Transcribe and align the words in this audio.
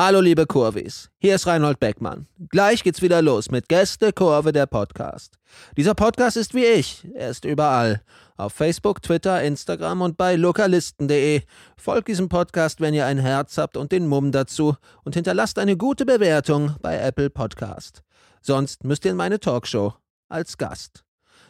Hallo 0.00 0.20
liebe 0.20 0.46
Kurvis, 0.46 1.10
hier 1.18 1.34
ist 1.34 1.48
Reinhold 1.48 1.80
Beckmann. 1.80 2.28
Gleich 2.50 2.84
geht's 2.84 3.02
wieder 3.02 3.20
los 3.20 3.50
mit 3.50 3.68
Gäste 3.68 4.12
Kurve 4.12 4.52
der 4.52 4.66
Podcast. 4.66 5.40
Dieser 5.76 5.96
Podcast 5.96 6.36
ist 6.36 6.54
wie 6.54 6.66
ich, 6.66 7.04
er 7.16 7.30
ist 7.30 7.44
überall. 7.44 8.02
Auf 8.36 8.52
Facebook, 8.52 9.02
Twitter, 9.02 9.42
Instagram 9.42 10.02
und 10.02 10.16
bei 10.16 10.36
lokalisten.de. 10.36 11.42
Folgt 11.76 12.06
diesem 12.06 12.28
Podcast, 12.28 12.80
wenn 12.80 12.94
ihr 12.94 13.06
ein 13.06 13.18
Herz 13.18 13.58
habt 13.58 13.76
und 13.76 13.90
den 13.90 14.06
Mumm 14.06 14.30
dazu 14.30 14.76
und 15.02 15.16
hinterlasst 15.16 15.58
eine 15.58 15.76
gute 15.76 16.06
Bewertung 16.06 16.76
bei 16.80 16.96
Apple 16.96 17.28
Podcast. 17.28 18.04
Sonst 18.40 18.84
müsst 18.84 19.04
ihr 19.04 19.10
in 19.10 19.16
meine 19.16 19.40
Talkshow 19.40 19.94
als 20.28 20.56
Gast. 20.58 21.04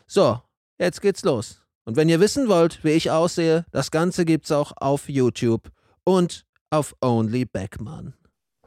So, 0.07 0.41
jetzt 0.79 1.03
geht's 1.03 1.23
los. 1.23 1.61
Und 1.85 1.97
wenn 1.97 2.09
ihr 2.09 2.19
wissen 2.19 2.49
wollt, 2.49 2.83
wie 2.83 2.93
ich 2.93 3.11
aussehe, 3.11 3.67
das 3.73 3.91
Ganze 3.91 4.25
gibt's 4.25 4.51
auch 4.53 4.73
auf 4.79 5.11
YouTube 5.11 5.71
und 6.05 6.47
auf 6.71 6.97
Only 7.03 7.45
Beckmann. 7.45 8.15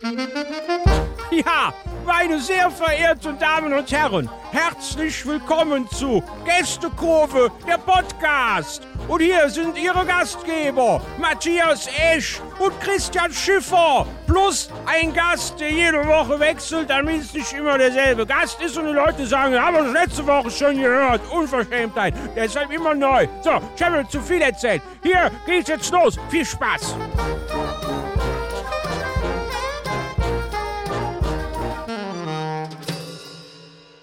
Ja, 0.04 1.74
meine 2.08 2.40
sehr 2.40 2.72
verehrten 2.72 3.38
Damen 3.38 3.72
und 3.72 3.92
Herren, 3.92 4.28
herzlich 4.52 5.24
willkommen 5.28 5.88
zu 5.92 6.24
Gästekurve, 6.44 7.52
der 7.68 7.78
Podcast. 7.78 8.82
Und 9.08 9.22
hier 9.22 9.48
sind 9.50 9.78
Ihre 9.78 10.04
Gastgeber, 10.06 11.02
Matthias 11.20 11.88
Esch 12.16 12.42
und 12.58 12.80
Christian 12.82 13.32
Schiffer. 13.32 14.08
Plus 14.26 14.72
ein 14.88 15.14
Gast, 15.14 15.60
der 15.60 15.72
jede 15.72 16.08
Woche 16.08 16.40
wechselt, 16.40 16.90
damit 16.90 17.22
es 17.22 17.34
nicht 17.34 17.54
immer 17.54 17.78
derselbe 17.78 18.26
Gast 18.26 18.60
ist. 18.60 18.78
Und 18.78 18.88
die 18.88 18.94
Leute 18.94 19.26
sagen, 19.28 19.56
haben 19.60 19.76
wir 19.76 19.84
das 19.84 19.94
letzte 19.94 20.26
Woche 20.26 20.50
schon 20.50 20.78
gehört. 20.78 21.22
Unverschämtheit. 21.32 22.16
Deshalb 22.36 22.72
immer 22.72 22.96
neu. 22.96 23.28
So, 23.44 23.52
ich 23.76 23.84
habe 23.84 24.08
zu 24.10 24.20
viel 24.20 24.42
erzählt. 24.42 24.82
Hier 25.04 25.30
geht's 25.46 25.70
jetzt 25.70 25.92
los. 25.92 26.18
Viel 26.30 26.46
Spaß. 26.46 26.96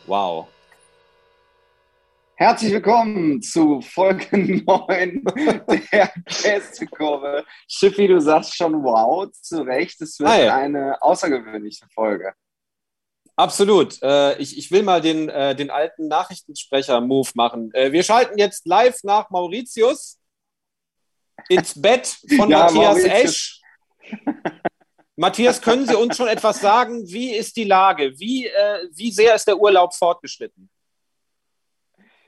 Wow. 0.08 0.48
Herzlich 2.36 2.72
willkommen 2.72 3.42
zu 3.42 3.82
Folge 3.82 4.38
9 4.64 5.22
der 5.92 6.10
Gästekurve. 6.24 7.44
Schiffi, 7.68 8.08
du 8.08 8.18
sagst 8.18 8.56
schon 8.56 8.82
wow, 8.82 9.30
zu 9.32 9.60
Recht. 9.60 10.00
Es 10.00 10.18
wird 10.18 10.30
ja. 10.30 10.56
eine 10.56 11.02
außergewöhnliche 11.02 11.84
Folge. 11.92 12.32
Absolut. 13.36 14.02
Äh, 14.02 14.38
ich, 14.38 14.56
ich 14.56 14.70
will 14.70 14.82
mal 14.82 15.02
den, 15.02 15.28
äh, 15.28 15.54
den 15.54 15.70
alten 15.70 16.08
Nachrichtensprecher-Move 16.08 17.28
machen. 17.34 17.70
Äh, 17.74 17.92
wir 17.92 18.02
schalten 18.02 18.38
jetzt 18.38 18.66
live 18.66 19.00
nach 19.02 19.28
Mauritius 19.28 20.18
ins 21.50 21.78
Bett 21.78 22.06
von 22.34 22.48
Ja, 22.48 22.60
Matthias 22.60 22.96
Mauritius. 22.96 23.12
Esch. 23.12 23.62
Matthias, 25.18 25.60
können 25.60 25.84
Sie 25.84 25.96
uns 25.96 26.16
schon 26.16 26.28
etwas 26.28 26.60
sagen? 26.60 27.02
Wie 27.08 27.34
ist 27.34 27.56
die 27.56 27.64
Lage? 27.64 28.12
Wie, 28.18 28.46
äh, 28.46 28.88
wie 28.92 29.10
sehr 29.10 29.34
ist 29.34 29.48
der 29.48 29.58
Urlaub 29.58 29.92
fortgeschritten? 29.92 30.70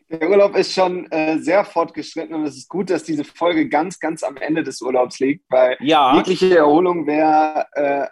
Der 0.09 0.29
Urlaub 0.29 0.57
ist 0.57 0.73
schon 0.73 1.09
äh, 1.13 1.39
sehr 1.39 1.65
fortgeschritten 1.65 2.35
und 2.35 2.45
es 2.47 2.57
ist 2.57 2.69
gut, 2.69 2.91
dass 2.91 3.05
diese 3.05 3.23
Folge 3.23 3.69
ganz, 3.69 4.01
ganz 4.01 4.25
am 4.25 4.37
Ende 4.39 4.65
des 4.65 4.83
Urlaubs 4.83 5.21
liegt, 5.21 5.45
weil 5.49 5.77
Ja, 5.79 6.17
jegliche 6.17 6.59
Erholung 6.59 7.07
wäre 7.07 7.69
äh, 7.75 8.09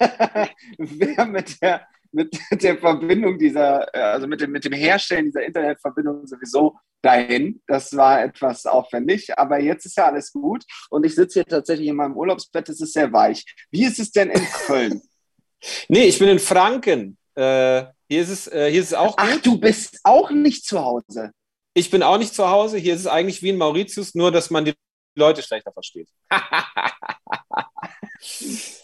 wär 0.78 1.26
mit, 1.26 1.60
der, 1.60 1.86
mit 2.14 2.62
der 2.62 2.78
Verbindung 2.78 3.38
dieser, 3.38 3.92
äh, 3.94 4.00
also 4.00 4.26
mit 4.26 4.40
dem, 4.40 4.52
mit 4.52 4.64
dem 4.64 4.72
Herstellen 4.72 5.26
dieser 5.26 5.44
Internetverbindung 5.44 6.26
sowieso 6.26 6.76
dahin. 7.02 7.60
Das 7.66 7.94
war 7.96 8.22
etwas 8.22 8.66
aufwendig, 8.66 9.36
aber 9.38 9.60
jetzt 9.60 9.86
ist 9.86 9.96
ja 9.96 10.06
alles 10.06 10.32
gut 10.32 10.64
und 10.90 11.04
ich 11.04 11.14
sitze 11.14 11.40
hier 11.40 11.46
tatsächlich 11.46 11.88
in 11.88 11.96
meinem 11.96 12.16
Urlaubsbett, 12.16 12.68
es 12.68 12.80
ist 12.80 12.92
sehr 12.92 13.12
weich. 13.12 13.44
Wie 13.70 13.84
ist 13.84 13.98
es 13.98 14.12
denn 14.12 14.30
in 14.30 14.44
Köln? 14.66 15.02
nee, 15.88 16.04
ich 16.04 16.18
bin 16.18 16.28
in 16.28 16.38
Franken. 16.38 17.18
Äh, 17.34 17.84
hier, 18.08 18.22
ist 18.22 18.28
es, 18.28 18.46
äh, 18.46 18.70
hier 18.70 18.80
ist 18.80 18.88
es 18.88 18.94
auch 18.94 19.14
Ach, 19.18 19.32
gut. 19.32 19.46
du 19.46 19.58
bist 19.58 19.98
auch 20.04 20.30
nicht 20.30 20.64
zu 20.64 20.80
Hause. 20.80 21.32
Ich 21.74 21.90
bin 21.90 22.04
auch 22.04 22.18
nicht 22.18 22.32
zu 22.32 22.48
Hause. 22.48 22.78
Hier 22.78 22.94
ist 22.94 23.00
es 23.00 23.06
eigentlich 23.08 23.42
wie 23.42 23.50
in 23.50 23.58
Mauritius, 23.58 24.14
nur 24.14 24.30
dass 24.30 24.50
man 24.50 24.64
die 24.64 24.74
Leute 25.16 25.42
schlechter 25.42 25.72
versteht. 25.72 26.08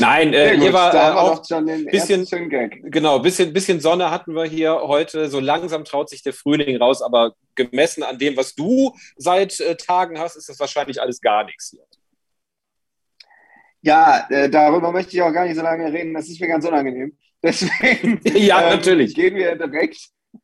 Nein, 0.00 0.34
äh, 0.34 0.54
gut, 0.54 0.62
hier 0.62 0.72
war 0.72 0.94
äh, 0.94 0.98
auch 1.16 1.40
den 1.46 1.84
bisschen- 1.86 2.26
genau 2.90 3.20
bisschen 3.20 3.52
bisschen 3.52 3.80
Sonne 3.80 4.10
hatten 4.10 4.34
wir 4.34 4.44
hier 4.44 4.74
heute. 4.82 5.28
So 5.28 5.40
langsam 5.40 5.84
traut 5.84 6.08
sich 6.10 6.22
der 6.22 6.32
Frühling 6.32 6.76
raus, 6.76 7.00
aber 7.00 7.34
gemessen 7.54 8.02
an 8.02 8.18
dem, 8.18 8.36
was 8.36 8.54
du 8.54 8.94
seit 9.16 9.60
äh, 9.60 9.76
Tagen 9.76 10.18
hast, 10.18 10.36
ist 10.36 10.48
das 10.48 10.58
wahrscheinlich 10.60 11.00
alles 11.00 11.20
gar 11.20 11.44
nichts 11.44 11.70
hier. 11.70 11.84
Ja, 13.80 14.26
äh, 14.30 14.50
darüber 14.50 14.90
möchte 14.92 15.16
ich 15.16 15.22
auch 15.22 15.32
gar 15.32 15.44
nicht 15.46 15.56
so 15.56 15.62
lange 15.62 15.90
reden. 15.92 16.12
Das 16.12 16.28
ist 16.28 16.40
mir 16.40 16.48
ganz 16.48 16.66
unangenehm. 16.66 17.16
Deswegen 17.42 18.20
Ja, 18.36 18.62
ähm, 18.64 18.76
natürlich. 18.76 19.14
gehen 19.14 19.36
wir 19.36 19.54
direkt. 19.54 19.98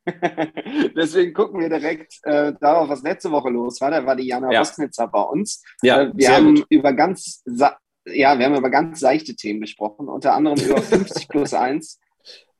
Deswegen 0.95 1.33
gucken 1.33 1.59
wir 1.59 1.69
direkt 1.69 2.13
äh, 2.23 2.53
darauf, 2.59 2.87
was 2.89 3.03
letzte 3.03 3.29
Woche 3.31 3.49
los 3.49 3.79
war. 3.81 3.91
Da 3.91 4.05
war 4.05 4.15
die 4.15 4.27
Jana 4.27 4.51
Ja. 4.51 4.59
Rosnitzer 4.59 5.07
bei 5.07 5.21
uns. 5.21 5.61
Ja, 5.81 6.03
äh, 6.03 6.11
wir 6.15 6.29
haben 6.35 6.55
gut. 6.55 6.65
über 6.69 6.93
ganz 6.93 7.43
ja, 8.05 8.37
wir 8.37 8.45
haben 8.45 8.55
über 8.55 8.69
ganz 8.69 8.99
seichte 8.99 9.35
Themen 9.35 9.61
gesprochen, 9.61 10.07
unter 10.07 10.33
anderem 10.33 10.59
über 10.59 10.81
50 10.81 11.27
plus 11.27 11.53
1. 11.53 11.99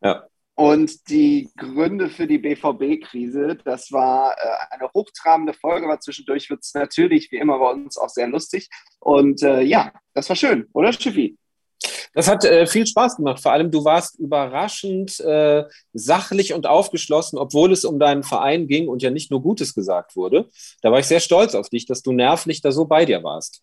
Ja. 0.01 0.27
Und 0.57 1.09
die 1.09 1.49
Gründe 1.57 2.09
für 2.09 2.27
die 2.27 2.37
BVB-Krise, 2.37 3.57
das 3.65 3.91
war 3.91 4.35
äh, 4.37 4.75
eine 4.75 4.89
hochtrabende 4.93 5.53
Folge, 5.53 5.85
aber 5.85 5.99
zwischendurch 5.99 6.49
wird 6.49 6.61
es 6.63 6.73
natürlich 6.73 7.29
wie 7.31 7.37
immer 7.37 7.59
bei 7.59 7.71
uns 7.71 7.97
auch 7.97 8.07
sehr 8.07 8.27
lustig. 8.27 8.69
Und 8.99 9.43
äh, 9.43 9.61
ja, 9.61 9.91
das 10.13 10.29
war 10.29 10.37
schön, 10.37 10.67
oder 10.71 10.93
Schiffi? 10.93 11.37
Das 12.13 12.29
hat 12.29 12.45
äh, 12.45 12.65
viel 12.65 12.87
Spaß 12.87 13.17
gemacht. 13.17 13.41
Vor 13.41 13.51
allem, 13.51 13.69
du 13.69 13.83
warst 13.83 14.17
überraschend 14.17 15.19
äh, 15.19 15.65
sachlich 15.91 16.53
und 16.53 16.65
aufgeschlossen, 16.65 17.37
obwohl 17.37 17.73
es 17.73 17.83
um 17.83 17.99
deinen 17.99 18.23
Verein 18.23 18.67
ging 18.67 18.87
und 18.87 19.03
ja 19.03 19.11
nicht 19.11 19.31
nur 19.31 19.41
Gutes 19.41 19.73
gesagt 19.73 20.15
wurde. 20.15 20.47
Da 20.81 20.89
war 20.89 20.99
ich 20.99 21.05
sehr 21.07 21.19
stolz 21.19 21.53
auf 21.53 21.67
dich, 21.67 21.85
dass 21.85 22.01
du 22.01 22.13
nervlich 22.13 22.61
da 22.61 22.71
so 22.71 22.85
bei 22.85 23.03
dir 23.03 23.21
warst. 23.23 23.61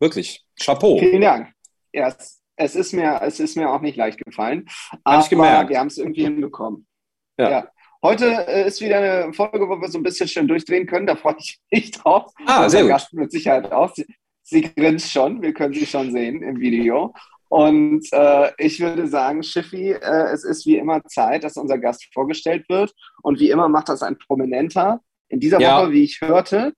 Wirklich. 0.00 0.44
Chapeau. 0.58 0.98
Vielen 0.98 1.20
Dank. 1.20 1.52
Ja, 1.92 2.08
es, 2.08 2.42
es, 2.56 2.74
ist 2.74 2.92
mir, 2.92 3.20
es 3.22 3.38
ist 3.38 3.56
mir 3.56 3.70
auch 3.70 3.80
nicht 3.80 3.96
leicht 3.96 4.18
gefallen. 4.24 4.68
Aber 5.04 5.26
gemerkt. 5.28 5.70
wir 5.70 5.78
haben 5.78 5.88
es 5.88 5.98
irgendwie 5.98 6.22
hinbekommen. 6.22 6.86
Ja. 7.38 7.68
Heute 8.02 8.26
äh, 8.48 8.66
ist 8.66 8.80
wieder 8.80 8.96
eine 8.98 9.32
Folge, 9.34 9.68
wo 9.68 9.76
wir 9.80 9.88
so 9.88 9.98
ein 9.98 10.02
bisschen 10.02 10.26
schön 10.26 10.48
durchdrehen 10.48 10.86
können. 10.86 11.06
Da 11.06 11.16
freue 11.16 11.36
ich 11.38 11.58
mich 11.70 11.90
drauf. 11.90 12.32
Ah, 12.46 12.68
sehr 12.68 12.82
gut. 12.82 12.90
Gast 12.90 13.12
mit 13.12 13.30
Sicherheit 13.30 13.70
auch. 13.70 13.94
Sie, 13.94 14.06
sie 14.42 14.62
grinst 14.62 15.12
schon. 15.12 15.42
Wir 15.42 15.52
können 15.52 15.74
sie 15.74 15.86
schon 15.86 16.10
sehen 16.10 16.42
im 16.42 16.60
Video. 16.60 17.14
Und 17.48 18.06
äh, 18.12 18.52
ich 18.58 18.80
würde 18.80 19.06
sagen, 19.06 19.42
Schiffi, 19.42 19.90
äh, 19.90 20.32
es 20.32 20.44
ist 20.44 20.64
wie 20.66 20.76
immer 20.76 21.04
Zeit, 21.04 21.44
dass 21.44 21.56
unser 21.56 21.78
Gast 21.78 22.06
vorgestellt 22.14 22.68
wird. 22.68 22.94
Und 23.22 23.38
wie 23.38 23.50
immer 23.50 23.68
macht 23.68 23.90
das 23.90 24.02
ein 24.02 24.16
Prominenter. 24.16 25.00
In 25.28 25.40
dieser 25.40 25.60
Ja. 25.60 25.82
Woche, 25.82 25.92
wie 25.92 26.04
ich 26.04 26.20
hörte, 26.22 26.72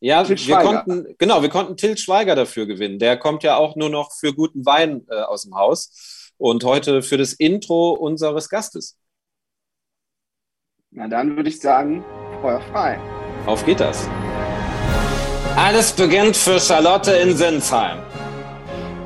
Ja, 0.00 0.22
Til 0.24 0.30
wir 0.30 0.38
Schweiger. 0.38 0.82
konnten, 0.84 1.14
genau, 1.18 1.42
wir 1.42 1.50
konnten 1.50 1.76
Til 1.76 1.96
Schweiger 1.98 2.34
dafür 2.34 2.66
gewinnen. 2.66 2.98
Der 2.98 3.18
kommt 3.18 3.42
ja 3.42 3.56
auch 3.56 3.76
nur 3.76 3.90
noch 3.90 4.12
für 4.12 4.32
guten 4.34 4.64
Wein 4.64 5.06
äh, 5.10 5.20
aus 5.22 5.42
dem 5.42 5.54
Haus. 5.54 6.32
Und 6.38 6.64
heute 6.64 7.02
für 7.02 7.18
das 7.18 7.34
Intro 7.34 7.90
unseres 7.92 8.48
Gastes. 8.48 8.96
na 10.92 11.06
dann 11.06 11.36
würde 11.36 11.48
ich 11.50 11.60
sagen, 11.60 12.04
Feuer 12.40 12.60
frei. 12.72 12.98
Auf 13.46 13.64
geht 13.66 13.80
das. 13.80 14.08
Alles 15.56 15.92
beginnt 15.92 16.36
für 16.36 16.58
Charlotte 16.58 17.12
in 17.12 17.36
Sinsheim. 17.36 17.98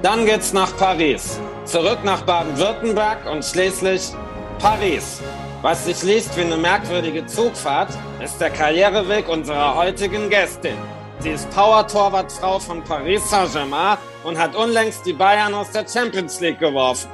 Dann 0.02 0.24
geht's 0.26 0.52
nach 0.52 0.76
Paris. 0.76 1.40
Zurück 1.64 2.04
nach 2.04 2.22
Baden-Württemberg 2.22 3.26
und 3.30 3.44
schließlich 3.44 4.12
Paris. 4.58 5.20
Was 5.64 5.86
sich 5.86 6.02
liest 6.02 6.36
wie 6.36 6.42
eine 6.42 6.58
merkwürdige 6.58 7.24
Zugfahrt, 7.24 7.88
ist 8.22 8.38
der 8.38 8.50
Karriereweg 8.50 9.26
unserer 9.30 9.74
heutigen 9.74 10.28
Gästin. 10.28 10.76
Sie 11.20 11.30
ist 11.30 11.48
Power-Torwartfrau 11.52 12.58
von 12.58 12.84
Paris 12.84 13.30
Saint-Germain 13.30 13.96
und 14.24 14.36
hat 14.36 14.54
unlängst 14.54 15.06
die 15.06 15.14
Bayern 15.14 15.54
aus 15.54 15.70
der 15.70 15.88
Champions 15.88 16.38
League 16.40 16.58
geworfen. 16.58 17.08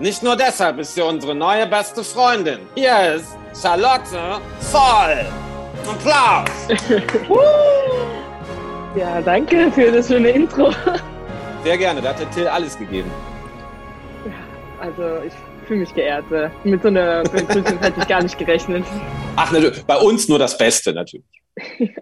Nicht 0.00 0.20
nur 0.20 0.34
deshalb 0.34 0.80
ist 0.80 0.96
sie 0.96 1.02
unsere 1.02 1.32
neue 1.32 1.64
beste 1.68 2.02
Freundin. 2.02 2.58
Hier 2.74 3.14
ist 3.14 3.36
Charlotte 3.62 4.40
Voll. 4.58 5.24
Applaus! 5.88 6.50
Ja, 8.96 9.22
danke 9.22 9.70
für 9.70 9.92
das 9.92 10.08
schöne 10.08 10.30
Intro. 10.30 10.72
Sehr 11.62 11.78
gerne, 11.78 12.02
da 12.02 12.08
hat 12.10 12.18
der 12.18 12.30
Till 12.32 12.48
alles 12.48 12.76
gegeben. 12.76 13.10
Also 14.80 15.22
ich 15.24 15.32
fühle 15.72 15.80
mich 15.80 15.94
geehrt. 15.94 16.30
äh, 16.32 16.50
Mit 16.64 16.82
so 16.82 16.88
einer 16.88 17.22
Begrüßung 17.22 17.78
hätte 17.78 17.98
ich 18.00 18.06
gar 18.06 18.22
nicht 18.22 18.38
gerechnet. 18.38 18.84
Ach, 19.36 19.50
natürlich, 19.52 19.82
bei 19.84 19.96
uns 19.96 20.28
nur 20.28 20.38
das 20.38 20.56
Beste 20.58 20.92
natürlich. 20.92 21.24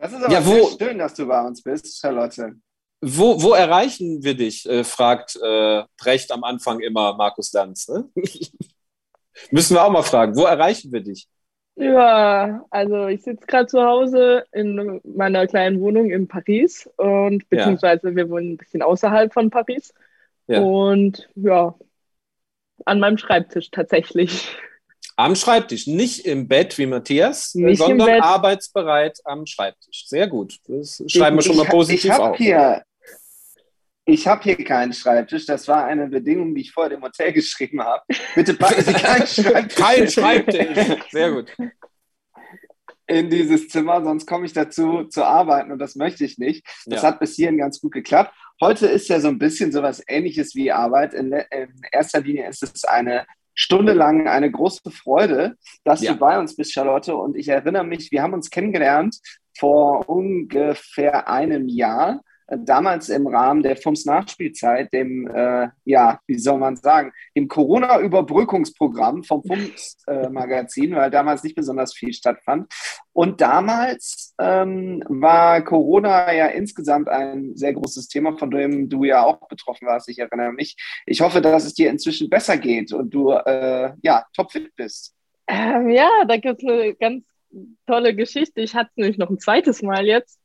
Das 0.00 0.12
ist 0.12 0.22
aber 0.22 0.32
Ja, 0.32 0.46
wo- 0.46 0.68
sehr 0.68 0.88
schön, 0.90 0.98
dass 0.98 1.12
du 1.14 1.26
bei 1.26 1.44
uns 1.44 1.60
bist, 1.60 1.98
Charlotte. 2.00 2.54
Wo, 3.00 3.42
wo 3.42 3.50
erreichen 3.52 4.22
wir 4.22 4.34
dich? 4.36 4.64
Äh, 4.68 4.84
fragt 4.84 5.34
äh, 5.42 5.82
Brecht 6.00 6.30
am 6.30 6.44
Anfang 6.44 6.78
immer 6.78 7.16
Markus 7.16 7.52
Lanz. 7.52 7.88
Ne? 7.88 8.08
Müssen 9.50 9.74
wir 9.74 9.82
auch 9.82 9.90
mal 9.90 10.04
fragen, 10.04 10.36
wo 10.36 10.44
erreichen 10.44 10.92
wir 10.92 11.00
dich? 11.00 11.26
Ja, 11.74 12.64
also 12.70 13.08
ich 13.08 13.22
sitze 13.24 13.44
gerade 13.44 13.66
zu 13.66 13.82
Hause 13.82 14.44
in 14.52 15.00
meiner 15.02 15.48
kleinen 15.48 15.80
Wohnung 15.80 16.10
in 16.12 16.28
Paris 16.28 16.88
und 16.96 17.48
beziehungsweise 17.48 18.14
wir 18.14 18.30
wohnen 18.30 18.52
ein 18.52 18.56
bisschen 18.56 18.82
außerhalb 18.82 19.32
von 19.32 19.50
Paris. 19.50 19.92
Ja. 20.48 20.60
Und 20.62 21.28
ja, 21.36 21.74
an 22.84 23.00
meinem 23.00 23.18
Schreibtisch 23.18 23.70
tatsächlich. 23.70 24.56
Am 25.16 25.34
Schreibtisch, 25.34 25.86
nicht 25.86 26.26
im 26.26 26.46
Bett 26.48 26.78
wie 26.78 26.86
Matthias, 26.86 27.54
Nicht 27.54 27.78
sondern 27.78 28.20
arbeitsbereit 28.20 29.18
am 29.24 29.46
Schreibtisch. 29.46 30.06
Sehr 30.06 30.28
gut. 30.28 30.56
Das 30.68 31.02
schreiben 31.08 31.36
wir 31.36 31.42
schon 31.42 31.56
mal 31.56 31.64
ich, 31.64 31.68
positiv 31.70 32.04
ich 32.04 32.10
hab 32.12 32.20
auf. 32.20 32.36
Hier, 32.36 32.82
ich 34.04 34.26
habe 34.26 34.42
hier 34.44 34.64
keinen 34.64 34.92
Schreibtisch. 34.92 35.44
Das 35.44 35.66
war 35.68 35.84
eine 35.84 36.08
Bedingung, 36.08 36.54
die 36.54 36.62
ich 36.62 36.72
vorher 36.72 36.90
dem 36.96 37.02
Hotel 37.02 37.32
geschrieben 37.32 37.82
habe. 37.82 38.04
Bitte 38.34 38.54
packen 38.54 38.82
Sie 38.82 38.92
keinen 38.92 39.26
Schreibtisch. 39.26 39.76
Kein 39.76 40.08
Schreibtisch. 40.08 40.76
Sehr 41.10 41.32
gut. 41.32 41.52
in 43.06 43.28
dieses 43.30 43.68
Zimmer, 43.68 44.02
sonst 44.04 44.26
komme 44.26 44.46
ich 44.46 44.52
dazu 44.52 45.04
zu 45.04 45.24
arbeiten 45.24 45.72
und 45.72 45.78
das 45.78 45.96
möchte 45.96 46.24
ich 46.24 46.38
nicht. 46.38 46.64
Das 46.86 47.02
Ja. 47.02 47.08
hat 47.08 47.20
bis 47.20 47.34
hierhin 47.36 47.58
ganz 47.58 47.80
gut 47.80 47.92
geklappt. 47.92 48.32
Heute 48.60 48.86
ist 48.86 49.08
ja 49.08 49.20
so 49.20 49.28
ein 49.28 49.38
bisschen 49.38 49.70
sowas 49.72 50.02
ähnliches 50.08 50.54
wie 50.54 50.72
Arbeit. 50.72 51.14
In, 51.14 51.32
in 51.32 51.68
erster 51.92 52.20
Linie 52.20 52.48
ist 52.48 52.62
es 52.62 52.84
eine 52.84 53.24
Stunde 53.54 53.92
lang 53.92 54.26
eine 54.28 54.50
große 54.50 54.90
Freude, 54.90 55.56
dass 55.84 56.02
Ja. 56.02 56.12
du 56.12 56.18
bei 56.18 56.38
uns 56.38 56.56
bist, 56.56 56.72
Charlotte. 56.72 57.14
Und 57.16 57.36
ich 57.36 57.48
erinnere 57.48 57.84
mich, 57.84 58.10
wir 58.10 58.22
haben 58.22 58.34
uns 58.34 58.50
kennengelernt 58.50 59.18
vor 59.56 60.08
ungefähr 60.08 61.28
einem 61.28 61.68
Jahr. 61.68 62.22
Äh, 62.48 62.58
Damals 62.60 63.08
im 63.08 63.26
Rahmen 63.26 63.62
der 63.62 63.76
FUMS 63.76 64.04
Nachspielzeit, 64.04 64.92
dem, 64.92 65.28
äh, 65.28 65.68
ja, 65.84 66.20
wie 66.26 66.38
soll 66.38 66.58
man 66.58 66.76
sagen, 66.76 67.12
dem 67.36 67.48
Corona-Überbrückungsprogramm 67.48 69.22
vom 69.22 69.42
FUMS-Magazin, 69.46 70.96
weil 70.96 71.10
damals 71.10 71.44
nicht 71.44 71.54
besonders 71.54 71.94
viel 71.94 72.12
stattfand. 72.12 72.72
Und 73.12 73.40
damals 73.40 74.34
ähm, 74.40 75.02
war 75.08 75.62
Corona 75.62 76.32
ja 76.32 76.46
insgesamt 76.46 77.08
ein 77.08 77.56
sehr 77.56 77.74
großes 77.74 78.08
Thema, 78.08 78.36
von 78.36 78.50
dem 78.50 78.88
du 78.88 79.04
ja 79.04 79.24
auch 79.24 79.48
betroffen 79.48 79.86
warst. 79.86 80.08
Ich 80.08 80.18
erinnere 80.18 80.52
mich. 80.52 80.76
Ich 81.06 81.20
hoffe, 81.20 81.40
dass 81.40 81.64
es 81.64 81.74
dir 81.74 81.90
inzwischen 81.90 82.30
besser 82.30 82.56
geht 82.56 82.92
und 82.92 83.12
du 83.12 83.32
äh, 83.32 83.92
ja 84.02 84.24
topfit 84.34 84.74
bist. 84.76 85.14
Ähm, 85.46 85.88
ja, 85.88 86.08
da 86.26 86.36
gibt 86.36 86.62
es 86.62 86.68
eine 86.68 86.94
ganz 86.94 87.24
tolle 87.86 88.14
Geschichte. 88.14 88.60
Ich 88.60 88.74
hatte 88.74 88.90
es 88.90 88.96
nämlich 88.96 89.18
noch 89.18 89.30
ein 89.30 89.38
zweites 89.38 89.82
Mal 89.82 90.06
jetzt 90.06 90.38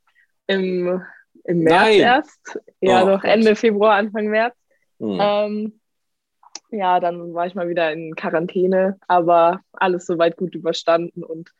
im, 0.48 1.02
im 1.45 1.60
März 1.60 1.81
Nein. 1.81 2.00
erst. 2.00 2.60
Ja, 2.81 3.04
Oh 3.04 3.07
doch 3.07 3.22
Gott. 3.22 3.31
Ende 3.31 3.56
Februar, 3.56 3.95
Anfang 3.95 4.28
März. 4.28 4.56
Hm. 5.00 5.18
Ähm, 5.22 5.80
ja, 6.69 7.00
dann 7.00 7.34
war 7.34 7.45
ich 7.45 7.56
mal 7.56 7.69
wieder 7.69 7.92
in 7.92 8.16
Quarantäne, 8.16 8.98
aber 9.07 9.62
alles 9.74 10.06
soweit 10.06 10.38
gut 10.38 10.56
überstanden 10.56 11.24
und 11.24 11.51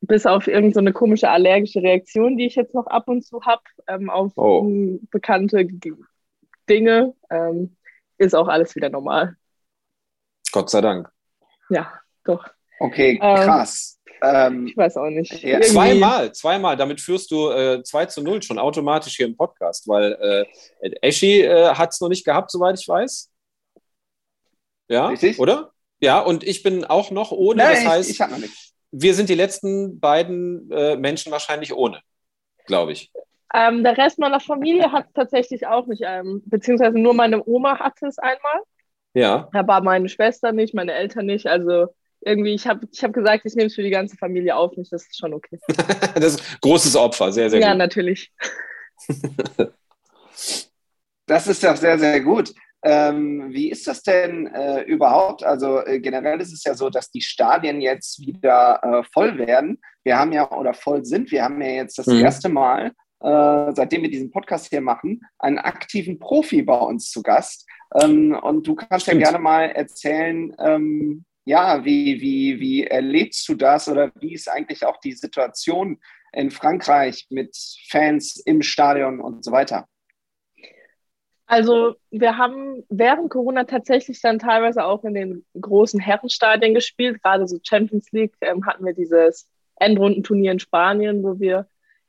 bis 0.00 0.26
auf 0.26 0.48
irgendeine 0.48 0.72
so 0.74 0.80
eine 0.80 0.92
komische 0.92 1.30
allergische 1.30 1.80
Reaktion, 1.80 2.36
die 2.36 2.46
ich 2.46 2.56
jetzt 2.56 2.74
noch 2.74 2.86
ab 2.88 3.06
und 3.06 3.22
zu 3.22 3.40
habe, 3.42 3.62
ähm, 3.86 4.10
auf 4.10 4.32
Oh. 4.36 4.66
bekannte 5.10 5.64
Dinge, 6.68 7.14
ähm, 7.30 7.76
ist 8.18 8.34
auch 8.34 8.48
alles 8.48 8.74
wieder 8.74 8.88
normal. 8.90 9.36
Gott 10.50 10.70
sei 10.70 10.80
Dank. 10.80 11.08
Ja, 11.70 11.92
doch. 12.24 12.44
Okay, 12.80 13.18
Ähm, 13.22 13.36
krass. 13.36 14.00
Ähm, 14.22 14.66
Ich 14.68 14.76
weiß 14.76 14.96
auch 14.98 15.10
nicht. 15.10 15.32
Ja, 15.42 15.60
Zweimal, 15.60 16.32
zweimal. 16.32 16.76
Damit 16.76 17.00
führst 17.00 17.30
du 17.30 17.50
äh, 17.50 17.82
2 17.82 18.06
zu 18.06 18.22
0 18.22 18.42
schon 18.42 18.58
automatisch 18.58 19.16
hier 19.16 19.26
im 19.26 19.36
Podcast, 19.36 19.88
weil 19.88 20.46
äh, 20.80 20.90
Eschi 21.02 21.42
äh, 21.42 21.74
hat 21.74 21.90
es 21.92 22.00
noch 22.00 22.08
nicht 22.08 22.24
gehabt, 22.24 22.50
soweit 22.50 22.78
ich 22.78 22.86
weiß. 22.88 23.30
Ja, 24.88 25.08
Richtig. 25.08 25.38
oder? 25.38 25.72
Ja, 26.00 26.20
und 26.20 26.44
ich 26.44 26.62
bin 26.62 26.84
auch 26.84 27.10
noch 27.10 27.30
ohne. 27.32 27.62
nein, 27.62 27.74
das 27.74 27.86
heißt, 27.86 28.08
ich, 28.10 28.16
ich 28.16 28.20
habe 28.20 28.32
noch 28.32 28.38
nichts. 28.38 28.74
wir 28.90 29.14
sind 29.14 29.28
die 29.28 29.34
letzten 29.34 30.00
beiden 30.00 30.70
äh, 30.70 30.96
Menschen 30.96 31.32
wahrscheinlich 31.32 31.72
ohne, 31.74 32.00
glaube 32.66 32.92
ich. 32.92 33.10
Ähm, 33.54 33.82
der 33.84 33.96
Rest 33.98 34.18
meiner 34.18 34.40
Familie 34.40 34.92
hat 34.92 35.06
es 35.08 35.12
tatsächlich 35.12 35.66
auch 35.66 35.86
nicht, 35.86 36.02
ähm, 36.06 36.42
beziehungsweise 36.46 36.98
nur 36.98 37.14
meine 37.14 37.46
Oma 37.46 37.78
hatte 37.78 38.06
es 38.06 38.18
einmal, 38.18 38.62
Ja, 39.14 39.48
aber 39.52 39.80
meine 39.82 40.08
Schwester 40.08 40.52
nicht, 40.52 40.74
meine 40.74 40.92
Eltern 40.94 41.26
nicht. 41.26 41.46
Also 41.46 41.88
irgendwie, 42.24 42.54
ich 42.54 42.66
habe 42.66 42.86
ich 42.90 43.02
hab 43.02 43.12
gesagt, 43.12 43.44
ich 43.44 43.54
nehme 43.54 43.66
es 43.66 43.74
für 43.74 43.82
die 43.82 43.90
ganze 43.90 44.16
Familie 44.16 44.56
auf 44.56 44.76
mich, 44.76 44.90
das 44.90 45.02
ist 45.02 45.18
schon 45.18 45.34
okay. 45.34 45.58
das 46.14 46.34
ist 46.36 46.60
großes 46.60 46.96
Opfer, 46.96 47.32
sehr, 47.32 47.50
sehr 47.50 47.60
ja, 47.60 47.70
gut. 47.70 47.78
natürlich. 47.78 48.32
Das 51.26 51.46
ist 51.46 51.62
doch 51.62 51.76
sehr, 51.76 51.98
sehr 51.98 52.20
gut. 52.20 52.52
Ähm, 52.84 53.46
wie 53.50 53.70
ist 53.70 53.86
das 53.86 54.02
denn 54.02 54.48
äh, 54.48 54.82
überhaupt? 54.82 55.44
Also 55.44 55.84
äh, 55.86 56.00
generell 56.00 56.40
ist 56.40 56.52
es 56.52 56.64
ja 56.64 56.74
so, 56.74 56.90
dass 56.90 57.10
die 57.10 57.20
Stadien 57.20 57.80
jetzt 57.80 58.18
wieder 58.20 58.80
äh, 58.82 59.04
voll 59.12 59.38
werden. 59.38 59.78
Wir 60.02 60.18
haben 60.18 60.32
ja 60.32 60.50
oder 60.50 60.74
voll 60.74 61.04
sind. 61.04 61.30
Wir 61.30 61.44
haben 61.44 61.62
ja 61.62 61.68
jetzt 61.68 61.96
das 61.98 62.08
Mhm. 62.08 62.24
erste 62.24 62.48
Mal, 62.48 62.92
äh, 63.20 63.72
seitdem 63.72 64.02
wir 64.02 64.10
diesen 64.10 64.32
Podcast 64.32 64.68
hier 64.68 64.80
machen, 64.80 65.20
einen 65.38 65.58
aktiven 65.58 66.18
Profi 66.18 66.62
bei 66.62 66.76
uns 66.78 67.10
zu 67.10 67.22
Gast. 67.22 67.68
Ähm, 68.02 68.36
und 68.42 68.66
du 68.66 68.74
kannst 68.74 69.06
Stimmt. 69.06 69.20
ja 69.22 69.28
gerne 69.30 69.42
mal 69.42 69.70
erzählen, 69.70 70.52
ähm, 70.58 71.24
ja, 71.44 71.84
wie, 71.84 72.20
wie, 72.20 72.60
wie 72.60 72.84
erlebst 72.84 73.48
du 73.48 73.54
das 73.54 73.88
oder 73.88 74.12
wie 74.20 74.34
ist 74.34 74.48
eigentlich 74.48 74.84
auch 74.84 74.98
die 74.98 75.12
Situation 75.12 76.00
in 76.32 76.50
Frankreich 76.50 77.26
mit 77.30 77.56
Fans 77.88 78.36
im 78.36 78.62
Stadion 78.62 79.20
und 79.20 79.44
so 79.44 79.52
weiter? 79.52 79.86
Also 81.46 81.96
wir 82.10 82.38
haben 82.38 82.82
während 82.88 83.28
Corona 83.28 83.64
tatsächlich 83.64 84.22
dann 84.22 84.38
teilweise 84.38 84.84
auch 84.84 85.04
in 85.04 85.12
den 85.12 85.44
großen 85.60 86.00
Herrenstadien 86.00 86.72
gespielt. 86.72 87.22
Gerade 87.22 87.46
so 87.46 87.58
Champions 87.62 88.10
League 88.12 88.34
ähm, 88.40 88.64
hatten 88.64 88.86
wir 88.86 88.94
dieses 88.94 89.48
Endrundenturnier 89.76 90.52
in 90.52 90.60
Spanien, 90.60 91.22
wo 91.22 91.38
wir 91.38 91.66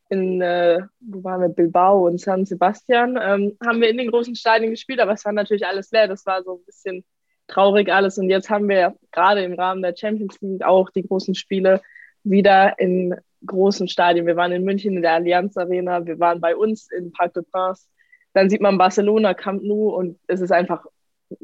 in, 0.10 0.42
äh, 0.42 0.80
wo 1.02 1.24
waren 1.24 1.42
wir, 1.42 1.50
Bilbao 1.50 2.08
und 2.08 2.22
San 2.22 2.46
Sebastian, 2.46 3.18
ähm, 3.22 3.58
haben 3.66 3.82
wir 3.82 3.90
in 3.90 3.98
den 3.98 4.12
großen 4.12 4.36
Stadien 4.36 4.72
gespielt, 4.72 5.00
aber 5.00 5.14
es 5.14 5.26
war 5.26 5.34
natürlich 5.34 5.66
alles 5.66 5.92
leer. 5.92 6.08
Das 6.08 6.26
war 6.26 6.44
so 6.44 6.58
ein 6.58 6.66
bisschen 6.66 7.04
traurig 7.48 7.92
alles. 7.92 8.18
Und 8.18 8.30
jetzt 8.30 8.50
haben 8.50 8.70
wir 8.70 8.96
gerade 9.12 9.44
im 9.44 9.54
Rahmen 9.54 9.82
der 9.82 9.96
Champions 9.96 10.40
League 10.42 10.64
auch 10.64 10.90
die 10.90 11.08
großen 11.08 11.36
Spiele 11.36 11.82
wieder 12.24 12.80
in 12.80 13.16
großen 13.46 13.88
Stadien. 13.88 14.26
Wir 14.26 14.36
waren 14.36 14.52
in 14.52 14.64
München 14.64 14.96
in 14.96 15.02
der 15.02 15.14
Allianz 15.14 15.58
Arena, 15.58 16.06
wir 16.06 16.20
waren 16.20 16.40
bei 16.40 16.56
uns 16.56 16.90
in 16.92 17.12
Parc 17.12 17.34
de 17.34 17.44
Prince. 17.52 17.88
Dann 18.34 18.50
sieht 18.50 18.62
man 18.62 18.78
Barcelona, 18.78 19.34
Camp 19.34 19.64
Nou 19.64 19.90
und 19.90 20.20
es 20.28 20.42
ist 20.42 20.52
einfach 20.52 20.86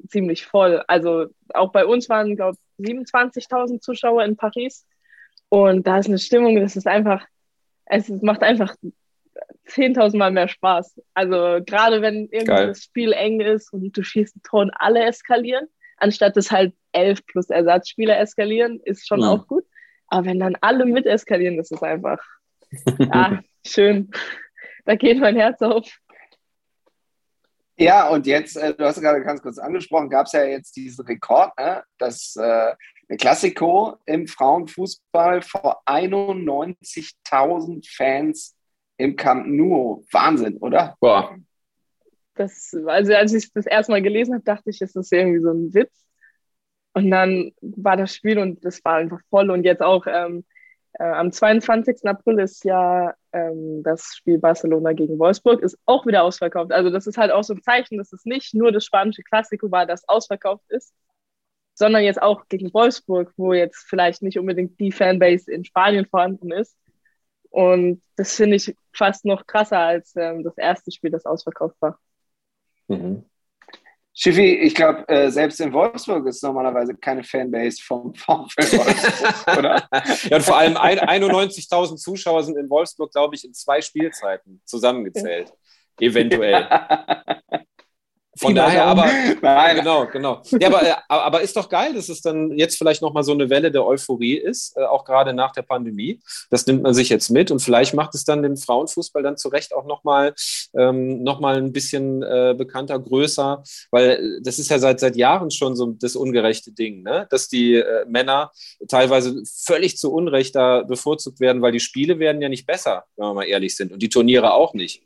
ziemlich 0.07 0.45
voll. 0.45 0.83
Also 0.87 1.27
auch 1.53 1.71
bei 1.71 1.85
uns 1.85 2.09
waren, 2.09 2.35
glaube 2.35 2.57
ich, 2.77 2.89
27.000 2.89 3.81
Zuschauer 3.81 4.23
in 4.23 4.37
Paris. 4.37 4.85
Und 5.49 5.85
da 5.85 5.97
ist 5.97 6.07
eine 6.07 6.19
Stimmung, 6.19 6.55
das 6.59 6.75
ist 6.75 6.87
einfach, 6.87 7.25
es 7.85 8.09
macht 8.21 8.43
einfach 8.43 8.75
10.000 9.67 10.17
Mal 10.17 10.31
mehr 10.31 10.47
Spaß. 10.47 11.01
Also 11.13 11.59
gerade 11.65 12.01
wenn 12.01 12.29
irgendwie 12.31 12.45
Geil. 12.45 12.67
das 12.67 12.83
Spiel 12.83 13.13
eng 13.13 13.41
ist 13.41 13.73
und 13.73 13.95
du 13.95 14.03
schießt 14.03 14.37
ein 14.37 14.41
Tor 14.43 14.61
und 14.61 14.71
alle 14.71 15.03
eskalieren, 15.05 15.67
anstatt 15.99 16.35
dass 16.37 16.51
halt 16.51 16.73
elf 16.91 17.25
plus 17.25 17.49
Ersatzspieler 17.49 18.19
eskalieren, 18.19 18.79
ist 18.83 19.07
schon 19.07 19.19
Mhm. 19.19 19.25
auch 19.25 19.47
gut. 19.47 19.63
Aber 20.07 20.25
wenn 20.25 20.39
dann 20.39 20.57
alle 20.61 20.85
mit 20.85 21.05
eskalieren, 21.05 21.57
das 21.57 21.69
ist 21.71 21.83
einfach, 21.83 22.19
ja, 22.97 23.39
schön. 23.65 24.09
Da 24.85 24.95
geht 24.95 25.19
mein 25.19 25.35
Herz 25.35 25.61
auf. 25.61 25.85
Ja, 27.77 28.09
und 28.09 28.25
jetzt, 28.27 28.57
äh, 28.57 28.73
du 28.73 28.83
hast 28.83 28.97
es 28.97 29.03
gerade 29.03 29.23
ganz 29.23 29.41
kurz 29.41 29.57
angesprochen, 29.57 30.09
gab 30.09 30.25
es 30.25 30.33
ja 30.33 30.43
jetzt 30.43 30.75
diesen 30.75 31.05
Rekord, 31.05 31.57
ne, 31.57 31.81
dass 31.97 32.35
äh, 32.35 32.73
der 33.07 33.17
Klassiko 33.17 33.95
im 34.05 34.27
Frauenfußball 34.27 35.41
vor 35.41 35.81
91.000 35.85 37.87
Fans 37.95 38.57
im 38.97 39.15
Camp 39.15 39.47
Nou. 39.47 40.03
Wahnsinn, 40.11 40.57
oder? 40.57 40.97
Boah. 40.99 41.37
Das, 42.39 42.73
also 42.85 43.13
als 43.13 43.33
ich 43.33 43.51
das 43.51 43.65
erste 43.65 43.91
Mal 43.91 44.01
gelesen 44.01 44.33
habe, 44.33 44.43
dachte 44.45 44.69
ich, 44.69 44.79
ist 44.79 44.95
das 44.95 45.11
irgendwie 45.11 45.41
so 45.41 45.51
ein 45.51 45.73
Witz. 45.73 46.05
Und 46.93 47.11
dann 47.11 47.51
war 47.61 47.97
das 47.97 48.15
Spiel 48.15 48.39
und 48.39 48.63
das 48.63 48.83
war 48.85 48.95
einfach 48.95 49.19
voll. 49.29 49.51
Und 49.51 49.65
jetzt 49.65 49.81
auch 49.81 50.05
ähm, 50.07 50.45
äh, 50.93 51.03
am 51.03 51.33
22. 51.33 52.05
April 52.05 52.39
ist 52.39 52.63
ja 52.63 53.13
ähm, 53.33 53.83
das 53.83 54.15
Spiel 54.15 54.39
Barcelona 54.39 54.93
gegen 54.93 55.19
Wolfsburg, 55.19 55.61
ist 55.61 55.77
auch 55.85 56.05
wieder 56.05 56.23
ausverkauft. 56.23 56.71
Also 56.71 56.89
das 56.89 57.07
ist 57.07 57.17
halt 57.17 57.31
auch 57.31 57.43
so 57.43 57.55
ein 57.55 57.61
Zeichen, 57.61 57.97
dass 57.97 58.13
es 58.13 58.23
nicht 58.23 58.53
nur 58.53 58.71
das 58.71 58.85
spanische 58.85 59.23
Klassiko 59.23 59.69
war, 59.69 59.85
das 59.85 60.07
ausverkauft 60.07 60.63
ist, 60.69 60.93
sondern 61.73 62.03
jetzt 62.03 62.21
auch 62.21 62.47
gegen 62.47 62.73
Wolfsburg, 62.73 63.33
wo 63.35 63.51
jetzt 63.53 63.85
vielleicht 63.89 64.21
nicht 64.21 64.39
unbedingt 64.39 64.79
die 64.79 64.93
Fanbase 64.93 65.51
in 65.51 65.65
Spanien 65.65 66.05
vorhanden 66.05 66.51
ist. 66.51 66.77
Und 67.49 68.01
das 68.15 68.35
finde 68.35 68.55
ich 68.55 68.75
fast 68.93 69.25
noch 69.25 69.45
krasser 69.45 69.79
als 69.79 70.15
ähm, 70.15 70.43
das 70.45 70.57
erste 70.57 70.91
Spiel, 70.91 71.11
das 71.11 71.25
ausverkauft 71.25 71.75
war. 71.81 71.99
Mhm. 72.89 73.25
Schiffi, 74.13 74.53
ich 74.55 74.75
glaube, 74.75 75.07
äh, 75.07 75.31
selbst 75.31 75.61
in 75.61 75.71
Wolfsburg 75.71 76.27
ist 76.27 76.43
normalerweise 76.43 76.93
keine 76.95 77.23
Fanbase 77.23 77.81
vom 77.81 78.13
VfL 78.13 78.77
Wolfsburg, 78.77 79.57
oder? 79.57 79.87
Ja, 80.29 80.35
und 80.37 80.43
vor 80.43 80.57
allem 80.57 80.75
ein- 80.75 80.99
91.000 80.99 81.95
Zuschauer 81.95 82.43
sind 82.43 82.57
in 82.57 82.69
Wolfsburg, 82.69 83.13
glaube 83.13 83.35
ich, 83.35 83.45
in 83.45 83.53
zwei 83.53 83.79
Spielzeiten 83.79 84.61
zusammengezählt. 84.65 85.53
Eventuell. 86.01 86.67
Von 88.39 88.55
daher, 88.55 88.85
aber 88.85 89.05
Nein. 89.41 89.75
genau, 89.75 90.07
genau. 90.07 90.41
Ja, 90.59 90.69
aber, 90.69 90.83
äh, 90.83 90.93
aber 91.09 91.41
ist 91.41 91.57
doch 91.57 91.67
geil, 91.67 91.93
dass 91.93 92.07
es 92.07 92.21
dann 92.21 92.57
jetzt 92.57 92.77
vielleicht 92.77 93.01
nochmal 93.01 93.23
so 93.23 93.33
eine 93.33 93.49
Welle 93.49 93.69
der 93.69 93.85
Euphorie 93.85 94.37
ist, 94.37 94.77
äh, 94.77 94.83
auch 94.83 95.03
gerade 95.03 95.33
nach 95.33 95.51
der 95.51 95.63
Pandemie. 95.63 96.21
Das 96.49 96.65
nimmt 96.65 96.83
man 96.83 96.93
sich 96.93 97.09
jetzt 97.09 97.29
mit 97.29 97.51
und 97.51 97.59
vielleicht 97.59 97.93
macht 97.93 98.15
es 98.15 98.23
dann 98.23 98.41
den 98.41 98.55
Frauenfußball 98.55 99.23
dann 99.23 99.35
zu 99.35 99.49
Recht 99.49 99.73
auch 99.75 99.85
nochmal 99.85 100.33
ähm, 100.77 101.21
noch 101.21 101.41
ein 101.41 101.73
bisschen 101.73 102.23
äh, 102.23 102.55
bekannter, 102.57 102.97
größer, 102.99 103.63
weil 103.91 104.09
äh, 104.09 104.41
das 104.41 104.57
ist 104.57 104.69
ja 104.69 104.79
seit, 104.79 105.01
seit 105.01 105.17
Jahren 105.17 105.51
schon 105.51 105.75
so 105.75 105.87
das 105.99 106.15
ungerechte 106.15 106.71
Ding, 106.71 107.03
ne? 107.03 107.27
dass 107.29 107.49
die 107.49 107.75
äh, 107.75 108.05
Männer 108.07 108.51
teilweise 108.87 109.43
völlig 109.45 109.97
zu 109.97 110.13
Unrecht 110.13 110.55
da 110.55 110.83
bevorzugt 110.83 111.41
werden, 111.41 111.61
weil 111.61 111.73
die 111.73 111.79
Spiele 111.79 112.19
werden 112.19 112.41
ja 112.41 112.47
nicht 112.47 112.65
besser, 112.65 113.03
wenn 113.17 113.27
wir 113.27 113.33
mal 113.33 113.47
ehrlich 113.47 113.75
sind 113.75 113.91
und 113.91 114.01
die 114.01 114.09
Turniere 114.09 114.53
auch 114.53 114.73
nicht. 114.73 115.03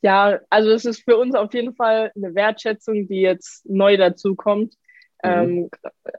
Ja, 0.00 0.38
also 0.48 0.70
es 0.70 0.84
ist 0.84 1.02
für 1.02 1.16
uns 1.16 1.34
auf 1.34 1.52
jeden 1.54 1.74
Fall 1.74 2.12
eine 2.14 2.34
Wertschätzung, 2.34 3.08
die 3.08 3.20
jetzt 3.20 3.68
neu 3.68 3.96
dazukommt. 3.96 4.74
Mhm. 5.22 5.70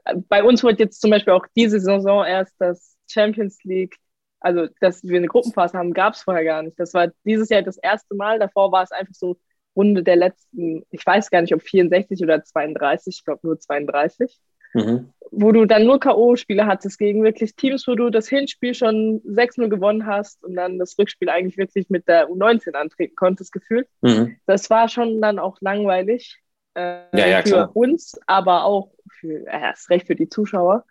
Ähm, 0.04 0.22
bei 0.28 0.44
uns 0.44 0.62
wird 0.62 0.80
jetzt 0.80 1.00
zum 1.00 1.10
Beispiel 1.10 1.32
auch 1.32 1.46
diese 1.56 1.80
Saison 1.80 2.24
erst 2.24 2.54
das 2.58 2.96
Champions 3.10 3.58
League, 3.64 3.96
also 4.40 4.66
dass 4.80 5.02
wir 5.02 5.18
eine 5.18 5.26
Gruppenphase 5.28 5.78
haben, 5.78 5.94
gab 5.94 6.14
es 6.14 6.22
vorher 6.22 6.44
gar 6.44 6.62
nicht. 6.62 6.78
Das 6.78 6.92
war 6.94 7.08
dieses 7.24 7.48
Jahr 7.48 7.62
das 7.62 7.78
erste 7.78 8.14
Mal. 8.14 8.38
Davor 8.38 8.72
war 8.72 8.82
es 8.82 8.92
einfach 8.92 9.14
so 9.14 9.38
Runde 9.76 10.02
der 10.02 10.16
letzten, 10.16 10.84
ich 10.90 11.04
weiß 11.06 11.30
gar 11.30 11.40
nicht, 11.42 11.54
ob 11.54 11.62
64 11.62 12.22
oder 12.22 12.42
32, 12.44 13.16
ich 13.18 13.24
glaube 13.24 13.46
nur 13.46 13.58
32. 13.58 14.38
Mhm. 14.74 15.12
Wo 15.32 15.52
du 15.52 15.64
dann 15.64 15.84
nur 15.84 16.00
K.O.-Spiele 16.00 16.66
hattest 16.66 16.98
gegen 16.98 17.22
wirklich 17.22 17.54
Teams, 17.54 17.86
wo 17.86 17.94
du 17.94 18.10
das 18.10 18.28
Hinspiel 18.28 18.74
schon 18.74 19.20
6-0 19.22 19.68
gewonnen 19.68 20.06
hast 20.06 20.42
und 20.42 20.56
dann 20.56 20.78
das 20.78 20.98
Rückspiel 20.98 21.28
eigentlich 21.28 21.56
wirklich 21.56 21.88
mit 21.88 22.08
der 22.08 22.28
U19 22.28 22.72
antreten 22.72 23.14
konntest, 23.14 23.52
gefühlt. 23.52 23.86
Mhm. 24.00 24.36
Das 24.46 24.70
war 24.70 24.88
schon 24.88 25.20
dann 25.20 25.38
auch 25.38 25.58
langweilig 25.60 26.40
äh, 26.74 27.02
ja, 27.16 27.26
ja, 27.26 27.42
für 27.42 27.48
klar. 27.48 27.76
uns, 27.76 28.18
aber 28.26 28.64
auch 28.64 28.92
für, 29.08 29.46
erst 29.46 29.90
recht 29.90 30.08
für 30.08 30.16
die 30.16 30.28
Zuschauer. 30.28 30.84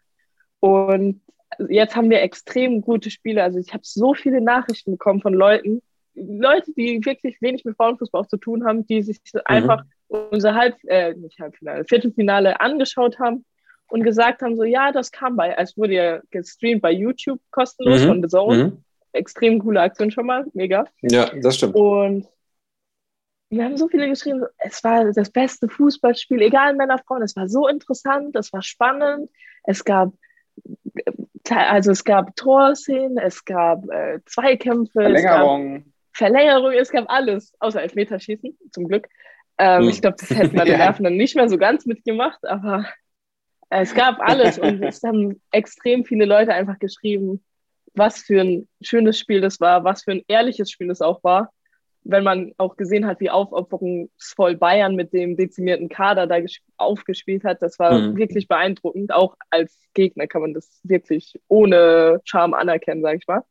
Und 0.62 1.22
jetzt 1.68 1.96
haben 1.96 2.10
wir 2.10 2.22
extrem 2.22 2.82
gute 2.82 3.12
Spiele. 3.12 3.44
Also 3.44 3.60
ich 3.60 3.74
habe 3.74 3.84
so 3.84 4.14
viele 4.14 4.42
Nachrichten 4.42 4.92
bekommen 4.92 5.22
von 5.22 5.34
Leuten, 5.34 5.82
Leute, 6.16 6.74
die 6.74 7.06
wirklich 7.06 7.42
wenig 7.42 7.66
mit 7.66 7.76
Frauenfußball 7.78 8.28
zu 8.28 8.38
tun 8.38 8.66
haben, 8.66 8.86
die 8.88 9.02
sich 9.02 9.20
mhm. 9.34 9.42
einfach 9.46 9.84
unser 10.08 10.56
Halb, 10.56 10.76
äh, 10.86 11.14
nicht 11.14 11.40
Halbfinale, 11.40 11.86
Viertelfinale 11.86 12.60
angeschaut 12.60 13.20
haben 13.20 13.46
und 13.90 14.04
gesagt 14.04 14.42
haben, 14.42 14.56
so 14.56 14.64
ja, 14.64 14.92
das 14.92 15.12
kam 15.12 15.36
bei, 15.36 15.54
es 15.58 15.78
wurde 15.78 15.94
ja 15.94 16.20
gestreamt 16.32 16.82
bei 16.82 16.92
YouTube 16.92 17.40
kostenlos 17.52 18.04
mhm. 18.04 18.08
von 18.08 18.22
The 18.24 18.30
Zone. 18.30 18.64
Mhm. 18.64 18.84
Extrem 19.12 19.60
coole 19.60 19.82
Aktion 19.82 20.12
schon 20.12 20.28
mal, 20.28 20.46
mega. 20.54 20.86
Ja, 21.02 21.32
das 21.42 21.58
stimmt. 21.58 21.76
Und 21.76 22.28
wir 23.50 23.64
haben 23.64 23.78
so 23.78 23.88
viele 23.88 24.08
geschrieben, 24.08 24.46
es 24.60 24.84
war 24.84 25.12
das 25.12 25.32
beste 25.32 25.68
Fußballspiel, 25.68 26.42
egal 26.44 26.76
Männer, 26.76 27.00
Frauen, 27.00 27.24
es 27.24 27.36
war 27.36 27.50
so 27.50 27.68
interessant, 27.68 28.36
es 28.36 28.54
war 28.54 28.62
spannend, 28.62 29.30
es 29.64 29.84
gab 29.84 30.14
also 31.50 31.92
es 31.92 32.04
gab 32.04 32.36
Torszenen, 32.36 33.18
es 33.18 33.44
gab 33.46 33.90
äh, 33.90 34.20
Zweikämpfe, 34.26 35.02
Verlängerung. 35.02 35.76
Es 35.78 35.84
gab 35.84 35.94
Verlängerung, 36.14 36.72
es 36.74 36.92
gab 36.92 37.10
alles, 37.10 37.54
außer 37.60 37.82
Elfmeterschießen, 37.82 38.58
zum 38.72 38.88
Glück. 38.88 39.08
Ähm, 39.58 39.84
hm. 39.84 39.90
Ich 39.90 40.02
glaube, 40.02 40.18
das 40.20 40.30
hätten 40.30 40.56
meine 40.56 40.70
ja. 40.72 40.78
Nerven 40.78 41.04
dann 41.04 41.16
nicht 41.16 41.36
mehr 41.36 41.50
so 41.50 41.58
ganz 41.58 41.86
mitgemacht, 41.86 42.46
aber 42.46 42.86
es 43.70 43.94
gab 43.94 44.20
alles 44.20 44.58
und 44.58 44.84
es 44.84 45.04
haben 45.04 45.42
extrem 45.52 46.06
viele 46.06 46.26
Leute 46.26 46.54
einfach 46.54 46.80
geschrieben, 46.80 47.44
was 47.94 48.20
für 48.20 48.42
ein 48.42 48.68
schönes 48.82 49.18
Spiel 49.18 49.42
das 49.42 49.60
war, 49.60 49.84
was 49.84 50.04
für 50.04 50.12
ein 50.12 50.24
ehrliches 50.28 50.72
Spiel 50.72 50.88
das 50.88 51.02
auch 51.02 51.24
war. 51.24 51.52
Wenn 52.04 52.24
man 52.24 52.54
auch 52.58 52.78
gesehen 52.78 53.06
hat, 53.06 53.20
wie 53.20 53.30
aufopferungsvoll 53.30 54.56
Bayern 54.56 54.96
mit 54.96 55.12
dem 55.14 55.36
dezimierten 55.36 55.90
Kader 55.90 56.28
da 56.28 56.38
aufgespielt 56.78 57.44
hat, 57.44 57.62
das 57.62 57.78
war 57.78 58.00
mhm. 58.00 58.18
wirklich 58.18 58.48
beeindruckend. 58.48 59.14
Auch 59.14 59.36
als 59.50 59.78
Gegner 59.94 60.26
kann 60.28 60.42
man 60.42 60.54
das 60.54 60.80
wirklich 60.84 61.34
ohne 61.48 62.22
Charme 62.24 62.54
anerkennen, 62.54 63.02
sag 63.02 63.18
ich 63.18 63.28
mal. 63.28 63.44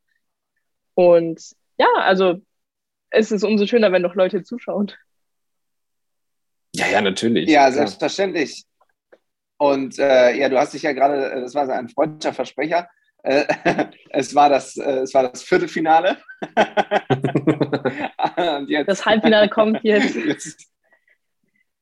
Und 0.95 1.41
ja, 1.77 1.87
also 1.97 2.41
es 3.11 3.31
ist 3.31 3.43
umso 3.43 3.67
schöner, 3.67 3.91
wenn 3.91 4.01
noch 4.01 4.15
Leute 4.15 4.43
zuschauen. 4.43 4.91
Ja, 6.75 6.87
ja, 6.87 7.01
natürlich. 7.01 7.49
Ja, 7.49 7.71
selbstverständlich. 7.71 8.65
Und 9.59 9.99
äh, 9.99 10.37
ja, 10.37 10.47
du 10.47 10.57
hast 10.57 10.73
dich 10.73 10.83
ja 10.83 10.93
gerade, 10.93 11.31
äh, 11.31 11.41
das 11.41 11.53
war 11.53 11.67
ein 11.69 11.89
freundlicher 11.89 12.33
Versprecher. 12.33 12.87
Äh, 13.23 13.45
es, 14.09 14.33
war 14.33 14.49
das, 14.49 14.77
äh, 14.77 14.99
es 14.99 15.13
war 15.13 15.29
das 15.29 15.43
Viertelfinale. 15.43 16.17
jetzt, 18.67 18.87
das 18.87 19.05
Halbfinale 19.05 19.49
kommt 19.49 19.79
jetzt. 19.83 20.15
jetzt. 20.15 20.65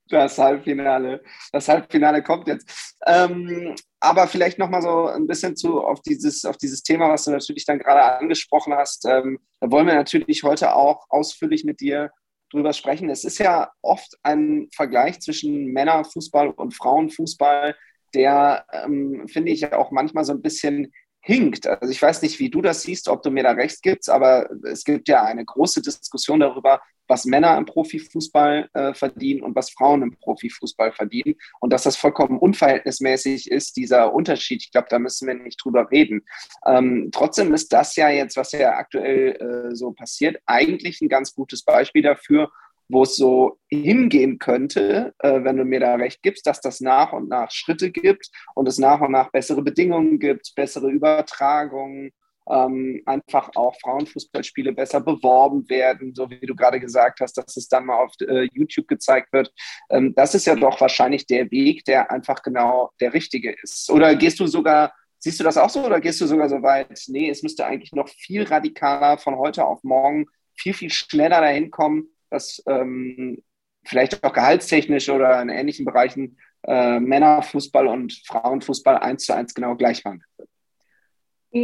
Das 0.09 0.39
Halbfinale, 0.39 1.21
das 1.51 1.67
Halbfinale 1.67 2.23
kommt 2.23 2.47
jetzt. 2.47 2.97
Ähm, 3.05 3.75
aber 3.99 4.27
vielleicht 4.27 4.57
noch 4.57 4.69
mal 4.69 4.81
so 4.81 5.07
ein 5.07 5.27
bisschen 5.27 5.55
zu 5.55 5.81
auf 5.81 6.01
dieses, 6.01 6.45
auf 6.45 6.57
dieses 6.57 6.81
Thema, 6.81 7.09
was 7.09 7.25
du 7.25 7.31
natürlich 7.31 7.65
dann 7.65 7.77
gerade 7.77 8.17
angesprochen 8.17 8.73
hast. 8.73 9.05
Ähm, 9.05 9.39
da 9.59 9.69
wollen 9.69 9.85
wir 9.85 9.95
natürlich 9.95 10.43
heute 10.43 10.73
auch 10.73 11.05
ausführlich 11.09 11.63
mit 11.63 11.81
dir 11.81 12.11
drüber 12.51 12.73
sprechen. 12.73 13.09
Es 13.09 13.23
ist 13.23 13.37
ja 13.39 13.71
oft 13.81 14.17
ein 14.23 14.69
Vergleich 14.73 15.19
zwischen 15.19 15.67
Männerfußball 15.73 16.49
und 16.49 16.73
Frauenfußball, 16.73 17.75
der, 18.13 18.65
ähm, 18.71 19.27
finde 19.27 19.51
ich, 19.51 19.73
auch 19.73 19.91
manchmal 19.91 20.23
so 20.23 20.33
ein 20.33 20.41
bisschen 20.41 20.91
hinkt. 21.27 21.67
Also 21.67 21.91
ich 21.91 22.01
weiß 22.01 22.21
nicht, 22.21 22.39
wie 22.39 22.49
du 22.49 22.61
das 22.61 22.83
siehst, 22.83 23.09
ob 23.09 23.21
du 23.21 23.29
mir 23.29 23.43
da 23.43 23.51
recht 23.51 23.83
gibst, 23.83 24.09
aber 24.09 24.49
es 24.63 24.85
gibt 24.85 25.09
ja 25.09 25.23
eine 25.23 25.43
große 25.43 25.81
Diskussion 25.81 26.39
darüber, 26.39 26.79
was 27.09 27.25
Männer 27.25 27.57
im 27.57 27.65
Profifußball 27.65 28.69
äh, 28.73 28.93
verdienen 28.93 29.43
und 29.43 29.53
was 29.53 29.69
Frauen 29.69 30.03
im 30.03 30.15
Profifußball 30.17 30.93
verdienen. 30.93 31.35
Und 31.59 31.73
dass 31.73 31.83
das 31.83 31.97
vollkommen 31.97 32.39
unverhältnismäßig 32.39 33.51
ist, 33.51 33.75
dieser 33.75 34.13
Unterschied. 34.13 34.63
Ich 34.63 34.71
glaube, 34.71 34.87
da 34.89 34.99
müssen 34.99 35.27
wir 35.27 35.35
nicht 35.35 35.63
drüber 35.63 35.91
reden. 35.91 36.25
Ähm, 36.65 37.09
trotzdem 37.11 37.53
ist 37.53 37.73
das 37.73 37.97
ja 37.97 38.09
jetzt, 38.09 38.37
was 38.37 38.53
ja 38.53 38.77
aktuell 38.77 39.35
äh, 39.71 39.75
so 39.75 39.91
passiert, 39.91 40.37
eigentlich 40.45 41.01
ein 41.01 41.09
ganz 41.09 41.33
gutes 41.35 41.63
Beispiel 41.63 42.03
dafür, 42.03 42.49
wo 42.89 43.03
es 43.03 43.15
so 43.15 43.59
hingehen 43.69 44.39
könnte, 44.39 45.13
äh, 45.19 45.43
wenn 45.43 45.57
du 45.57 45.65
mir 45.65 45.79
da 45.79 45.95
recht 45.95 46.21
gibst, 46.21 46.47
dass 46.47 46.61
das 46.61 46.79
nach 46.79 47.13
und 47.13 47.29
nach 47.29 47.51
Schritte 47.51 47.91
gibt 47.91 48.29
und 48.55 48.67
es 48.67 48.77
nach 48.77 49.01
und 49.01 49.11
nach 49.11 49.31
bessere 49.31 49.61
Bedingungen 49.61 50.19
gibt, 50.19 50.53
bessere 50.55 50.89
Übertragungen, 50.89 52.11
ähm, 52.49 53.01
einfach 53.05 53.49
auch 53.55 53.75
Frauenfußballspiele 53.81 54.71
besser 54.71 55.01
beworben 55.01 55.67
werden, 55.69 56.15
so 56.15 56.29
wie 56.29 56.39
du 56.39 56.55
gerade 56.55 56.79
gesagt 56.79 57.19
hast, 57.19 57.37
dass 57.37 57.57
es 57.57 57.67
dann 57.67 57.85
mal 57.85 57.97
auf 57.97 58.13
äh, 58.21 58.47
YouTube 58.53 58.87
gezeigt 58.87 59.33
wird. 59.33 59.51
Ähm, 59.89 60.13
das 60.15 60.33
ist 60.33 60.45
ja 60.45 60.55
doch 60.55 60.79
wahrscheinlich 60.79 61.25
der 61.25 61.51
Weg, 61.51 61.83
der 61.83 62.09
einfach 62.09 62.41
genau 62.43 62.91
der 63.01 63.13
richtige 63.13 63.53
ist. 63.61 63.89
Oder 63.89 64.15
gehst 64.15 64.39
du 64.39 64.47
sogar, 64.47 64.93
siehst 65.19 65.41
du 65.41 65.43
das 65.43 65.57
auch 65.57 65.69
so 65.69 65.85
oder 65.85 65.99
gehst 65.99 66.21
du 66.21 66.25
sogar 66.25 66.47
so 66.47 66.61
weit, 66.61 67.03
nee, 67.07 67.29
es 67.29 67.43
müsste 67.43 67.65
eigentlich 67.65 67.91
noch 67.91 68.07
viel 68.07 68.43
radikaler 68.43 69.17
von 69.17 69.35
heute 69.35 69.65
auf 69.65 69.83
morgen 69.83 70.27
viel, 70.57 70.73
viel 70.73 70.89
schneller 70.89 71.41
dahin 71.41 71.71
kommen, 71.71 72.09
dass 72.29 72.63
ähm, 72.67 73.43
vielleicht 73.83 74.23
auch 74.23 74.33
gehaltstechnisch 74.33 75.09
oder 75.09 75.41
in 75.41 75.49
ähnlichen 75.49 75.85
Bereichen 75.85 76.37
äh, 76.63 76.99
Männerfußball 76.99 77.87
und 77.87 78.13
Frauenfußball 78.25 78.97
eins 78.97 79.25
zu 79.25 79.33
eins 79.33 79.53
genau 79.53 79.75
gleich 79.75 80.03
waren? 80.05 80.23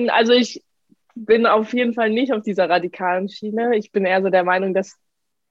Also 0.10 0.34
ich 0.34 0.64
bin 1.16 1.46
auf 1.46 1.74
jeden 1.74 1.94
Fall 1.94 2.10
nicht 2.10 2.34
auf 2.34 2.42
dieser 2.42 2.70
radikalen 2.70 3.30
Schiene. 3.30 3.76
Ich 3.78 3.92
bin 3.92 4.06
eher 4.06 4.22
so 4.22 4.30
der 4.30 4.44
Meinung, 4.44 4.74
dass 4.74 4.98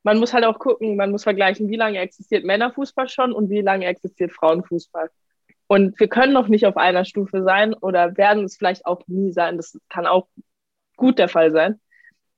man 0.03 0.19
muss 0.19 0.33
halt 0.33 0.45
auch 0.45 0.59
gucken, 0.59 0.97
man 0.97 1.13
muss 1.13 1.23
vergleichen, 1.23 1.69
wie 1.69 1.77
lange 1.77 1.99
existiert 1.99 2.45
Männerfußball 2.45 3.09
schon 3.09 3.33
und 3.33 3.51
wie 3.51 3.61
lange 3.61 3.87
existiert 3.87 4.33
Frauenfußball. 4.33 5.11
Und 5.69 5.99
wir 6.01 6.09
können 6.09 6.33
noch 6.33 6.49
nicht 6.49 6.67
auf 6.67 6.77
einer 6.77 7.05
Stufe 7.05 7.43
sein 7.45 7.73
oder 7.73 8.17
werden 8.17 8.45
es 8.45 8.57
vielleicht 8.57 8.85
auch 8.85 9.07
nie 9.07 9.33
sein. 9.33 9.57
Das 9.57 9.79
kann 9.89 10.07
auch 10.07 10.27
gut 10.97 11.19
der 11.19 11.29
Fall 11.29 11.53
sein. 11.53 11.81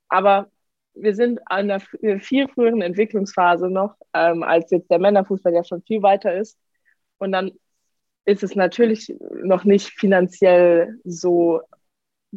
Aber 0.08 0.50
wir 0.94 1.14
sind 1.14 1.40
an 1.46 1.70
einer 1.70 1.80
viel 2.20 2.48
früheren 2.48 2.82
Entwicklungsphase 2.82 3.68
noch, 3.68 3.96
ähm, 4.14 4.42
als 4.42 4.70
jetzt 4.70 4.90
der 4.90 4.98
Männerfußball 4.98 5.52
ja 5.52 5.64
schon 5.64 5.82
viel 5.82 6.02
weiter 6.02 6.34
ist. 6.34 6.58
Und 7.18 7.32
dann 7.32 7.52
ist 8.24 8.42
es 8.42 8.54
natürlich 8.54 9.14
noch 9.42 9.64
nicht 9.64 9.88
finanziell 9.88 10.98
so 11.04 11.60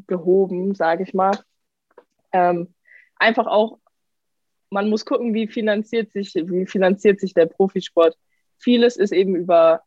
gehoben, 0.08 0.76
sage 0.76 1.04
ich 1.04 1.14
mal. 1.14 1.38
Ähm, 2.32 2.74
einfach 3.16 3.48
auch, 3.48 3.80
man 4.70 4.90
muss 4.90 5.06
gucken, 5.06 5.34
wie 5.34 5.48
finanziert 5.48 6.12
sich, 6.12 6.34
wie 6.36 6.66
finanziert 6.66 7.20
sich 7.20 7.34
der 7.34 7.46
Profisport. 7.46 8.18
Vieles 8.58 8.98
ist 8.98 9.14
eben 9.14 9.36
über 9.36 9.82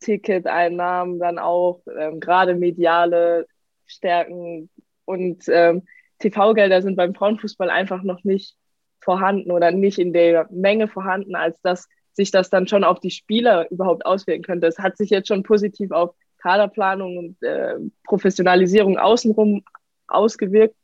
Ticketeinnahmen 0.00 1.18
dann 1.18 1.38
auch, 1.38 1.80
ähm, 1.98 2.20
gerade 2.20 2.54
mediale 2.54 3.46
Stärken 3.86 4.70
und 5.04 5.44
ähm, 5.48 5.82
TV-Gelder 6.18 6.82
sind 6.82 6.96
beim 6.96 7.14
Frauenfußball 7.14 7.70
einfach 7.70 8.02
noch 8.02 8.24
nicht 8.24 8.56
vorhanden 9.00 9.50
oder 9.50 9.70
nicht 9.70 9.98
in 9.98 10.12
der 10.12 10.48
Menge 10.50 10.88
vorhanden, 10.88 11.34
als 11.34 11.60
dass 11.62 11.88
sich 12.12 12.30
das 12.30 12.50
dann 12.50 12.66
schon 12.66 12.82
auf 12.82 12.98
die 13.00 13.10
Spieler 13.10 13.70
überhaupt 13.70 14.06
auswirken 14.06 14.42
könnte. 14.42 14.66
Es 14.66 14.78
hat 14.78 14.96
sich 14.96 15.10
jetzt 15.10 15.28
schon 15.28 15.42
positiv 15.42 15.90
auf 15.92 16.14
Kaderplanung 16.38 17.18
und 17.18 17.42
äh, 17.42 17.76
Professionalisierung 18.04 18.98
außenrum 18.98 19.62
ausgewirkt. 20.08 20.76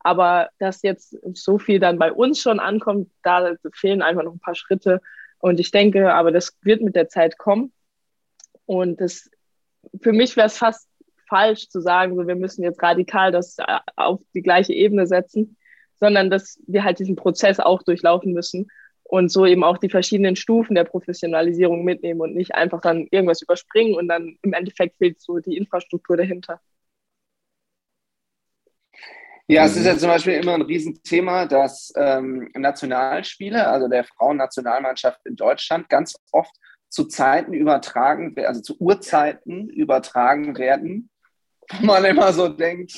Aber 0.00 0.48
dass 0.58 0.82
jetzt 0.82 1.16
so 1.34 1.58
viel 1.58 1.78
dann 1.78 1.98
bei 1.98 2.12
uns 2.12 2.40
schon 2.40 2.58
ankommt, 2.58 3.10
da 3.22 3.54
fehlen 3.72 4.02
einfach 4.02 4.24
noch 4.24 4.32
ein 4.32 4.40
paar 4.40 4.56
Schritte. 4.56 5.00
Und 5.38 5.60
ich 5.60 5.70
denke, 5.70 6.12
aber 6.12 6.32
das 6.32 6.56
wird 6.62 6.82
mit 6.82 6.96
der 6.96 7.08
Zeit 7.08 7.38
kommen. 7.38 7.72
Und 8.66 9.00
das, 9.00 9.30
für 10.00 10.12
mich 10.12 10.36
wäre 10.36 10.48
es 10.48 10.58
fast 10.58 10.88
falsch 11.32 11.70
zu 11.70 11.80
sagen, 11.80 12.14
so 12.14 12.26
wir 12.26 12.36
müssen 12.36 12.62
jetzt 12.62 12.82
radikal 12.82 13.32
das 13.32 13.56
äh, 13.58 13.78
auf 13.96 14.20
die 14.34 14.42
gleiche 14.42 14.74
Ebene 14.74 15.06
setzen, 15.06 15.56
sondern 15.98 16.28
dass 16.28 16.60
wir 16.66 16.84
halt 16.84 16.98
diesen 16.98 17.16
Prozess 17.16 17.58
auch 17.58 17.82
durchlaufen 17.82 18.34
müssen 18.34 18.70
und 19.02 19.32
so 19.32 19.46
eben 19.46 19.64
auch 19.64 19.78
die 19.78 19.88
verschiedenen 19.88 20.36
Stufen 20.36 20.74
der 20.74 20.84
Professionalisierung 20.84 21.84
mitnehmen 21.84 22.20
und 22.20 22.34
nicht 22.34 22.54
einfach 22.54 22.82
dann 22.82 23.08
irgendwas 23.10 23.40
überspringen 23.40 23.94
und 23.94 24.08
dann 24.08 24.36
im 24.42 24.52
Endeffekt 24.52 24.98
fehlt 24.98 25.22
so 25.22 25.38
die 25.38 25.56
Infrastruktur 25.56 26.18
dahinter. 26.18 26.60
Ja, 29.48 29.64
es 29.64 29.76
ist 29.76 29.86
ja 29.86 29.96
zum 29.96 30.10
Beispiel 30.10 30.34
immer 30.34 30.54
ein 30.54 30.62
Riesenthema, 30.62 31.46
dass 31.46 31.92
ähm, 31.96 32.50
Nationalspiele, 32.54 33.66
also 33.66 33.88
der 33.88 34.04
Frauennationalmannschaft 34.04 35.20
in 35.24 35.36
Deutschland, 35.36 35.88
ganz 35.88 36.14
oft 36.30 36.54
zu 36.90 37.06
Zeiten 37.06 37.54
übertragen, 37.54 38.34
also 38.44 38.60
zu 38.60 38.76
Uhrzeiten 38.78 39.70
übertragen 39.70 40.58
werden, 40.58 41.08
man 41.80 42.04
immer 42.04 42.32
so 42.32 42.48
denkt, 42.48 42.94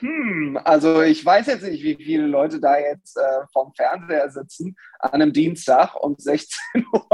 hm, 0.00 0.58
also 0.64 1.02
ich 1.02 1.24
weiß 1.24 1.46
jetzt 1.46 1.62
nicht, 1.62 1.82
wie 1.82 1.96
viele 1.96 2.26
Leute 2.26 2.60
da 2.60 2.78
jetzt 2.78 3.16
äh, 3.16 3.46
vom 3.52 3.72
Fernseher 3.74 4.30
sitzen 4.30 4.76
an 4.98 5.12
einem 5.12 5.32
Dienstag 5.32 5.94
um 6.00 6.14
16 6.16 6.58
Uhr. 6.92 7.08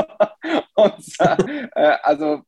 Und, 0.75 1.04
äh, 1.18 1.97
also 2.02 2.42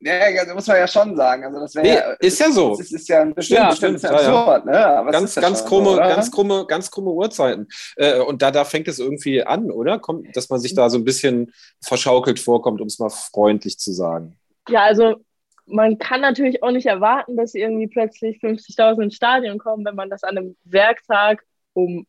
ja, 0.00 0.44
das 0.44 0.54
muss 0.54 0.66
man 0.66 0.76
ja 0.76 0.86
schon 0.86 1.16
sagen. 1.16 1.44
Also 1.44 1.60
das 1.60 1.74
nee, 1.74 1.94
ja, 1.94 2.12
ist 2.20 2.38
ja 2.38 2.50
so. 2.50 2.76
Das 2.76 2.92
ist 2.92 3.08
ja 3.08 3.22
ein 3.22 3.34
bestimmt, 3.34 3.74
stimmt, 3.74 3.98
stimmt, 4.00 4.14
absurd, 4.14 4.66
ne? 4.66 5.06
Ganz, 5.10 5.34
ganz, 5.34 5.60
schon, 5.60 5.68
krumme, 5.68 5.96
ganz, 5.96 6.30
krumme, 6.30 6.66
ganz 6.66 6.90
krumme 6.90 7.10
Uhrzeiten. 7.10 7.68
Äh, 7.96 8.20
und 8.20 8.42
da, 8.42 8.50
da 8.50 8.64
fängt 8.66 8.86
es 8.88 8.98
irgendwie 8.98 9.42
an, 9.42 9.70
oder? 9.70 9.98
Kommt, 9.98 10.36
dass 10.36 10.50
man 10.50 10.60
sich 10.60 10.74
da 10.74 10.90
so 10.90 10.98
ein 10.98 11.04
bisschen 11.04 11.54
verschaukelt 11.82 12.38
vorkommt, 12.38 12.82
um 12.82 12.86
es 12.86 12.98
mal 12.98 13.08
freundlich 13.08 13.78
zu 13.78 13.92
sagen. 13.92 14.38
Ja, 14.68 14.82
also 14.82 15.16
man 15.66 15.98
kann 15.98 16.20
natürlich 16.20 16.62
auch 16.62 16.70
nicht 16.70 16.86
erwarten, 16.86 17.36
dass 17.36 17.54
irgendwie 17.54 17.86
plötzlich 17.86 18.38
50.000 18.38 19.04
ins 19.04 19.16
Stadion 19.16 19.58
kommen, 19.58 19.84
wenn 19.84 19.94
man 19.94 20.10
das 20.10 20.22
an 20.22 20.36
einem 20.36 20.56
Werktag 20.64 21.44
um, 21.72 22.06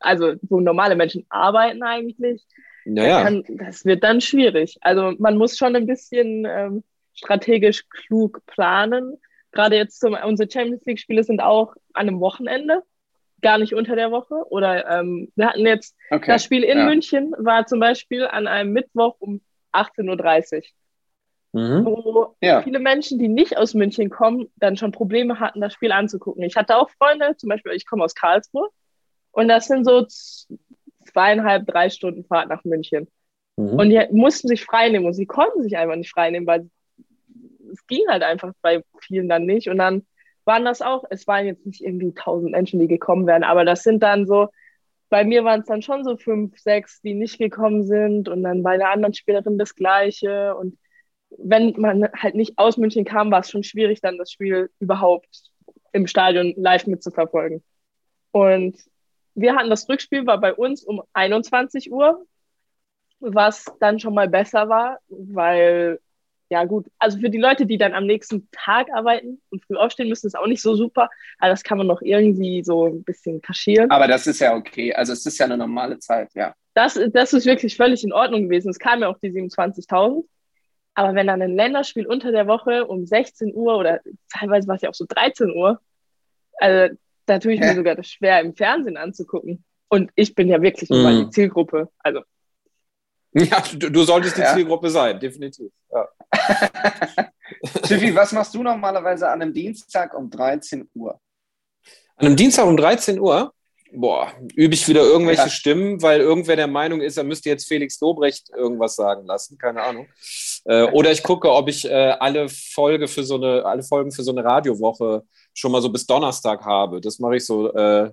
also 0.00 0.34
wo 0.42 0.60
normale 0.60 0.96
Menschen 0.96 1.24
arbeiten 1.28 1.82
eigentlich. 1.82 2.44
Naja. 2.84 3.24
Kann, 3.24 3.44
das 3.48 3.84
wird 3.84 4.04
dann 4.04 4.20
schwierig. 4.20 4.76
Also 4.80 5.12
man 5.18 5.36
muss 5.36 5.56
schon 5.56 5.74
ein 5.74 5.86
bisschen 5.86 6.46
ähm, 6.48 6.84
strategisch 7.14 7.88
klug 7.88 8.44
planen. 8.46 9.18
Gerade 9.52 9.76
jetzt 9.76 10.00
zum, 10.00 10.16
unsere 10.24 10.50
Champions 10.50 10.84
League-Spiele 10.84 11.24
sind 11.24 11.40
auch 11.40 11.74
an 11.94 12.08
einem 12.08 12.20
Wochenende, 12.20 12.82
gar 13.42 13.58
nicht 13.58 13.74
unter 13.74 13.96
der 13.96 14.10
Woche. 14.10 14.34
Oder 14.50 14.88
ähm, 14.88 15.32
wir 15.34 15.48
hatten 15.48 15.66
jetzt 15.66 15.96
okay. 16.10 16.32
das 16.32 16.44
Spiel 16.44 16.62
in 16.62 16.78
ja. 16.78 16.84
München, 16.84 17.34
war 17.38 17.66
zum 17.66 17.80
Beispiel 17.80 18.26
an 18.26 18.46
einem 18.46 18.72
Mittwoch 18.72 19.16
um 19.18 19.40
18.30 19.72 20.56
Uhr. 20.56 20.62
Mhm. 21.52 21.84
Wo 21.84 22.36
ja. 22.40 22.62
viele 22.62 22.78
Menschen, 22.78 23.18
die 23.18 23.28
nicht 23.28 23.56
aus 23.56 23.74
München 23.74 24.10
kommen, 24.10 24.50
dann 24.56 24.76
schon 24.76 24.92
Probleme 24.92 25.40
hatten, 25.40 25.60
das 25.60 25.72
Spiel 25.72 25.92
anzugucken. 25.92 26.42
Ich 26.42 26.56
hatte 26.56 26.76
auch 26.76 26.90
Freunde, 26.90 27.36
zum 27.36 27.48
Beispiel, 27.48 27.72
ich 27.72 27.86
komme 27.86 28.04
aus 28.04 28.14
Karlsruhe. 28.14 28.68
Und 29.30 29.48
das 29.48 29.66
sind 29.66 29.84
so 29.84 30.06
zweieinhalb, 31.04 31.66
drei 31.66 31.88
Stunden 31.90 32.24
Fahrt 32.24 32.48
nach 32.48 32.64
München. 32.64 33.08
Mhm. 33.56 33.78
Und 33.78 33.90
die 33.90 34.00
mussten 34.10 34.48
sich 34.48 34.64
freinehmen 34.64 35.06
und 35.06 35.14
sie 35.14 35.26
konnten 35.26 35.62
sich 35.62 35.76
einfach 35.76 35.96
nicht 35.96 36.10
freinehmen, 36.10 36.46
weil 36.46 36.68
es 37.72 37.86
ging 37.86 38.06
halt 38.08 38.22
einfach 38.22 38.52
bei 38.62 38.82
vielen 39.00 39.28
dann 39.28 39.46
nicht. 39.46 39.68
Und 39.68 39.78
dann 39.78 40.06
waren 40.44 40.64
das 40.64 40.82
auch, 40.82 41.04
es 41.10 41.26
waren 41.26 41.46
jetzt 41.46 41.66
nicht 41.66 41.82
irgendwie 41.82 42.14
tausend 42.14 42.52
Menschen, 42.52 42.80
die 42.80 42.88
gekommen 42.88 43.26
wären, 43.26 43.42
aber 43.44 43.64
das 43.64 43.82
sind 43.82 44.02
dann 44.02 44.26
so, 44.26 44.48
bei 45.08 45.24
mir 45.24 45.44
waren 45.44 45.60
es 45.60 45.66
dann 45.66 45.82
schon 45.82 46.04
so 46.04 46.16
fünf, 46.16 46.58
sechs, 46.58 47.00
die 47.00 47.14
nicht 47.14 47.38
gekommen 47.38 47.84
sind 47.84 48.28
und 48.28 48.42
dann 48.42 48.62
bei 48.62 48.76
der 48.76 48.90
anderen 48.90 49.14
Spielerin 49.14 49.58
das 49.58 49.74
Gleiche. 49.74 50.56
Und 50.56 50.78
wenn 51.30 51.74
man 51.78 52.08
halt 52.12 52.34
nicht 52.34 52.58
aus 52.58 52.76
München 52.76 53.04
kam, 53.04 53.30
war 53.30 53.40
es 53.40 53.50
schon 53.50 53.62
schwierig, 53.62 54.00
dann 54.00 54.18
das 54.18 54.30
Spiel 54.30 54.70
überhaupt 54.78 55.50
im 55.92 56.06
Stadion 56.06 56.54
live 56.56 56.86
mitzuverfolgen. 56.86 57.62
Und 58.30 58.76
wir 59.34 59.54
hatten 59.54 59.70
das 59.70 59.88
Rückspiel, 59.88 60.26
war 60.26 60.40
bei 60.40 60.54
uns 60.54 60.82
um 60.82 61.02
21 61.12 61.90
Uhr, 61.92 62.24
was 63.20 63.64
dann 63.80 63.98
schon 63.98 64.14
mal 64.14 64.28
besser 64.28 64.68
war, 64.68 64.98
weil, 65.08 66.00
ja 66.48 66.64
gut, 66.64 66.86
also 66.98 67.18
für 67.18 67.30
die 67.30 67.38
Leute, 67.38 67.66
die 67.66 67.78
dann 67.78 67.94
am 67.94 68.06
nächsten 68.06 68.48
Tag 68.52 68.88
arbeiten 68.92 69.40
und 69.50 69.64
früh 69.64 69.76
aufstehen 69.76 70.08
müssen, 70.08 70.26
ist 70.26 70.38
auch 70.38 70.46
nicht 70.46 70.62
so 70.62 70.74
super, 70.74 71.08
aber 71.38 71.50
das 71.50 71.62
kann 71.62 71.78
man 71.78 71.86
noch 71.86 72.02
irgendwie 72.02 72.62
so 72.62 72.86
ein 72.86 73.04
bisschen 73.04 73.40
kaschieren. 73.40 73.90
Aber 73.90 74.06
das 74.06 74.26
ist 74.26 74.40
ja 74.40 74.54
okay, 74.54 74.92
also 74.94 75.12
es 75.12 75.24
ist 75.24 75.38
ja 75.38 75.46
eine 75.46 75.56
normale 75.56 75.98
Zeit, 75.98 76.34
ja. 76.34 76.54
Das, 76.74 77.00
das 77.12 77.32
ist 77.32 77.46
wirklich 77.46 77.74
völlig 77.74 78.04
in 78.04 78.12
Ordnung 78.12 78.44
gewesen. 78.44 78.68
Es 78.68 78.78
kamen 78.78 79.00
ja 79.00 79.08
auch 79.08 79.18
die 79.18 79.30
27.000. 79.30 80.24
Aber 80.98 81.14
wenn 81.14 81.26
dann 81.26 81.42
ein 81.42 81.54
Länderspiel 81.54 82.06
unter 82.06 82.32
der 82.32 82.46
Woche 82.46 82.86
um 82.86 83.06
16 83.06 83.54
Uhr 83.54 83.76
oder 83.76 84.00
teilweise 84.32 84.66
war 84.66 84.76
es 84.76 84.82
ja 84.82 84.88
auch 84.88 84.94
so 84.94 85.04
13 85.06 85.54
Uhr, 85.54 85.78
also 86.56 86.94
da 87.26 87.38
tue 87.38 87.52
ich 87.52 87.60
mir 87.60 87.74
sogar 87.74 87.94
das 87.94 88.08
schwer, 88.08 88.40
im 88.40 88.54
Fernsehen 88.54 88.96
anzugucken. 88.96 89.62
Und 89.88 90.10
ich 90.14 90.34
bin 90.34 90.48
ja 90.48 90.60
wirklich 90.62 90.88
mal 90.88 91.14
die 91.14 91.24
mhm. 91.26 91.30
Zielgruppe. 91.30 91.90
Also. 91.98 92.22
Ja, 93.34 93.62
du, 93.74 93.90
du 93.90 94.02
solltest 94.04 94.38
die 94.38 94.40
ja. 94.40 94.54
Zielgruppe 94.54 94.88
sein, 94.88 95.20
definitiv. 95.20 95.70
Ja. 95.92 96.08
Schiffi, 97.86 98.14
was 98.14 98.32
machst 98.32 98.54
du 98.54 98.62
normalerweise 98.62 99.28
an 99.28 99.42
einem 99.42 99.52
Dienstag 99.52 100.14
um 100.14 100.30
13 100.30 100.88
Uhr? 100.94 101.20
An 102.16 102.26
einem 102.26 102.36
Dienstag 102.36 102.66
um 102.66 102.76
13 102.76 103.20
Uhr? 103.20 103.52
Boah, 103.92 104.32
übe 104.54 104.74
ich 104.74 104.88
wieder 104.88 105.02
irgendwelche 105.02 105.42
ja. 105.42 105.48
Stimmen, 105.48 106.02
weil 106.02 106.20
irgendwer 106.20 106.56
der 106.56 106.66
Meinung 106.66 107.00
ist, 107.00 107.16
er 107.16 107.24
müsste 107.24 107.48
jetzt 107.48 107.68
Felix 107.68 108.00
Lobrecht 108.00 108.50
irgendwas 108.50 108.96
sagen 108.96 109.26
lassen, 109.26 109.58
keine 109.58 109.82
Ahnung. 109.82 110.06
Äh, 110.64 110.84
oder 110.90 111.12
ich 111.12 111.22
gucke, 111.22 111.50
ob 111.50 111.68
ich 111.68 111.84
äh, 111.84 112.16
alle 112.18 112.48
Folge 112.48 113.06
für 113.06 113.22
so 113.22 113.36
eine, 113.36 113.64
alle 113.64 113.82
Folgen 113.82 114.10
für 114.10 114.24
so 114.24 114.32
eine 114.32 114.44
Radiowoche 114.44 115.22
schon 115.54 115.72
mal 115.72 115.80
so 115.80 115.88
bis 115.88 116.06
Donnerstag 116.06 116.64
habe. 116.64 117.00
Das 117.00 117.18
mache 117.18 117.36
ich 117.36 117.46
so 117.46 117.72
äh, 117.72 118.10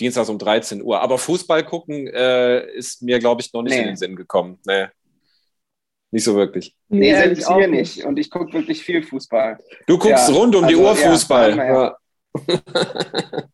Dienstags 0.00 0.30
um 0.30 0.38
13 0.38 0.82
Uhr. 0.82 1.00
Aber 1.00 1.18
Fußball 1.18 1.64
gucken 1.64 2.06
äh, 2.08 2.66
ist 2.72 3.02
mir, 3.02 3.18
glaube 3.18 3.42
ich, 3.42 3.52
noch 3.52 3.62
nicht 3.62 3.74
nee. 3.74 3.80
in 3.80 3.86
den 3.88 3.96
Sinn 3.96 4.16
gekommen. 4.16 4.58
Nee. 4.66 4.86
Nicht 6.10 6.24
so 6.24 6.34
wirklich. 6.34 6.74
Nee, 6.88 7.14
selbst 7.14 7.50
hier 7.50 7.68
nicht. 7.68 8.04
Und 8.04 8.18
ich 8.18 8.30
gucke 8.30 8.52
wirklich 8.52 8.82
viel 8.82 9.02
Fußball. 9.02 9.58
Du 9.86 9.98
guckst 9.98 10.28
ja, 10.28 10.34
rund 10.34 10.54
um 10.54 10.64
also, 10.64 10.76
die 10.76 10.82
Uhr 10.82 10.94
Fußball. 10.94 11.96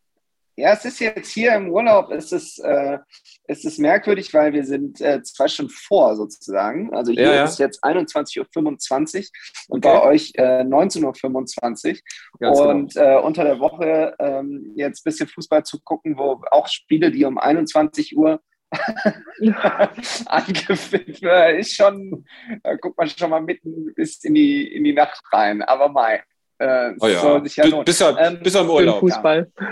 Ja, 0.59 0.73
es 0.73 0.85
ist 0.85 0.99
jetzt 0.99 1.31
hier 1.31 1.55
im 1.55 1.71
Urlaub, 1.71 2.11
ist 2.11 2.33
es, 2.33 2.59
äh, 2.59 2.99
ist 3.47 3.65
es 3.65 3.79
merkwürdig, 3.79 4.35
weil 4.35 4.53
wir 4.53 4.65
sind 4.65 5.01
äh, 5.01 5.23
zwei 5.23 5.47
Stunden 5.47 5.71
vor 5.71 6.17
sozusagen. 6.17 6.93
Also 6.93 7.13
hier 7.13 7.23
ja, 7.23 7.35
ja. 7.37 7.45
ist 7.45 7.61
jetzt 7.61 7.85
21.25 7.85 8.39
Uhr 8.41 9.27
und 9.69 9.87
okay. 9.87 9.97
bei 9.97 10.03
euch 10.03 10.33
äh, 10.35 10.63
19.25 10.63 12.01
Uhr. 12.41 12.51
und 12.51 12.95
genau. 12.95 13.07
äh, 13.07 13.23
unter 13.23 13.45
der 13.45 13.61
Woche 13.61 14.17
ähm, 14.19 14.73
jetzt 14.75 15.03
ein 15.03 15.05
bisschen 15.05 15.29
Fußball 15.29 15.63
zu 15.63 15.79
gucken, 15.81 16.19
wo 16.19 16.43
auch 16.51 16.67
Spiele, 16.67 17.13
die 17.13 17.25
um 17.25 17.39
21 17.39 18.17
Uhr 18.17 18.41
angefilmt 20.27 21.23
werden, 21.23 21.59
ist 21.61 21.77
schon, 21.77 22.27
da 22.65 22.75
guckt 22.75 22.99
man 22.99 23.09
schon 23.09 23.31
mal 23.31 23.43
mitten 23.43 23.95
bis 23.95 24.25
in 24.25 24.35
die, 24.35 24.67
in 24.75 24.83
die 24.83 24.93
Nacht 24.93 25.23
rein. 25.33 25.63
Aber 25.63 25.89
mal. 25.89 26.21
Äh, 26.59 26.95
oh 26.99 27.07
ja. 27.07 27.21
Soll 27.21 27.45
sich 27.45 27.55
ja 27.55 27.67
lohnen. 27.67 27.85
Bis, 27.85 28.01
ähm, 28.01 28.41
bis 28.43 28.57
am 28.57 28.69
Urlaub. 28.69 28.99
Fußball. 28.99 29.53
Ja. 29.57 29.67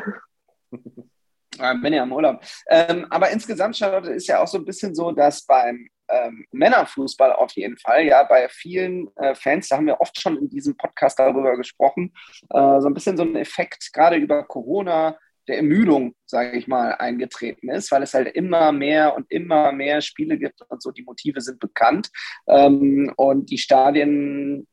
Bin 0.77 1.93
ja 1.93 2.03
im 2.03 2.13
Urlaub. 2.13 2.41
Ähm, 2.69 3.07
aber 3.11 3.31
insgesamt, 3.31 3.77
Charlotte, 3.77 4.11
ist 4.11 4.27
ja 4.27 4.41
auch 4.41 4.49
so 4.49 4.59
ein 4.59 4.65
bisschen 4.65 4.95
so, 4.95 5.13
dass 5.13 5.47
beim 5.47 5.89
ähm, 6.09 6.45
Männerfußball 6.53 7.33
auf 7.33 7.53
jeden 7.53 7.79
Fall, 7.79 8.05
ja, 8.05 8.23
bei 8.23 8.49
vielen 8.49 9.09
äh, 9.17 9.35
Fans, 9.35 9.69
da 9.69 9.77
haben 9.77 9.87
wir 9.87 10.01
oft 10.01 10.21
schon 10.21 10.37
in 10.37 10.49
diesem 10.49 10.77
Podcast 10.77 11.19
darüber 11.19 11.57
gesprochen, 11.57 12.13
äh, 12.51 12.81
so 12.81 12.89
ein 12.89 12.95
bisschen 12.95 13.17
so 13.17 13.25
ein 13.25 13.37
Effekt, 13.37 13.91
gerade 13.93 14.17
über 14.17 14.45
Corona, 14.45 15.19
der 15.49 15.59
Ermüdung, 15.59 16.15
sage 16.27 16.59
ich 16.59 16.67
mal, 16.67 16.93
eingetreten 16.97 17.71
ist, 17.71 17.93
weil 17.93 18.03
es 18.03 18.15
halt 18.15 18.35
immer 18.35 18.73
mehr 18.73 19.15
und 19.15 19.31
immer 19.31 19.71
mehr 19.73 20.01
Spiele 20.01 20.39
gibt 20.39 20.61
und 20.69 20.83
so, 20.83 20.91
die 20.91 21.05
Motive 21.05 21.41
sind 21.41 21.61
bekannt. 21.61 22.11
Ähm, 22.49 23.13
und 23.17 23.51
die 23.51 23.59
Stadien 23.59 24.67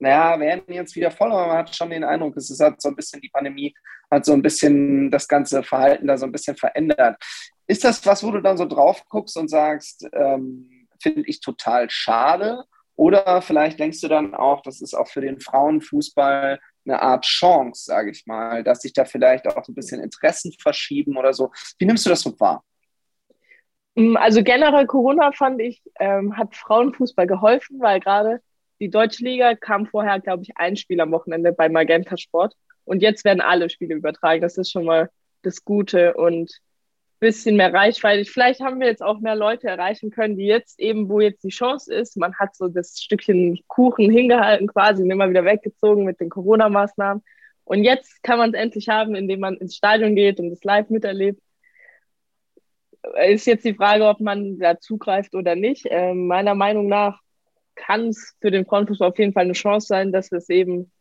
naja, 0.00 0.40
werden 0.40 0.62
jetzt 0.68 0.96
wieder 0.96 1.10
voll, 1.10 1.30
aber 1.30 1.46
man 1.46 1.58
hat 1.58 1.74
schon 1.74 1.90
den 1.90 2.04
Eindruck, 2.04 2.36
es 2.36 2.50
ist 2.50 2.60
halt 2.60 2.80
so 2.80 2.88
ein 2.88 2.96
bisschen 2.96 3.20
die 3.20 3.28
Pandemie, 3.28 3.74
hat 4.10 4.24
so 4.24 4.32
ein 4.32 4.42
bisschen 4.42 5.10
das 5.10 5.28
ganze 5.28 5.62
Verhalten 5.62 6.06
da 6.06 6.16
so 6.16 6.26
ein 6.26 6.32
bisschen 6.32 6.56
verändert. 6.56 7.22
Ist 7.66 7.84
das 7.84 8.04
was, 8.06 8.24
wo 8.24 8.30
du 8.30 8.40
dann 8.40 8.56
so 8.56 8.66
drauf 8.66 9.04
guckst 9.08 9.36
und 9.36 9.48
sagst, 9.48 10.08
ähm, 10.12 10.88
finde 11.00 11.22
ich 11.26 11.40
total 11.40 11.88
schade? 11.90 12.64
Oder 12.96 13.40
vielleicht 13.40 13.78
denkst 13.78 14.00
du 14.00 14.08
dann 14.08 14.34
auch, 14.34 14.62
das 14.62 14.80
ist 14.80 14.94
auch 14.94 15.08
für 15.08 15.20
den 15.20 15.40
Frauenfußball 15.40 16.58
eine 16.84 17.02
Art 17.02 17.24
Chance, 17.24 17.84
sage 17.84 18.10
ich 18.10 18.26
mal, 18.26 18.64
dass 18.64 18.82
sich 18.82 18.92
da 18.92 19.04
vielleicht 19.04 19.46
auch 19.46 19.68
ein 19.68 19.74
bisschen 19.74 20.02
Interessen 20.02 20.52
verschieben 20.60 21.16
oder 21.16 21.32
so. 21.32 21.50
Wie 21.78 21.86
nimmst 21.86 22.06
du 22.06 22.10
das 22.10 22.22
so 22.22 22.38
wahr? 22.40 22.64
Mm, 23.94 24.16
also 24.16 24.42
generell 24.42 24.86
Corona 24.86 25.32
fand 25.32 25.60
ich, 25.60 25.82
ähm, 25.98 26.36
hat 26.36 26.56
Frauenfußball 26.56 27.26
geholfen, 27.26 27.80
weil 27.80 28.00
gerade 28.00 28.40
die 28.80 28.90
Deutsche 28.90 29.24
Liga 29.24 29.54
kam 29.54 29.86
vorher, 29.86 30.20
glaube 30.20 30.42
ich, 30.42 30.56
ein 30.56 30.76
Spiel 30.76 31.00
am 31.00 31.12
Wochenende 31.12 31.52
bei 31.52 31.68
Magenta 31.68 32.16
Sport. 32.16 32.54
Und 32.84 33.02
jetzt 33.02 33.24
werden 33.24 33.40
alle 33.40 33.70
Spiele 33.70 33.94
übertragen. 33.94 34.40
Das 34.40 34.58
ist 34.58 34.70
schon 34.70 34.84
mal 34.84 35.10
das 35.42 35.64
Gute. 35.64 36.14
Und 36.14 36.50
bisschen 37.20 37.56
mehr 37.56 37.72
Reichweite. 37.72 38.24
Vielleicht 38.24 38.60
haben 38.60 38.80
wir 38.80 38.88
jetzt 38.88 39.02
auch 39.02 39.20
mehr 39.20 39.36
Leute 39.36 39.68
erreichen 39.68 40.10
können, 40.10 40.36
die 40.36 40.46
jetzt 40.46 40.80
eben, 40.80 41.08
wo 41.08 41.20
jetzt 41.20 41.44
die 41.44 41.50
Chance 41.50 41.94
ist, 41.94 42.16
man 42.16 42.34
hat 42.36 42.56
so 42.56 42.68
das 42.68 42.98
Stückchen 42.98 43.60
Kuchen 43.68 44.10
hingehalten 44.10 44.66
quasi 44.66 45.02
und 45.02 45.10
immer 45.10 45.28
wieder 45.28 45.44
weggezogen 45.44 46.04
mit 46.04 46.18
den 46.18 46.30
Corona-Maßnahmen. 46.30 47.22
Und 47.64 47.84
jetzt 47.84 48.22
kann 48.22 48.38
man 48.38 48.54
es 48.54 48.60
endlich 48.60 48.88
haben, 48.88 49.14
indem 49.14 49.40
man 49.40 49.58
ins 49.58 49.76
Stadion 49.76 50.16
geht 50.16 50.40
und 50.40 50.50
es 50.50 50.64
live 50.64 50.88
miterlebt. 50.88 51.40
Ist 53.28 53.46
jetzt 53.46 53.64
die 53.64 53.74
Frage, 53.74 54.06
ob 54.06 54.20
man 54.20 54.58
da 54.58 54.80
zugreift 54.80 55.34
oder 55.34 55.54
nicht. 55.54 55.86
Äh, 55.86 56.14
meiner 56.14 56.54
Meinung 56.54 56.88
nach 56.88 57.20
kann 57.80 58.08
es 58.08 58.34
für 58.40 58.50
den 58.50 58.66
Frauenfußball 58.66 59.10
auf 59.10 59.18
jeden 59.18 59.32
Fall 59.32 59.44
eine 59.44 59.54
Chance 59.54 59.86
sein, 59.86 60.12
dass 60.12 60.30
es 60.32 60.48
eben 60.48 60.92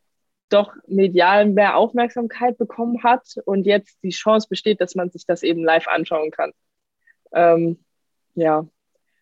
doch 0.49 0.73
medial 0.87 1.45
mehr 1.45 1.77
Aufmerksamkeit 1.77 2.57
bekommen 2.57 3.03
hat 3.03 3.35
und 3.45 3.65
jetzt 3.65 3.97
die 4.03 4.09
Chance 4.09 4.47
besteht, 4.49 4.81
dass 4.81 4.95
man 4.95 5.09
sich 5.11 5.25
das 5.25 5.43
eben 5.43 5.63
live 5.63 5.87
anschauen 5.87 6.31
kann. 6.31 6.51
Ähm, 7.33 7.77
ja, 8.33 8.67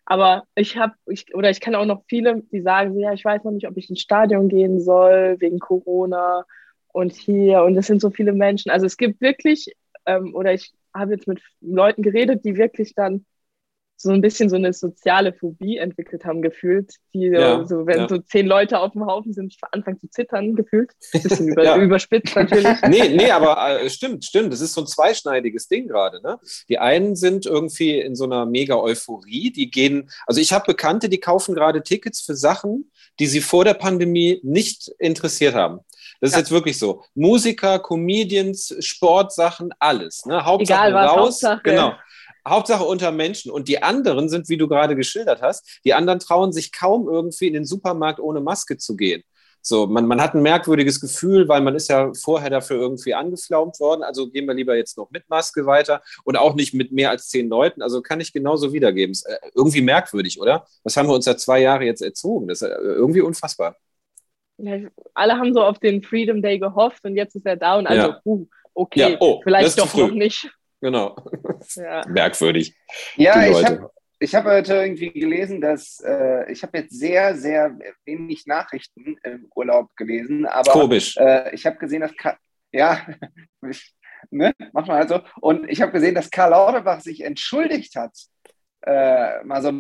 aber 0.06 0.44
ich 0.56 0.78
habe, 0.78 0.94
ich, 1.08 1.36
oder 1.36 1.50
ich 1.50 1.60
kenne 1.60 1.80
auch 1.80 1.86
noch 1.86 2.04
viele, 2.08 2.44
die 2.52 2.62
sagen, 2.62 2.98
ja, 2.98 3.12
ich 3.12 3.26
weiß 3.26 3.44
noch 3.44 3.52
nicht, 3.52 3.68
ob 3.68 3.76
ich 3.76 3.90
ins 3.90 4.00
Stadion 4.00 4.48
gehen 4.48 4.80
soll 4.80 5.36
wegen 5.40 5.60
Corona 5.60 6.46
und 6.88 7.12
hier 7.12 7.64
und 7.64 7.76
es 7.76 7.88
sind 7.88 8.00
so 8.00 8.10
viele 8.10 8.32
Menschen. 8.32 8.72
Also 8.72 8.86
es 8.86 8.96
gibt 8.96 9.20
wirklich, 9.20 9.76
ähm, 10.06 10.34
oder 10.34 10.54
ich 10.54 10.74
habe 10.94 11.12
jetzt 11.12 11.28
mit 11.28 11.42
Leuten 11.60 12.04
geredet, 12.04 12.46
die 12.46 12.56
wirklich 12.56 12.96
dann 12.96 13.26
so 14.00 14.12
ein 14.12 14.22
bisschen 14.22 14.48
so 14.48 14.56
eine 14.56 14.74
soziale 14.74 15.34
Phobie 15.34 15.78
entwickelt 15.78 16.24
haben, 16.24 16.44
gefühlt. 16.44 16.94
Die 17.14 17.26
ja, 17.26 17.66
so, 17.66 17.88
wenn 17.88 18.02
ja. 18.02 18.08
so 18.08 18.20
zehn 18.20 18.46
Leute 18.46 18.80
auf 18.80 18.94
dem 18.94 19.06
Haufen 19.06 19.34
sind, 19.34 19.56
anfangen 19.72 20.00
zu 20.00 20.08
zittern, 20.08 20.56
gefühlt. 20.56 20.92
Bisschen 21.12 21.48
über, 21.50 21.64
ja. 21.64 21.78
überspitzt 21.78 22.36
natürlich. 22.36 22.68
Nee, 22.88 23.10
nee, 23.10 23.32
aber 23.32 23.82
äh, 23.82 23.90
stimmt, 23.90 24.24
stimmt. 24.24 24.54
Das 24.54 24.62
ist 24.62 24.74
so 24.74 24.82
ein 24.82 24.88
zweischneidiges 24.88 25.68
Ding 25.68 25.88
gerade. 25.88 26.22
Ne? 26.22 26.40
Die 26.70 26.78
einen 26.78 27.16
sind 27.16 27.46
irgendwie 27.46 28.00
in 28.00 28.16
so 28.16 28.26
einer 28.26 28.46
mega 28.46 28.76
Euphorie, 28.76 29.52
die 29.52 29.72
gehen, 29.72 30.10
also 30.28 30.40
ich 30.40 30.54
habe 30.54 30.66
Bekannte, 30.68 31.10
die 31.10 31.20
kaufen 31.20 31.56
gerade 31.56 31.82
Tickets 31.82 32.22
für 32.22 32.36
Sachen, 32.36 32.92
die 33.20 33.28
sie 33.28 33.42
vor 33.42 33.66
der 33.66 33.74
Pandemie 33.74 34.40
nicht 34.44 34.90
interessiert 35.00 35.56
haben. 35.56 35.80
Das 36.22 36.32
ist 36.32 36.38
jetzt 36.38 36.52
wirklich 36.52 36.78
so. 36.78 37.04
Musiker, 37.16 37.80
Comedians, 37.80 38.76
Sportsachen, 38.80 39.70
alles. 39.80 40.26
Ne? 40.26 40.44
Hauptsache 40.44 40.88
Egal, 40.88 40.94
was, 40.94 41.12
raus. 41.12 41.20
Hauptsache. 41.20 41.62
Genau. 41.64 41.94
Hauptsache 42.50 42.84
unter 42.84 43.12
Menschen. 43.12 43.52
Und 43.52 43.68
die 43.68 43.82
anderen 43.84 44.30
sind, 44.30 44.50
wie 44.50 44.58
du 44.58 44.68
gerade 44.68 44.96
geschildert 44.96 45.42
hast, 45.42 45.80
die 45.86 45.94
anderen 45.94 46.20
trauen 46.20 46.52
sich 46.52 46.72
kaum 46.72 47.08
irgendwie 47.08 47.48
in 47.48 47.54
den 47.54 47.66
Supermarkt 47.66 48.20
ohne 48.20 48.42
Maske 48.42 48.78
zu 48.78 48.96
gehen. 48.96 49.24
So, 49.62 49.86
man, 49.86 50.08
man 50.08 50.22
hat 50.22 50.34
ein 50.34 50.42
merkwürdiges 50.42 51.02
Gefühl, 51.02 51.50
weil 51.50 51.60
man 51.60 51.76
ist 51.76 51.90
ja 51.90 52.14
vorher 52.14 52.50
dafür 52.50 52.78
irgendwie 52.78 53.14
angeflaumt 53.14 53.82
worden. 53.82 54.02
Also 54.02 54.30
gehen 54.30 54.46
wir 54.46 54.54
lieber 54.54 54.78
jetzt 54.78 54.98
noch 54.98 55.12
mit 55.12 55.28
Maske 55.28 55.66
weiter 55.66 56.02
und 56.24 56.38
auch 56.38 56.56
nicht 56.56 56.74
mit 56.74 56.94
mehr 56.94 57.10
als 57.10 57.28
zehn 57.28 57.50
Leuten. 57.50 57.82
Also 57.82 58.02
kann 58.02 58.22
ich 58.22 58.32
genauso 58.32 58.72
wiedergeben. 58.72 59.12
Ist 59.12 59.26
äh, 59.26 59.38
irgendwie 59.54 59.82
merkwürdig, 59.82 60.40
oder? 60.40 60.66
Was 60.84 60.96
haben 60.96 61.10
wir 61.10 61.16
uns 61.16 61.26
ja 61.26 61.36
zwei 61.36 61.60
Jahre 61.60 61.84
jetzt 61.84 62.02
erzogen? 62.02 62.48
Das 62.48 62.62
ist 62.62 62.70
äh, 62.70 62.76
irgendwie 62.76 63.20
unfassbar. 63.20 63.76
Ja, 64.58 64.78
alle 65.14 65.38
haben 65.38 65.54
so 65.54 65.62
auf 65.62 65.80
den 65.80 66.02
Freedom 66.02 66.42
Day 66.42 66.60
gehofft 66.60 67.04
und 67.04 67.18
jetzt 67.18 67.36
ist 67.36 67.46
er 67.46 67.58
da 67.58 67.78
und 67.78 67.88
also, 67.88 68.08
ja. 68.08 68.22
uh, 68.24 68.48
okay, 68.74 69.12
ja, 69.12 69.18
oh, 69.20 69.42
vielleicht 69.44 69.78
doch 69.78 69.94
noch 69.94 70.12
nicht. 70.12 70.50
Genau. 70.82 71.16
Ja. 71.76 72.04
Merkwürdig. 72.08 72.76
Ja, 73.16 73.46
ich 73.48 73.66
habe 73.66 73.90
ich 74.20 74.36
hab 74.36 74.46
heute 74.46 74.76
irgendwie 74.76 75.12
gelesen, 75.12 75.62
dass 75.62 76.00
äh, 76.04 76.52
ich 76.52 76.64
habe 76.64 76.80
jetzt 76.80 76.98
sehr, 76.98 77.36
sehr 77.36 77.78
wenig 78.06 78.48
Nachrichten 78.48 79.18
im 79.24 79.48
Urlaub 79.56 79.96
gelesen, 79.96 80.46
aber 80.46 80.72
Komisch. 80.72 81.18
Äh, 81.18 81.54
ich 81.54 81.66
habe 81.66 81.78
gesehen, 81.78 82.02
dass 82.02 82.16
Ka 82.16 82.38
ja, 82.72 83.06
ne, 84.32 84.54
mach 84.74 84.88
mal 84.88 85.02
also. 85.02 85.22
Und 85.40 85.70
ich 85.70 85.82
habe 85.82 85.92
gesehen, 85.92 86.16
dass 86.16 86.30
Karl 86.30 86.52
Lauterbach 86.52 87.02
sich 87.02 87.24
entschuldigt 87.24 87.96
hat. 87.96 88.12
Äh, 88.82 89.44
mal 89.44 89.62
so, 89.62 89.72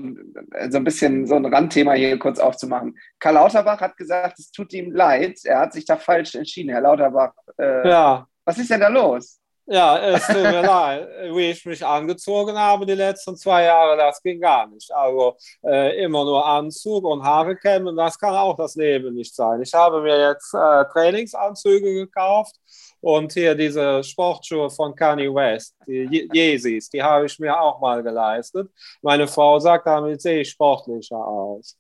so 0.70 0.78
ein 0.78 0.84
bisschen 0.84 1.28
so 1.28 1.36
ein 1.36 1.46
Randthema 1.46 1.94
hier 1.94 2.18
kurz 2.18 2.40
aufzumachen. 2.40 2.98
Karl 3.20 3.36
Lauterbach 3.36 3.80
hat 3.80 3.96
gesagt, 3.98 4.40
es 4.40 4.52
tut 4.52 4.74
ihm 4.74 4.92
leid, 4.92 5.40
er 5.44 5.60
hat 5.60 5.74
sich 5.74 5.86
da 5.86 5.98
falsch 5.98 6.36
entschieden. 6.36 6.72
Herr 6.72 6.82
Lauterbach, 6.82 7.34
äh, 7.58 7.88
ja. 7.88 8.28
was 8.44 8.58
ist 8.58 8.70
denn 8.70 8.82
da 8.82 8.88
los? 8.88 9.40
Ja, 9.70 9.98
es 10.00 10.26
tut 10.28 10.38
mir 10.38 10.62
leid, 10.62 11.10
wie 11.34 11.52
ich 11.52 11.66
mich 11.66 11.86
angezogen 11.86 12.58
habe 12.58 12.86
die 12.86 12.94
letzten 12.94 13.36
zwei 13.36 13.64
Jahre, 13.64 13.98
das 13.98 14.22
ging 14.22 14.40
gar 14.40 14.66
nicht. 14.68 14.90
Also 14.94 15.36
äh, 15.62 16.02
immer 16.04 16.24
nur 16.24 16.46
Anzug 16.46 17.04
und 17.04 17.22
Haare 17.22 17.54
kämmen, 17.58 17.94
das 17.98 18.18
kann 18.18 18.34
auch 18.34 18.56
das 18.56 18.76
Leben 18.76 19.14
nicht 19.14 19.36
sein. 19.36 19.62
Ich 19.62 19.74
habe 19.74 20.02
mir 20.02 20.18
jetzt 20.30 20.54
äh, 20.54 20.86
Trainingsanzüge 20.94 21.94
gekauft 21.96 22.56
und 23.02 23.34
hier 23.34 23.56
diese 23.56 24.02
Sportschuhe 24.06 24.70
von 24.70 24.96
Kanye 24.96 25.34
West, 25.36 25.76
die 25.86 26.30
Yeezys, 26.34 26.90
die 26.90 27.04
habe 27.04 27.26
ich 27.26 27.38
mir 27.38 27.60
auch 27.60 27.82
mal 27.82 28.02
geleistet. 28.02 28.70
Meine 29.02 29.28
Frau 29.28 29.60
sagt, 29.60 29.86
damit 29.86 30.22
sehe 30.22 30.42
ich 30.42 30.50
sportlicher 30.52 31.18
aus. 31.18 31.76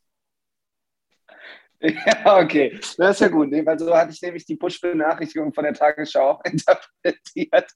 Ja, 2.26 2.40
okay. 2.40 2.80
Das 2.98 3.16
ist 3.16 3.22
ja 3.22 3.28
gut, 3.28 3.52
weil 3.52 3.80
so 3.80 3.96
hatte 3.96 4.12
ich 4.12 4.22
nämlich 4.22 4.46
die 4.46 4.56
Push-Benachrichtigung 4.56 5.54
von 5.54 5.64
der 5.64 5.74
Tagesschau 5.74 6.32
auch 6.32 6.42
interpretiert, 6.46 7.72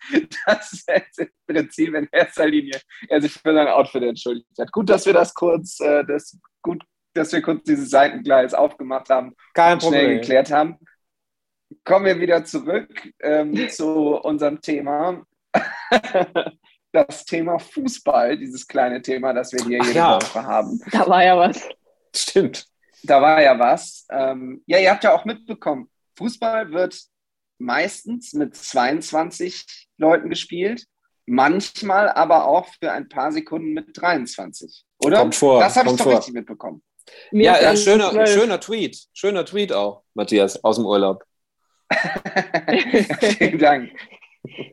dass 0.45 0.83
er 0.87 1.03
im 1.17 1.29
Prinzip 1.47 1.93
in 1.93 2.07
erster 2.11 2.47
Linie 2.47 2.79
er 3.07 3.21
sich 3.21 3.33
für 3.33 3.53
sein 3.53 3.67
Outfit 3.67 4.03
entschuldigt 4.03 4.47
hat. 4.59 4.71
Gut, 4.71 4.89
dass 4.89 5.05
wir 5.05 5.13
das 5.13 5.33
kurz, 5.33 5.79
äh, 5.79 6.03
das, 6.05 6.37
gut, 6.61 6.83
dass 7.13 7.31
wir 7.31 7.41
kurz 7.41 7.63
dieses 7.63 7.89
Seitengleis 7.89 8.53
aufgemacht 8.53 9.09
haben 9.09 9.35
Kein 9.53 9.73
und 9.73 9.83
schnell 9.83 10.19
geklärt 10.19 10.51
haben. 10.51 10.77
Kommen 11.83 12.05
wir 12.05 12.19
wieder 12.19 12.43
zurück 12.43 13.09
ähm, 13.21 13.69
zu 13.69 14.17
unserem 14.17 14.59
Thema. 14.61 15.25
das 16.91 17.25
Thema 17.25 17.59
Fußball, 17.59 18.37
dieses 18.37 18.67
kleine 18.67 19.01
Thema, 19.01 19.33
das 19.33 19.53
wir 19.53 19.63
hier 19.65 19.79
jede 19.83 19.97
ja. 19.97 20.15
Woche 20.15 20.43
haben. 20.43 20.81
Da 20.91 21.07
war 21.07 21.23
ja 21.23 21.37
was. 21.37 21.69
Stimmt 22.13 22.70
da 23.03 23.21
war 23.21 23.41
ja 23.41 23.57
was. 23.59 24.05
Ähm, 24.11 24.63
ja, 24.65 24.79
ihr 24.79 24.91
habt 24.91 25.03
ja 25.03 25.13
auch 25.13 25.25
mitbekommen, 25.25 25.89
Fußball 26.17 26.71
wird 26.71 26.99
meistens 27.57 28.33
mit 28.33 28.55
22 28.55 29.87
Leuten 29.97 30.29
gespielt, 30.29 30.85
manchmal 31.25 32.09
aber 32.09 32.45
auch 32.45 32.67
für 32.79 32.91
ein 32.91 33.07
paar 33.07 33.31
Sekunden 33.31 33.73
mit 33.73 33.89
23, 33.93 34.83
oder? 35.03 35.19
Kommt 35.19 35.35
vor. 35.35 35.59
Das 35.59 35.75
habe 35.75 35.89
ich 35.89 35.95
doch 35.97 36.03
vor. 36.03 36.17
richtig 36.17 36.33
mitbekommen. 36.33 36.83
ja, 37.31 37.61
ja 37.61 37.75
schöner, 37.75 38.25
schöner 38.27 38.59
Tweet. 38.59 39.07
Schöner 39.13 39.45
Tweet 39.45 39.73
auch, 39.73 40.03
Matthias, 40.13 40.63
aus 40.63 40.77
dem 40.77 40.85
Urlaub. 40.85 41.23
Vielen 43.37 43.59
Dank. 43.59 43.91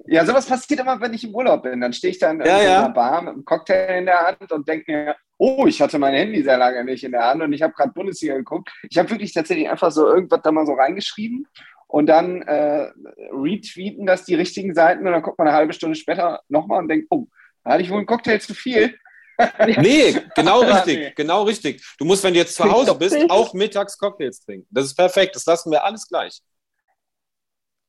Ja, 0.06 0.24
sowas 0.24 0.46
passiert 0.46 0.80
immer, 0.80 1.00
wenn 1.00 1.14
ich 1.14 1.24
im 1.24 1.34
Urlaub 1.34 1.62
bin. 1.62 1.80
Dann 1.80 1.92
stehe 1.92 2.10
ich 2.10 2.18
dann 2.18 2.40
ja, 2.40 2.58
in 2.58 2.64
ja. 2.64 2.78
einer 2.78 2.94
Bar 2.94 3.22
mit 3.22 3.34
einem 3.34 3.44
Cocktail 3.44 3.98
in 3.98 4.06
der 4.06 4.20
Hand 4.20 4.50
und 4.52 4.68
denke 4.68 4.92
mir, 4.92 5.16
oh, 5.36 5.66
ich 5.66 5.80
hatte 5.80 5.98
mein 5.98 6.14
Handy 6.14 6.42
sehr 6.42 6.58
lange 6.58 6.84
nicht 6.84 7.04
in 7.04 7.12
der 7.12 7.24
Hand 7.24 7.42
und 7.42 7.52
ich 7.52 7.62
habe 7.62 7.72
gerade 7.72 7.92
Bundesliga 7.92 8.34
geguckt. 8.36 8.70
Ich 8.90 8.98
habe 8.98 9.10
wirklich 9.10 9.32
tatsächlich 9.32 9.68
einfach 9.68 9.90
so 9.90 10.06
irgendwas 10.06 10.40
da 10.42 10.52
mal 10.52 10.66
so 10.66 10.72
reingeschrieben 10.72 11.46
und 11.86 12.06
dann 12.06 12.42
äh, 12.42 12.90
retweeten 13.32 14.06
das 14.06 14.24
die 14.24 14.34
richtigen 14.34 14.74
Seiten 14.74 15.06
und 15.06 15.12
dann 15.12 15.22
guckt 15.22 15.38
man 15.38 15.48
eine 15.48 15.56
halbe 15.56 15.72
Stunde 15.72 15.96
später 15.96 16.42
nochmal 16.48 16.80
und 16.80 16.88
denkt, 16.88 17.06
oh, 17.10 17.26
da 17.64 17.72
hatte 17.72 17.82
ich 17.82 17.90
wohl 17.90 17.98
einen 17.98 18.06
Cocktail 18.06 18.38
zu 18.38 18.54
viel. 18.54 18.94
nee, 19.78 20.16
genau 20.34 20.60
richtig, 20.60 20.98
nee. 20.98 21.12
genau 21.14 21.44
richtig. 21.44 21.82
Du 21.98 22.04
musst, 22.04 22.24
wenn 22.24 22.34
du 22.34 22.40
jetzt 22.40 22.56
zu 22.56 22.64
Hause 22.64 22.94
bist, 22.94 23.16
auch 23.30 23.54
mittags 23.54 23.96
Cocktails 23.96 24.44
trinken. 24.44 24.66
Das 24.70 24.84
ist 24.84 24.96
perfekt, 24.96 25.36
das 25.36 25.46
lassen 25.46 25.70
wir 25.70 25.84
alles 25.84 26.08
gleich. 26.08 26.40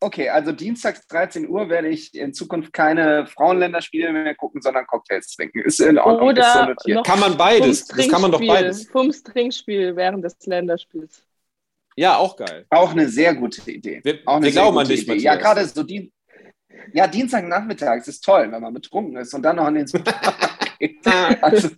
Okay, 0.02 0.30
also 0.30 0.54
dienstags 0.54 1.06
13 1.08 1.50
Uhr 1.50 1.68
werde 1.68 1.90
ich 1.90 2.16
in 2.16 2.34
Zukunft 2.34 2.72
keine 2.72 3.26
Frauenländerspiele 3.26 4.14
mehr 4.14 4.34
gucken, 4.34 4.62
sondern 4.62 4.88
Cocktails 4.88 5.36
trinken. 5.36 5.60
Ist 5.60 5.82
in 5.82 5.98
Ordnung. 5.98 6.30
Oder 6.30 6.74
so 6.78 7.02
kann 7.02 7.20
man 7.20 7.38
beides. 7.38 7.86
Das 7.86 8.08
kann 8.08 8.22
man 8.22 8.32
doch 8.32 8.40
beides. 8.40 8.88
Fums 8.88 9.24
Trinkspiel 9.24 9.96
während 9.98 10.24
des 10.24 10.38
Länderspiels. 10.46 11.24
Ja, 11.98 12.16
auch 12.16 12.38
geil. 12.38 12.66
Auch 12.70 12.92
eine 12.92 13.10
sehr 13.10 13.36
gute 13.36 13.70
Idee. 13.70 14.00
Wir, 14.02 14.20
auch 14.26 14.38
eine 14.38 14.46
wir 14.46 14.52
glauben 14.54 14.78
an 14.78 14.88
dich, 14.88 15.06
Idee. 15.06 15.18
Ja, 15.18 15.36
gerade 15.36 15.66
so 15.66 15.84
die. 15.84 16.14
Ja, 16.94 17.08
Dienstagnachmittags 17.08 18.08
ist 18.08 18.24
toll, 18.24 18.50
wenn 18.50 18.62
man 18.62 18.74
betrunken 18.74 19.18
ist 19.18 19.34
und 19.34 19.42
dann 19.42 19.58
noch 19.58 19.66
an 19.66 19.76
den. 19.76 19.86
Also, 21.42 21.72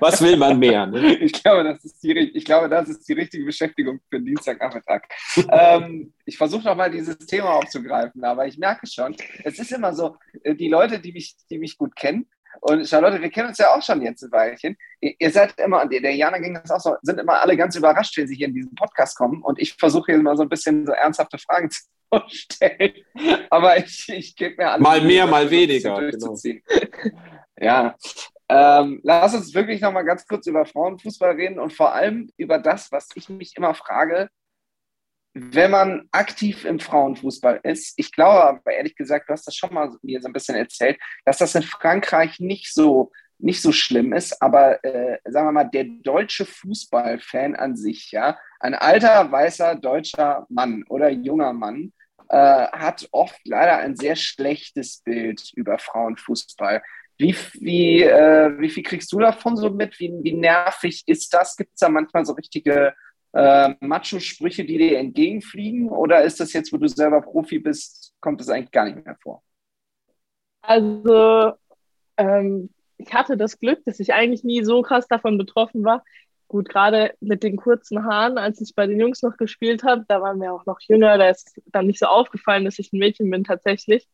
was 0.00 0.20
will 0.22 0.36
man 0.36 0.58
mehr? 0.58 0.86
Ne? 0.86 1.16
Ich, 1.20 1.32
glaube, 1.32 1.64
das 1.64 1.84
ist 1.84 2.02
die, 2.02 2.12
ich 2.12 2.44
glaube, 2.44 2.68
das 2.68 2.88
ist 2.88 3.08
die 3.08 3.12
richtige 3.12 3.44
Beschäftigung 3.44 4.00
für 4.10 4.18
den 4.18 4.26
Dienstagnachmittag. 4.26 5.02
ähm, 5.50 6.12
ich 6.24 6.36
versuche 6.36 6.64
noch 6.64 6.76
mal 6.76 6.90
dieses 6.90 7.18
Thema 7.18 7.50
aufzugreifen, 7.54 8.22
aber 8.24 8.46
ich 8.46 8.58
merke 8.58 8.86
schon, 8.86 9.16
es 9.44 9.58
ist 9.58 9.72
immer 9.72 9.94
so, 9.94 10.16
äh, 10.42 10.54
die 10.54 10.68
Leute, 10.68 11.00
die 11.00 11.12
mich, 11.12 11.36
die 11.50 11.58
mich 11.58 11.76
gut 11.78 11.96
kennen, 11.96 12.26
und 12.60 12.88
Charlotte, 12.88 13.20
wir 13.20 13.30
kennen 13.30 13.48
uns 13.48 13.58
ja 13.58 13.74
auch 13.74 13.82
schon 13.82 14.00
jetzt 14.02 14.22
ein 14.22 14.32
Weilchen. 14.32 14.76
Ihr 15.00 15.30
seid 15.30 15.58
immer, 15.58 15.86
der 15.86 16.14
Jana 16.14 16.38
ging 16.38 16.54
das 16.54 16.70
auch 16.70 16.80
so, 16.80 16.96
sind 17.02 17.20
immer 17.20 17.40
alle 17.40 17.56
ganz 17.56 17.76
überrascht, 17.76 18.16
wenn 18.16 18.28
sie 18.28 18.36
hier 18.36 18.48
in 18.48 18.54
diesen 18.54 18.74
Podcast 18.74 19.16
kommen. 19.16 19.42
Und 19.42 19.58
ich 19.58 19.74
versuche 19.74 20.12
hier 20.12 20.22
mal 20.22 20.36
so 20.36 20.44
ein 20.44 20.48
bisschen 20.48 20.86
so 20.86 20.92
ernsthafte 20.92 21.38
Fragen 21.38 21.70
zu 21.70 21.82
stellen. 22.28 22.94
Aber 23.50 23.76
ich, 23.78 24.08
ich 24.08 24.36
gebe 24.36 24.56
mir 24.56 24.70
alles. 24.70 24.82
Mal 24.82 25.00
mehr, 25.02 25.26
mal 25.26 25.50
weniger. 25.50 26.10
Genau. 26.10 26.36
Ja, 27.60 27.94
ähm, 28.48 29.00
lass 29.02 29.34
uns 29.34 29.54
wirklich 29.54 29.80
noch 29.80 29.92
mal 29.92 30.02
ganz 30.02 30.26
kurz 30.26 30.46
über 30.46 30.66
Frauenfußball 30.66 31.32
reden 31.32 31.58
und 31.58 31.72
vor 31.72 31.94
allem 31.94 32.30
über 32.36 32.58
das, 32.58 32.92
was 32.92 33.08
ich 33.14 33.28
mich 33.28 33.56
immer 33.56 33.74
frage. 33.74 34.28
wenn 35.36 35.70
man 35.72 36.08
aktiv 36.12 36.64
im 36.64 36.78
Frauenfußball 36.78 37.60
ist, 37.64 37.94
ich 37.96 38.12
glaube 38.12 38.44
aber 38.44 38.72
ehrlich 38.72 38.94
gesagt, 38.94 39.28
du 39.28 39.32
hast 39.32 39.46
das 39.46 39.56
schon 39.56 39.74
mal 39.74 39.90
mir 40.02 40.20
so 40.22 40.28
ein 40.28 40.32
bisschen 40.32 40.54
erzählt, 40.54 40.98
dass 41.24 41.38
das 41.38 41.54
in 41.56 41.62
Frankreich 41.64 42.38
nicht 42.40 42.72
so 42.72 43.10
nicht 43.38 43.60
so 43.60 43.72
schlimm 43.72 44.12
ist, 44.12 44.40
aber 44.40 44.82
äh, 44.84 45.18
sagen 45.24 45.48
wir 45.48 45.52
mal, 45.52 45.64
der 45.64 45.84
deutsche 45.84 46.46
Fußballfan 46.46 47.56
an 47.56 47.76
sich, 47.76 48.12
ja, 48.12 48.38
ein 48.60 48.74
alter 48.74 49.30
weißer 49.30 49.74
deutscher 49.74 50.46
Mann 50.48 50.84
oder 50.88 51.10
junger 51.10 51.52
Mann 51.52 51.92
äh, 52.28 52.36
hat 52.36 53.08
oft 53.10 53.40
leider 53.44 53.78
ein 53.78 53.96
sehr 53.96 54.16
schlechtes 54.16 55.02
Bild 55.02 55.52
über 55.54 55.78
Frauenfußball. 55.78 56.82
Wie, 57.16 57.34
wie, 57.60 58.02
äh, 58.02 58.58
wie 58.58 58.70
viel 58.70 58.82
kriegst 58.82 59.12
du 59.12 59.18
davon 59.18 59.56
so 59.56 59.70
mit? 59.70 59.98
Wie, 60.00 60.12
wie 60.22 60.32
nervig 60.32 61.02
ist 61.06 61.32
das? 61.32 61.56
Gibt 61.56 61.74
es 61.74 61.80
da 61.80 61.88
manchmal 61.88 62.24
so 62.24 62.32
richtige 62.32 62.94
äh, 63.32 63.74
Macho-Sprüche, 63.80 64.64
die 64.64 64.78
dir 64.78 64.98
entgegenfliegen? 64.98 65.88
Oder 65.88 66.22
ist 66.22 66.40
das 66.40 66.52
jetzt, 66.52 66.72
wo 66.72 66.76
du 66.76 66.88
selber 66.88 67.20
Profi 67.20 67.58
bist, 67.58 68.14
kommt 68.20 68.40
das 68.40 68.48
eigentlich 68.48 68.72
gar 68.72 68.86
nicht 68.86 69.04
mehr 69.04 69.16
vor? 69.22 69.42
Also, 70.62 71.52
ähm, 72.16 72.70
ich 72.96 73.12
hatte 73.12 73.36
das 73.36 73.58
Glück, 73.58 73.84
dass 73.84 74.00
ich 74.00 74.14
eigentlich 74.14 74.44
nie 74.44 74.64
so 74.64 74.82
krass 74.82 75.06
davon 75.06 75.36
betroffen 75.38 75.84
war. 75.84 76.04
Gut, 76.48 76.68
gerade 76.68 77.14
mit 77.20 77.42
den 77.42 77.56
kurzen 77.56 78.04
Haaren, 78.04 78.38
als 78.38 78.60
ich 78.60 78.74
bei 78.74 78.86
den 78.86 79.00
Jungs 79.00 79.22
noch 79.22 79.36
gespielt 79.36 79.82
habe, 79.82 80.04
da 80.08 80.20
waren 80.20 80.40
wir 80.40 80.52
auch 80.52 80.66
noch 80.66 80.80
jünger, 80.80 81.18
da 81.18 81.28
ist 81.28 81.60
dann 81.66 81.86
nicht 81.86 81.98
so 81.98 82.06
aufgefallen, 82.06 82.64
dass 82.64 82.78
ich 82.78 82.92
ein 82.92 82.98
Mädchen 82.98 83.30
bin 83.30 83.44
tatsächlich. 83.44 84.06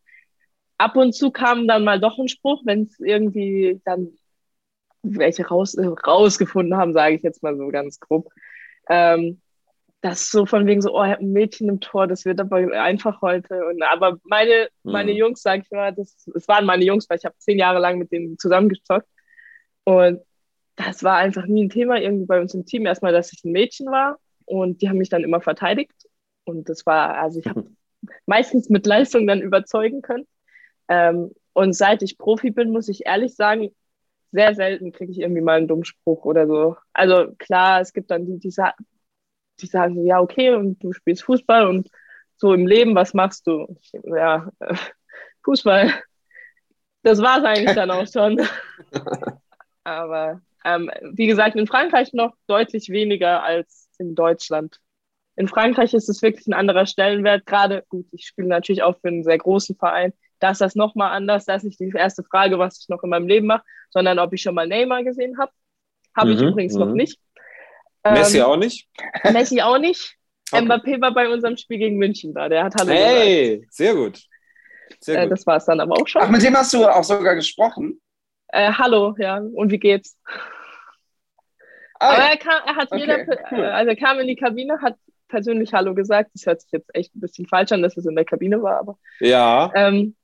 Ab 0.80 0.96
und 0.96 1.12
zu 1.12 1.30
kam 1.30 1.68
dann 1.68 1.84
mal 1.84 2.00
doch 2.00 2.18
ein 2.18 2.28
Spruch, 2.28 2.62
wenn 2.64 2.84
es 2.84 2.98
irgendwie 3.00 3.82
dann 3.84 4.16
welche 5.02 5.46
raus, 5.46 5.76
rausgefunden 5.78 6.74
haben, 6.74 6.94
sage 6.94 7.16
ich 7.16 7.22
jetzt 7.22 7.42
mal 7.42 7.54
so 7.54 7.68
ganz 7.68 8.00
grob. 8.00 8.30
Ähm, 8.88 9.42
das 10.00 10.30
so 10.30 10.46
von 10.46 10.66
wegen 10.66 10.80
so, 10.80 10.98
oh, 10.98 11.04
ich 11.04 11.10
habe 11.10 11.22
ein 11.22 11.32
Mädchen 11.32 11.68
im 11.68 11.80
Tor, 11.80 12.06
das 12.06 12.24
wird 12.24 12.40
aber 12.40 12.56
einfach 12.80 13.20
heute. 13.20 13.66
Und, 13.66 13.82
aber 13.82 14.18
meine, 14.24 14.68
mhm. 14.82 14.92
meine 14.92 15.12
Jungs, 15.12 15.42
sag 15.42 15.60
ich 15.64 15.70
mal, 15.70 15.92
das, 15.92 16.24
das 16.32 16.48
waren 16.48 16.64
meine 16.64 16.84
Jungs, 16.84 17.10
weil 17.10 17.18
ich 17.18 17.26
habe 17.26 17.36
zehn 17.36 17.58
Jahre 17.58 17.78
lang 17.78 17.98
mit 17.98 18.10
denen 18.10 18.38
zusammengezockt. 18.38 19.06
Und 19.84 20.22
das 20.76 21.04
war 21.04 21.16
einfach 21.16 21.44
nie 21.44 21.64
ein 21.64 21.70
Thema 21.70 22.00
irgendwie 22.00 22.24
bei 22.24 22.40
uns 22.40 22.54
im 22.54 22.64
Team. 22.64 22.86
Erstmal, 22.86 23.12
dass 23.12 23.34
ich 23.34 23.44
ein 23.44 23.52
Mädchen 23.52 23.88
war 23.88 24.18
und 24.46 24.80
die 24.80 24.88
haben 24.88 24.96
mich 24.96 25.10
dann 25.10 25.24
immer 25.24 25.42
verteidigt. 25.42 26.08
Und 26.44 26.70
das 26.70 26.86
war, 26.86 27.18
also 27.18 27.38
ich 27.38 27.46
habe 27.46 27.66
meistens 28.24 28.70
mit 28.70 28.86
Leistung 28.86 29.26
dann 29.26 29.42
überzeugen 29.42 30.00
können. 30.00 30.26
Ähm, 30.90 31.32
und 31.52 31.74
seit 31.74 32.02
ich 32.02 32.18
Profi 32.18 32.50
bin, 32.50 32.72
muss 32.72 32.88
ich 32.88 33.06
ehrlich 33.06 33.34
sagen, 33.36 33.70
sehr 34.32 34.54
selten 34.54 34.92
kriege 34.92 35.12
ich 35.12 35.20
irgendwie 35.20 35.40
mal 35.40 35.56
einen 35.56 35.68
dummen 35.68 35.84
Spruch 35.84 36.24
oder 36.24 36.46
so. 36.46 36.76
Also 36.92 37.32
klar, 37.38 37.80
es 37.80 37.92
gibt 37.92 38.10
dann 38.10 38.26
die, 38.26 38.38
die, 38.38 38.54
die 39.60 39.66
sagen, 39.66 40.04
ja, 40.04 40.20
okay, 40.20 40.54
und 40.54 40.82
du 40.82 40.92
spielst 40.92 41.22
Fußball 41.24 41.66
und 41.66 41.88
so 42.36 42.52
im 42.52 42.66
Leben, 42.66 42.94
was 42.94 43.14
machst 43.14 43.46
du? 43.46 43.76
Ich, 43.80 43.92
ja, 44.04 44.50
äh, 44.60 44.74
Fußball. 45.44 45.92
Das 47.02 47.22
war 47.22 47.38
es 47.38 47.44
eigentlich 47.44 47.74
dann 47.74 47.90
auch 47.90 48.06
schon. 48.06 48.40
Aber 49.84 50.40
ähm, 50.64 50.90
wie 51.12 51.26
gesagt, 51.26 51.56
in 51.56 51.66
Frankreich 51.66 52.12
noch 52.12 52.34
deutlich 52.46 52.90
weniger 52.90 53.42
als 53.42 53.88
in 53.98 54.14
Deutschland. 54.14 54.80
In 55.36 55.48
Frankreich 55.48 55.94
ist 55.94 56.08
es 56.08 56.20
wirklich 56.20 56.46
ein 56.46 56.52
anderer 56.52 56.86
Stellenwert. 56.86 57.46
Gerade, 57.46 57.84
gut, 57.88 58.06
ich 58.10 58.26
spiele 58.26 58.48
natürlich 58.48 58.82
auch 58.82 58.98
für 59.00 59.08
einen 59.08 59.24
sehr 59.24 59.38
großen 59.38 59.76
Verein. 59.76 60.12
Da 60.40 60.50
ist 60.50 60.60
das 60.60 60.74
nochmal 60.74 61.12
anders. 61.12 61.44
Da 61.44 61.54
ist 61.54 61.64
nicht 61.64 61.78
die 61.78 61.92
erste 61.94 62.24
Frage, 62.24 62.58
was 62.58 62.80
ich 62.80 62.88
noch 62.88 63.02
in 63.02 63.10
meinem 63.10 63.28
Leben 63.28 63.46
mache, 63.46 63.64
sondern 63.90 64.18
ob 64.18 64.32
ich 64.32 64.42
schon 64.42 64.54
mal 64.54 64.66
Neymar 64.66 65.04
gesehen 65.04 65.38
habe. 65.38 65.52
Habe 66.16 66.32
ich 66.32 66.40
mhm, 66.40 66.48
übrigens 66.48 66.74
noch 66.74 66.86
mhm. 66.86 66.94
nicht. 66.94 67.20
Messi 68.04 68.38
ähm, 68.38 68.44
auch 68.44 68.56
nicht? 68.56 68.88
Messi 69.32 69.60
auch 69.60 69.78
nicht. 69.78 70.16
Okay. 70.50 70.64
Mbappé 70.64 71.00
war 71.00 71.14
bei 71.14 71.28
unserem 71.28 71.56
Spiel 71.56 71.78
gegen 71.78 71.96
München 71.96 72.34
da. 72.34 72.48
Der 72.48 72.64
hat 72.64 72.74
Hallo 72.74 72.90
Hey, 72.90 73.58
gesagt. 73.58 73.74
sehr 73.74 73.94
gut. 73.94 74.20
Sehr 75.00 75.18
äh, 75.18 75.22
gut. 75.22 75.32
Das 75.32 75.46
war 75.46 75.56
es 75.58 75.64
dann 75.66 75.80
aber 75.80 75.94
auch 75.94 76.08
schon. 76.08 76.22
Ach, 76.22 76.28
mit 76.28 76.42
dem 76.42 76.56
hast 76.56 76.72
du 76.72 76.86
auch 76.86 77.04
sogar 77.04 77.34
gesprochen? 77.34 78.00
Äh, 78.48 78.72
hallo, 78.72 79.14
ja. 79.18 79.38
Und 79.38 79.70
wie 79.70 79.78
geht's? 79.78 80.18
Ah, 82.00 82.14
aber 82.14 82.30
er, 82.30 82.36
kam, 82.38 82.62
er 82.66 82.76
hat 82.76 82.90
okay, 82.90 83.00
jeder, 83.00 83.26
cool. 83.52 83.64
also 83.66 83.90
er 83.90 83.96
kam 83.96 84.18
in 84.18 84.26
die 84.26 84.36
Kabine, 84.36 84.80
hat 84.80 84.96
persönlich 85.28 85.72
Hallo 85.72 85.94
gesagt. 85.94 86.30
Das 86.34 86.46
hört 86.46 86.62
sich 86.62 86.72
jetzt 86.72 86.90
echt 86.94 87.14
ein 87.14 87.20
bisschen 87.20 87.46
falsch 87.46 87.72
an, 87.72 87.82
dass 87.82 87.96
es 87.96 88.06
in 88.06 88.16
der 88.16 88.24
Kabine 88.24 88.62
war, 88.62 88.80
aber. 88.80 88.98
Ja. 89.20 89.70
Ähm, 89.74 90.16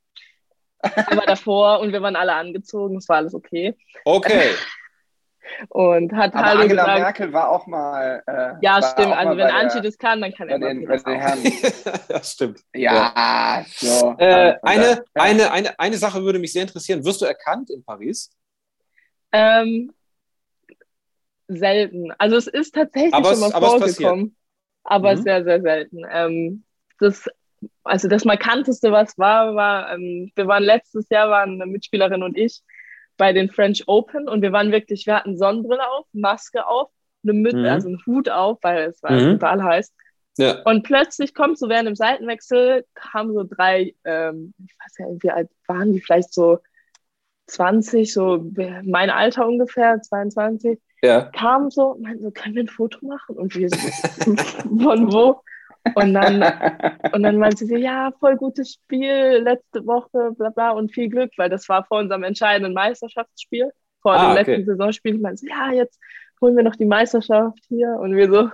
er 1.11 1.16
war 1.16 1.27
davor 1.27 1.81
und 1.81 1.92
wir 1.92 2.03
waren 2.03 2.16
alle 2.16 2.35
angezogen, 2.35 2.96
es 2.96 3.09
war 3.09 3.16
alles 3.16 3.35
okay. 3.35 3.77
Okay. 4.05 4.51
und 5.68 6.12
hat 6.12 6.35
Aber 6.35 6.44
Hallo 6.44 6.61
Angela 6.62 6.83
gesagt. 6.83 7.01
Merkel 7.01 7.33
war 7.33 7.51
auch 7.51 7.66
mal. 7.66 8.22
Äh, 8.27 8.55
ja, 8.62 8.83
stimmt. 8.83 9.12
Also, 9.12 9.37
wenn 9.37 9.46
Anchi 9.49 9.81
das 9.81 9.99
kann, 9.99 10.20
dann 10.20 10.33
kann 10.33 10.49
er 10.49 10.59
den, 10.59 10.87
das 10.87 11.05
auch. 11.05 11.11
ja, 12.09 12.22
stimmt. 12.22 12.61
Ja, 12.75 13.12
ja. 13.16 13.64
so. 13.68 14.14
Äh, 14.18 14.57
eine, 14.62 15.05
eine, 15.14 15.53
eine, 15.53 15.79
eine 15.79 15.96
Sache 15.96 16.22
würde 16.22 16.38
mich 16.38 16.53
sehr 16.53 16.62
interessieren. 16.62 17.05
Wirst 17.05 17.20
du 17.20 17.27
erkannt 17.27 17.70
in 17.70 17.85
Paris? 17.85 18.31
Ähm, 19.33 19.92
selten. 21.49 22.12
Also, 22.18 22.37
es 22.37 22.46
ist 22.46 22.75
tatsächlich 22.75 23.14
aber 23.14 23.31
schon 23.31 23.40
mal 23.40 23.49
es, 23.49 23.55
vorgekommen. 23.55 24.37
Aber 24.85 25.16
mhm. 25.16 25.22
sehr, 25.22 25.44
sehr 25.44 25.61
selten. 25.61 26.03
Ähm, 26.11 26.64
das 26.99 27.29
also 27.85 28.09
das 28.09 28.25
markanteste, 28.25 28.92
was 28.92 29.16
war, 29.19 29.55
war, 29.55 29.95
ähm, 29.95 30.31
wir 30.35 30.47
waren 30.47 30.62
letztes 30.62 31.09
Jahr, 31.09 31.31
waren 31.31 31.61
eine 31.61 31.71
Mitspielerin 31.71 32.23
und 32.23 32.37
ich 32.37 32.62
bei 33.16 33.33
den 33.33 33.51
French 33.51 33.85
Open 33.87 34.29
und 34.29 34.42
wir 34.42 34.53
waren 34.53 34.73
wirklich, 34.73 35.07
wir 35.07 35.16
hatten 35.16 35.38
Sonnenbrille 35.38 35.88
auf, 35.88 36.07
Maske 36.12 36.66
auf, 36.66 36.90
eine 37.23 37.33
Mütze, 37.33 37.59
mhm. 37.59 37.66
also 37.66 37.88
einen 37.88 38.03
Hut 38.07 38.29
auf, 38.29 38.59
weil 38.62 38.90
es 38.90 39.03
war 39.03 39.12
mhm. 39.12 39.33
total 39.33 39.62
heiß. 39.62 39.92
Ja. 40.38 40.61
Und 40.64 40.83
plötzlich 40.83 41.35
kommt 41.35 41.59
so 41.59 41.69
während 41.69 41.88
dem 41.88 41.97
Seitenwechsel, 41.97 42.85
kamen 42.95 43.33
so 43.33 43.45
drei, 43.45 43.95
ähm, 44.05 44.53
ich 44.59 44.75
weiß 44.79 44.99
ja, 44.99 45.07
wie 45.21 45.31
alt 45.31 45.51
waren 45.66 45.92
die, 45.92 46.01
vielleicht 46.01 46.33
so 46.33 46.59
20, 47.47 48.12
so 48.12 48.45
mein 48.83 49.09
Alter 49.11 49.47
ungefähr, 49.47 50.01
22, 50.03 50.79
ja. 51.03 51.23
kamen 51.23 51.71
so, 51.71 51.97
meinten 52.01 52.23
so, 52.23 52.31
können 52.31 52.55
wir 52.55 52.64
ein 52.64 52.69
Foto 52.69 53.07
machen? 53.07 53.37
Und 53.37 53.55
wir 53.55 53.71
so, 53.71 53.77
von 54.83 55.12
wo? 55.12 55.40
Und 55.94 56.14
dann, 56.14 56.42
und 57.12 57.22
dann 57.22 57.38
meinte 57.38 57.66
sie, 57.66 57.77
ja, 57.77 58.12
voll 58.18 58.37
gutes 58.37 58.75
Spiel 58.75 59.40
letzte 59.42 59.87
Woche, 59.87 60.33
bla 60.37 60.51
bla 60.51 60.70
und 60.70 60.92
viel 60.92 61.09
Glück, 61.09 61.31
weil 61.37 61.51
das 61.51 61.68
war 61.68 61.85
vor 61.85 61.99
unserem 61.99 62.25
entscheidenden 62.25 62.75
Meisterschaftsspiel, 62.75 63.70
vor 64.03 64.14
ah, 64.14 64.35
dem 64.35 64.40
okay. 64.40 64.57
letzten 64.57 64.66
Saisonspiel. 64.66 65.14
Ich 65.14 65.20
meinte, 65.20 65.46
ja, 65.46 65.72
jetzt 65.72 65.99
holen 66.40 66.57
wir 66.57 66.64
noch 66.64 66.77
die 66.77 66.85
Meisterschaft 66.85 67.59
hier. 67.68 67.96
Und 68.01 68.16
wir 68.16 68.31
so, 68.31 68.51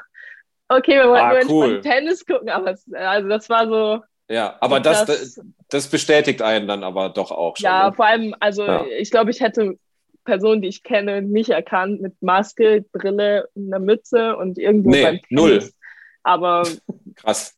okay, 0.69 0.97
wir 0.97 1.09
wollten 1.09 1.25
ah, 1.25 1.45
nur 1.45 1.65
cool. 1.65 1.81
Tennis 1.81 2.25
gucken, 2.25 2.49
aber 2.49 2.73
es, 2.73 2.85
also 2.93 3.29
das 3.29 3.49
war 3.49 3.67
so. 3.67 4.03
Ja, 4.29 4.57
aber 4.61 4.81
das, 4.81 5.05
das, 5.05 5.41
das 5.69 5.89
bestätigt 5.89 6.43
einen 6.43 6.67
dann 6.67 6.85
aber 6.85 7.11
doch 7.11 7.31
auch 7.31 7.57
schon. 7.57 7.65
Ja, 7.65 7.91
ne? 7.91 7.95
vor 7.95 8.07
allem, 8.07 8.35
also 8.41 8.65
ja. 8.65 8.85
ich 8.99 9.11
glaube, 9.11 9.31
ich 9.31 9.41
hätte 9.41 9.77
Personen, 10.25 10.63
die 10.63 10.69
ich 10.69 10.83
kenne, 10.83 11.23
nicht 11.23 11.51
erkannt 11.51 12.01
mit 12.01 12.21
Maske, 12.23 12.85
Brille, 12.93 13.49
einer 13.57 13.79
Mütze 13.79 14.37
und 14.37 14.59
irgendwo 14.59 14.91
nee, 14.91 15.03
beim 15.03 15.21
Tennis. 15.23 15.29
null. 15.31 15.71
Aber 16.23 16.63
krass. 17.23 17.55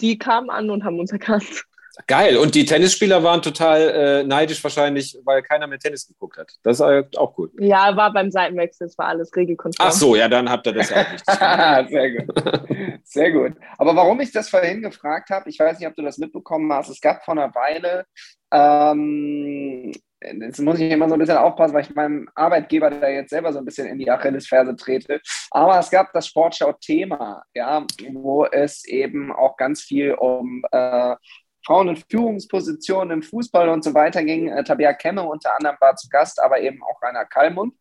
Die 0.00 0.18
kamen 0.18 0.50
an 0.50 0.70
und 0.70 0.84
haben 0.84 1.00
uns 1.00 1.12
erkannt. 1.12 1.64
Geil. 2.06 2.36
Und 2.36 2.54
die 2.54 2.66
Tennisspieler 2.66 3.22
waren 3.22 3.40
total 3.40 3.80
äh, 3.80 4.24
neidisch 4.24 4.62
wahrscheinlich, 4.62 5.18
weil 5.24 5.42
keiner 5.42 5.66
mehr 5.66 5.78
Tennis 5.78 6.06
geguckt 6.06 6.36
hat. 6.36 6.52
Das 6.62 6.78
ist 6.80 7.16
auch 7.16 7.38
cool. 7.38 7.50
Ja, 7.58 7.96
war 7.96 8.12
beim 8.12 8.30
Seitenwechsel, 8.30 8.86
es 8.86 8.98
war 8.98 9.06
alles 9.06 9.34
regelkonform. 9.34 9.88
Ach 9.88 9.92
so, 9.92 10.14
ja, 10.14 10.28
dann 10.28 10.50
habt 10.50 10.66
ihr 10.66 10.74
das 10.74 10.92
auch 10.92 11.10
nicht. 11.10 11.24
Sehr 11.90 12.10
gut. 12.10 13.00
Sehr 13.04 13.32
gut. 13.32 13.52
Aber 13.78 13.96
warum 13.96 14.20
ich 14.20 14.30
das 14.30 14.50
vorhin 14.50 14.82
gefragt 14.82 15.30
habe, 15.30 15.48
ich 15.48 15.58
weiß 15.58 15.78
nicht, 15.78 15.88
ob 15.88 15.96
du 15.96 16.02
das 16.02 16.18
mitbekommen 16.18 16.70
hast, 16.70 16.90
es 16.90 17.00
gab 17.00 17.24
vor 17.24 17.32
einer 17.32 17.54
Weile 17.54 18.04
ähm, 18.52 19.92
jetzt 20.20 20.60
muss 20.60 20.78
ich 20.78 20.90
immer 20.90 21.08
so 21.08 21.14
ein 21.14 21.20
bisschen 21.20 21.36
aufpassen, 21.36 21.74
weil 21.74 21.82
ich 21.82 21.94
meinem 21.94 22.28
Arbeitgeber 22.34 22.90
da 22.90 23.08
jetzt 23.08 23.30
selber 23.30 23.52
so 23.52 23.58
ein 23.58 23.64
bisschen 23.64 23.86
in 23.86 23.98
die 23.98 24.10
Achillesferse 24.10 24.74
trete. 24.76 25.20
Aber 25.50 25.78
es 25.78 25.90
gab 25.90 26.12
das 26.12 26.26
Sportschau-Thema, 26.28 27.44
ja, 27.54 27.84
wo 28.12 28.46
es 28.46 28.84
eben 28.86 29.32
auch 29.32 29.56
ganz 29.56 29.82
viel 29.82 30.14
um 30.14 30.64
äh, 30.70 31.16
Frauen 31.64 31.88
in 31.88 31.96
Führungspositionen 31.96 33.10
im 33.10 33.22
Fußball 33.22 33.68
und 33.68 33.82
so 33.82 33.92
weiter 33.92 34.24
ging. 34.24 34.48
Äh, 34.48 34.64
Tabea 34.64 34.94
Kemme 34.94 35.22
unter 35.22 35.56
anderem 35.56 35.76
war 35.80 35.96
zu 35.96 36.08
Gast, 36.08 36.42
aber 36.42 36.60
eben 36.60 36.82
auch 36.82 37.02
Rainer 37.02 37.24
Kallmund. 37.24 37.74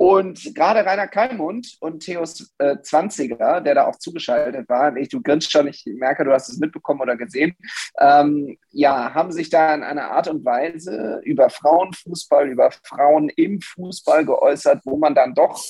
Und 0.00 0.54
gerade 0.54 0.86
Rainer 0.86 1.08
Kallmund 1.08 1.76
und 1.80 2.04
Theos 2.04 2.54
äh, 2.58 2.76
20er, 2.76 3.58
der 3.58 3.74
da 3.74 3.88
auch 3.88 3.96
zugeschaltet 3.96 4.68
war, 4.68 4.96
ich, 4.96 5.08
du 5.08 5.20
grinst 5.20 5.50
schon, 5.50 5.66
ich 5.66 5.84
merke, 5.86 6.24
du 6.24 6.32
hast 6.32 6.48
es 6.48 6.58
mitbekommen 6.58 7.00
oder 7.00 7.16
gesehen, 7.16 7.56
ähm, 7.98 8.56
ja, 8.70 9.12
haben 9.12 9.32
sich 9.32 9.50
da 9.50 9.74
in 9.74 9.82
einer 9.82 10.12
Art 10.12 10.28
und 10.28 10.44
Weise 10.44 11.20
über 11.24 11.50
Frauenfußball, 11.50 12.48
über 12.48 12.70
Frauen 12.84 13.28
im 13.30 13.60
Fußball 13.60 14.24
geäußert, 14.24 14.82
wo 14.84 14.98
man 14.98 15.16
dann 15.16 15.34
doch 15.34 15.60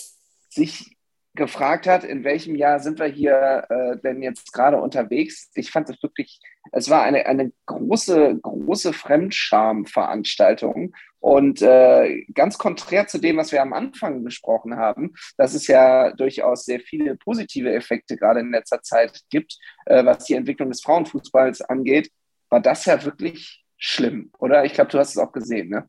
sich 0.51 0.95
gefragt 1.35 1.87
hat, 1.87 2.05
in 2.05 2.23
welchem 2.23 2.55
Jahr 2.55 2.81
sind 2.81 2.99
wir 2.99 3.07
hier 3.07 3.65
äh, 3.71 3.97
denn 3.97 4.23
jetzt 4.23 4.53
gerade 4.53 4.77
unterwegs. 4.77 5.51
Ich 5.55 5.71
fand 5.71 5.89
es 5.89 6.03
wirklich, 6.03 6.39
es 6.73 6.91
war 6.91 7.03
eine, 7.03 7.25
eine 7.25 7.51
große, 7.65 8.41
große 8.43 8.93
Fremdscham-Veranstaltung 8.93 10.93
und 11.21 11.63
äh, 11.63 12.25
ganz 12.35 12.59
konträr 12.59 13.07
zu 13.07 13.19
dem, 13.19 13.37
was 13.37 13.53
wir 13.53 13.63
am 13.63 13.73
Anfang 13.73 14.23
besprochen 14.23 14.77
haben, 14.77 15.15
dass 15.37 15.55
es 15.55 15.67
ja 15.67 16.13
durchaus 16.13 16.65
sehr 16.65 16.81
viele 16.81 17.17
positive 17.17 17.73
Effekte 17.73 18.17
gerade 18.17 18.41
in 18.41 18.53
letzter 18.53 18.83
Zeit 18.83 19.21
gibt, 19.31 19.59
äh, 19.87 20.05
was 20.05 20.25
die 20.25 20.35
Entwicklung 20.35 20.71
des 20.71 20.83
Frauenfußballs 20.83 21.63
angeht, 21.63 22.11
war 22.51 22.61
das 22.61 22.85
ja 22.85 23.05
wirklich 23.05 23.65
schlimm, 23.77 24.31
oder? 24.39 24.65
Ich 24.65 24.75
glaube, 24.75 24.91
du 24.91 24.99
hast 24.99 25.11
es 25.11 25.19
auch 25.19 25.33
gesehen, 25.33 25.69
ne? 25.71 25.89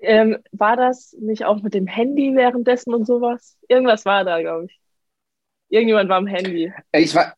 Ähm, 0.00 0.38
war 0.52 0.76
das 0.76 1.16
nicht 1.18 1.44
auch 1.44 1.60
mit 1.60 1.74
dem 1.74 1.88
Handy 1.88 2.34
währenddessen 2.36 2.94
und 2.94 3.04
sowas? 3.04 3.58
Irgendwas 3.68 4.04
war 4.04 4.24
da, 4.24 4.40
glaube 4.40 4.66
ich. 4.66 4.80
Irgendjemand 5.70 6.08
war 6.08 6.18
am 6.18 6.26
Handy. 6.28 6.72
Ich 6.92 7.14
war. 7.14 7.34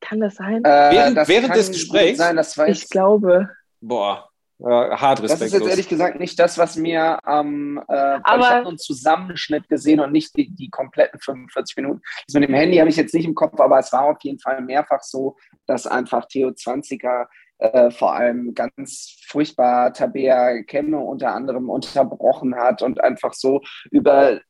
Kann 0.00 0.20
das 0.20 0.36
sein? 0.36 0.64
Äh, 0.64 0.90
während, 0.90 1.16
das 1.16 1.28
während 1.28 1.54
des 1.54 1.70
Gesprächs? 1.70 2.18
Sein, 2.18 2.36
das 2.36 2.56
war 2.56 2.66
ich 2.68 2.88
glaube. 2.88 3.50
Boah, 3.80 4.31
hart 4.64 5.22
respektlos. 5.22 5.28
Das 5.28 5.40
ist 5.40 5.52
jetzt 5.52 5.70
ehrlich 5.70 5.88
gesagt 5.88 6.20
nicht 6.20 6.38
das, 6.38 6.58
was 6.58 6.76
mir 6.76 7.18
am. 7.24 7.78
Ähm, 7.78 7.84
äh, 7.88 8.18
Aber 8.22 8.40
ich 8.40 8.50
habe 8.50 8.68
einen 8.68 8.78
Zusammenschnitt 8.78 9.68
gesehen 9.68 10.00
und 10.00 10.12
nicht 10.12 10.36
die, 10.36 10.54
die 10.54 10.70
kompletten 10.70 11.20
45 11.20 11.76
Minuten. 11.76 12.00
Das 12.26 12.34
mit 12.34 12.48
dem 12.48 12.54
Handy 12.54 12.78
habe 12.78 12.90
ich 12.90 12.96
jetzt 12.96 13.14
nicht 13.14 13.26
im 13.26 13.34
Kopf, 13.34 13.58
aber 13.60 13.78
es 13.78 13.92
war 13.92 14.04
auf 14.04 14.18
jeden 14.22 14.38
Fall 14.38 14.60
mehrfach 14.60 15.02
so, 15.02 15.36
dass 15.66 15.86
einfach 15.86 16.26
Theo 16.26 16.48
20er 16.48 17.26
äh, 17.58 17.90
vor 17.90 18.14
allem 18.14 18.54
ganz 18.54 19.16
furchtbar 19.26 19.92
Tabea 19.92 20.62
Kemme 20.62 20.98
unter 20.98 21.34
anderem 21.34 21.70
unterbrochen 21.70 22.56
hat 22.56 22.82
und 22.82 23.02
einfach 23.02 23.34
so 23.34 23.60
über 23.90 24.40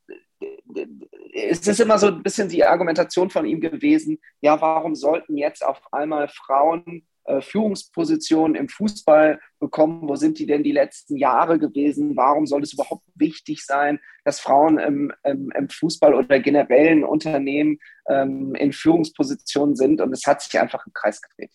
es 1.34 1.66
ist 1.66 1.80
immer 1.80 1.98
so 1.98 2.08
ein 2.08 2.22
bisschen 2.22 2.48
die 2.48 2.64
Argumentation 2.64 3.30
von 3.30 3.46
ihm 3.46 3.60
gewesen, 3.60 4.18
ja, 4.40 4.60
warum 4.60 4.94
sollten 4.94 5.36
jetzt 5.36 5.64
auf 5.64 5.80
einmal 5.92 6.28
Frauen 6.28 7.06
Führungspositionen 7.40 8.56
im 8.56 8.68
Fußball 8.68 9.40
bekommen? 9.60 10.08
Wo 10.08 10.16
sind 10.16 10.38
die 10.38 10.46
denn 10.46 10.62
die 10.62 10.72
letzten 10.72 11.16
Jahre 11.16 11.58
gewesen? 11.58 12.16
Warum 12.16 12.46
soll 12.46 12.62
es 12.62 12.72
überhaupt 12.72 13.04
wichtig 13.14 13.64
sein, 13.64 14.00
dass 14.24 14.40
Frauen 14.40 14.78
im, 14.78 15.12
im, 15.22 15.50
im 15.52 15.68
Fußball 15.68 16.14
oder 16.14 16.40
generellen 16.40 17.04
Unternehmen 17.04 17.78
ähm, 18.08 18.54
in 18.54 18.72
Führungspositionen 18.72 19.76
sind? 19.76 20.00
Und 20.00 20.12
es 20.12 20.26
hat 20.26 20.42
sich 20.42 20.60
einfach 20.60 20.84
im 20.86 20.92
Kreis 20.92 21.20
gedreht. 21.22 21.52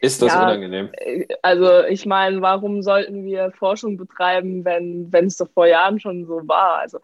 Ist 0.00 0.20
das 0.22 0.32
ja, 0.32 0.44
unangenehm? 0.44 0.90
Äh, 0.92 1.26
also 1.42 1.84
ich 1.84 2.06
meine, 2.06 2.40
warum 2.42 2.82
sollten 2.82 3.24
wir 3.24 3.52
Forschung 3.52 3.96
betreiben, 3.96 4.64
wenn 4.64 5.10
es 5.26 5.36
doch 5.36 5.50
vor 5.50 5.66
Jahren 5.66 6.00
schon 6.00 6.26
so 6.26 6.46
war? 6.46 6.78
Also 6.78 6.98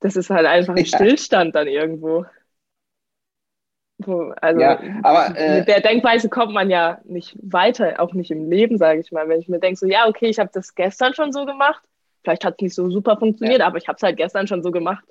das 0.00 0.16
ist 0.16 0.30
halt 0.30 0.46
einfach 0.46 0.74
ein 0.74 0.86
Stillstand 0.86 1.54
dann 1.54 1.68
irgendwo. 1.68 2.24
Also 4.40 4.60
ja, 4.60 4.80
aber, 5.02 5.36
äh, 5.36 5.60
mit 5.60 5.68
der 5.68 5.80
Denkweise 5.80 6.28
kommt 6.28 6.52
man 6.52 6.70
ja 6.70 6.98
nicht 7.04 7.36
weiter, 7.42 8.00
auch 8.00 8.12
nicht 8.12 8.30
im 8.30 8.50
Leben, 8.50 8.78
sage 8.78 9.00
ich 9.00 9.12
mal. 9.12 9.28
Wenn 9.28 9.40
ich 9.40 9.48
mir 9.48 9.60
denke, 9.60 9.78
so 9.78 9.86
ja, 9.86 10.08
okay, 10.08 10.26
ich 10.26 10.38
habe 10.38 10.50
das 10.52 10.74
gestern 10.74 11.14
schon 11.14 11.32
so 11.32 11.44
gemacht, 11.44 11.82
vielleicht 12.22 12.44
hat 12.44 12.54
es 12.58 12.62
nicht 12.62 12.74
so 12.74 12.90
super 12.90 13.16
funktioniert, 13.16 13.60
ja. 13.60 13.66
aber 13.66 13.78
ich 13.78 13.88
habe 13.88 13.96
es 13.96 14.02
halt 14.02 14.16
gestern 14.16 14.46
schon 14.46 14.62
so 14.62 14.70
gemacht. 14.70 15.04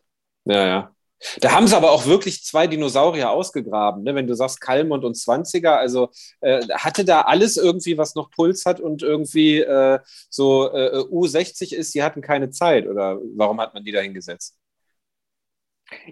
Ja, 0.46 0.66
ja. 0.66 0.92
Da 1.40 1.52
haben 1.52 1.68
sie 1.68 1.78
aber 1.78 1.92
auch 1.92 2.08
wirklich 2.08 2.44
zwei 2.44 2.66
Dinosaurier 2.66 3.30
ausgegraben, 3.30 4.04
ne? 4.04 4.16
wenn 4.16 4.26
du 4.26 4.34
sagst 4.34 4.60
Kalmund 4.60 5.06
und 5.06 5.16
Zwanziger. 5.16 5.78
Also 5.78 6.10
äh, 6.40 6.68
hatte 6.74 7.06
da 7.06 7.22
alles 7.22 7.58
irgendwie, 7.58 7.98
was 7.98 8.16
noch 8.16 8.32
Puls 8.32 8.66
hat 8.66 8.80
und 8.80 9.04
irgendwie 9.04 9.60
äh, 9.60 10.00
so 10.30 10.72
äh, 10.74 10.98
U60 11.12 11.76
ist, 11.76 11.94
die 11.94 12.02
hatten 12.02 12.22
keine 12.22 12.50
Zeit. 12.50 12.88
Oder 12.88 13.20
warum 13.36 13.62
hat 13.62 13.74
man 13.74 13.84
die 13.84 13.92
da 13.92 14.00
hingesetzt? 14.00 14.58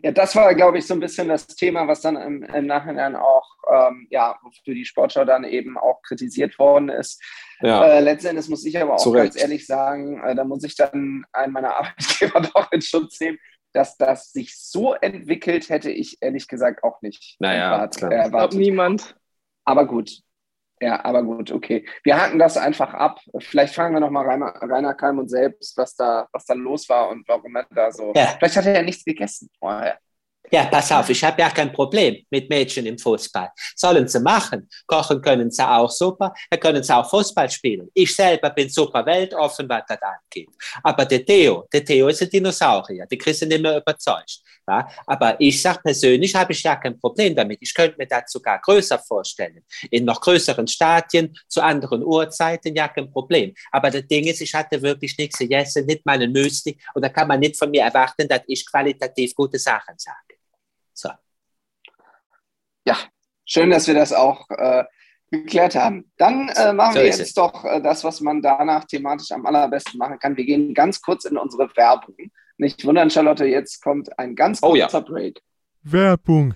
Ja, 0.02 0.12
das 0.12 0.36
war, 0.36 0.54
glaube 0.56 0.78
ich, 0.78 0.88
so 0.88 0.94
ein 0.94 1.00
bisschen 1.00 1.28
das 1.28 1.48
Thema, 1.48 1.88
was 1.88 2.02
dann 2.02 2.16
im, 2.16 2.44
im 2.44 2.66
Nachhinein 2.66 3.16
auch, 3.16 3.48
ähm, 3.72 4.08
ja, 4.10 4.38
für 4.64 4.74
die 4.74 4.86
Sportschau 4.86 5.26
dann 5.26 5.44
eben 5.44 5.78
auch 5.78 6.02
kritisiert 6.02 6.58
worden 6.60 6.90
ist. 6.90 7.22
Ja. 7.62 7.86
Äh, 7.86 8.00
letztendlich 8.02 8.50
muss 8.50 8.66
ich 8.66 8.80
aber 8.80 8.96
auch 8.96 9.04
Zurecht. 9.04 9.34
ganz 9.34 9.42
ehrlich 9.42 9.66
sagen, 9.66 10.22
äh, 10.24 10.36
da 10.36 10.44
muss 10.44 10.64
ich 10.64 10.76
dann 10.76 11.26
einen 11.32 11.54
meiner 11.54 11.76
Arbeitgeber 11.78 12.42
doch 12.42 12.72
in 12.72 12.82
Schutz 12.82 13.20
nehmen, 13.20 13.38
dass 13.74 13.98
das 13.98 14.32
sich 14.32 14.58
so 14.58 14.94
entwickelt, 14.94 15.70
hätte 15.70 15.92
ich 15.92 16.18
ehrlich 16.22 16.48
gesagt 16.48 16.84
auch 16.84 17.02
nicht 17.02 17.36
naja, 17.40 17.74
erwartet. 17.74 18.10
Klar. 18.10 18.26
Ich 18.26 18.32
glaube 18.32 18.58
niemand. 18.58 19.16
Aber 19.66 19.86
gut. 19.86 20.22
Ja, 20.82 21.04
aber 21.04 21.24
gut, 21.24 21.52
okay. 21.52 21.86
Wir 22.04 22.18
haken 22.18 22.40
das 22.40 22.56
einfach 22.56 22.94
ab. 22.94 23.20
Vielleicht 23.40 23.76
fragen 23.76 23.94
wir 23.94 24.00
nochmal 24.00 24.26
Rainer, 24.26 24.54
Rainer 24.62 24.94
Kalm 24.94 25.20
und 25.20 25.30
selbst, 25.30 25.78
was 25.78 25.96
da, 25.96 26.28
was 26.32 26.46
da 26.46 26.54
los 26.54 26.88
war 26.88 27.10
und 27.10 27.28
warum 27.28 27.56
er 27.56 27.68
da 27.70 27.92
so. 27.92 28.14
Ja. 28.16 28.28
Vielleicht 28.38 28.58
hat 28.58 28.66
er 28.66 28.76
ja 28.76 28.82
nichts 28.82 29.04
gegessen 29.04 29.50
vorher. 29.60 29.98
Ja, 30.52 30.66
pass 30.66 30.92
auf, 30.92 31.08
ich 31.10 31.24
habe 31.24 31.42
ja 31.42 31.50
kein 31.52 31.72
Problem 31.72 32.26
mit 32.32 32.50
Mädchen 32.50 32.86
im 32.88 32.98
Fußball. 32.98 33.52
Sollen 33.76 34.08
sie 34.08 34.20
machen. 34.20 34.68
Kochen 34.88 35.22
können 35.22 35.52
sie 35.52 35.68
auch 35.68 35.92
super, 35.92 36.34
dann 36.50 36.60
können 36.60 36.82
sie 36.82 36.96
auch 36.96 37.08
Fußball 37.08 37.50
spielen. 37.50 37.88
Ich 37.94 38.16
selber 38.16 38.50
bin 38.50 38.68
super 38.68 39.06
weltoffen, 39.06 39.70
was 39.70 39.84
das 39.88 40.00
angeht. 40.02 40.50
Aber 40.82 41.06
der 41.06 41.24
Theo, 41.24 41.68
der 41.72 41.86
Theo 41.86 42.08
ist 42.08 42.24
ein 42.24 42.30
Dinosaurier, 42.30 43.06
der 43.06 43.18
kriegst 43.18 43.44
du 43.44 43.46
nicht 43.46 43.62
mehr 43.62 43.78
überzeugt. 43.78 44.42
Ja? 44.68 44.90
Aber 45.06 45.40
ich 45.40 45.62
sage 45.62 45.82
persönlich, 45.84 46.34
habe 46.34 46.52
ich 46.54 46.64
ja 46.64 46.76
kein 46.78 47.00
Problem 47.00 47.36
damit. 47.36 47.60
Ich 47.62 47.74
könnte 47.74 47.96
mir 48.00 48.08
das 48.08 48.32
sogar 48.32 48.60
größer 48.60 48.98
vorstellen. 48.98 49.64
In 49.92 50.06
noch 50.06 50.20
größeren 50.20 50.68
Stadien, 50.68 51.38
zu 51.48 51.62
anderen 51.62 52.04
Uhrzeiten, 52.04 52.76
ja 52.76 52.88
kein 52.88 53.12
Problem. 53.12 53.54
Aber 53.72 53.92
das 53.92 54.08
Ding 54.08 54.26
ist, 54.26 54.42
ich 54.42 54.54
hatte 54.56 54.82
wirklich 54.82 55.16
nichts 55.16 55.38
gegessen, 55.38 55.86
nicht 55.86 56.04
meinen 56.08 56.32
Müsli. 56.32 56.76
Und 56.96 57.04
da 57.04 57.10
kann 57.10 57.28
man 57.28 57.40
nicht 57.40 57.56
von 57.56 57.70
mir 57.70 57.84
erwarten, 57.84 58.28
dass 58.28 58.42
ich 58.48 58.66
qualitativ 58.66 59.36
gute 59.36 59.60
Sachen 59.60 59.94
sage. 59.98 60.39
So. 61.00 61.10
Ja, 62.86 62.98
schön, 63.46 63.70
dass 63.70 63.88
wir 63.88 63.94
das 63.94 64.12
auch 64.12 64.50
äh, 64.50 64.84
geklärt 65.32 65.76
haben. 65.76 66.12
Dann 66.18 66.50
äh, 66.50 66.74
machen 66.74 66.94
so 66.94 67.00
wir 67.00 67.06
jetzt 67.06 67.20
es. 67.20 67.34
doch 67.34 67.64
äh, 67.64 67.82
das, 67.82 68.04
was 68.04 68.20
man 68.20 68.42
danach 68.42 68.84
thematisch 68.84 69.32
am 69.32 69.46
allerbesten 69.46 69.98
machen 69.98 70.20
kann. 70.20 70.36
Wir 70.36 70.46
gehen 70.46 70.74
ganz 70.74 71.02
kurz 71.02 71.24
in 71.24 71.38
unsere 71.38 71.70
Werbung. 71.78 72.16
Nicht 72.58 72.84
wundern, 72.86 73.10
Charlotte, 73.10 73.46
jetzt 73.46 73.82
kommt 73.82 74.20
ein 74.20 74.36
ganz 74.36 74.60
kurzer 74.60 74.74
oh, 74.74 74.76
ja. 74.76 75.00
Break. 75.00 75.42
Werbung. 75.84 76.56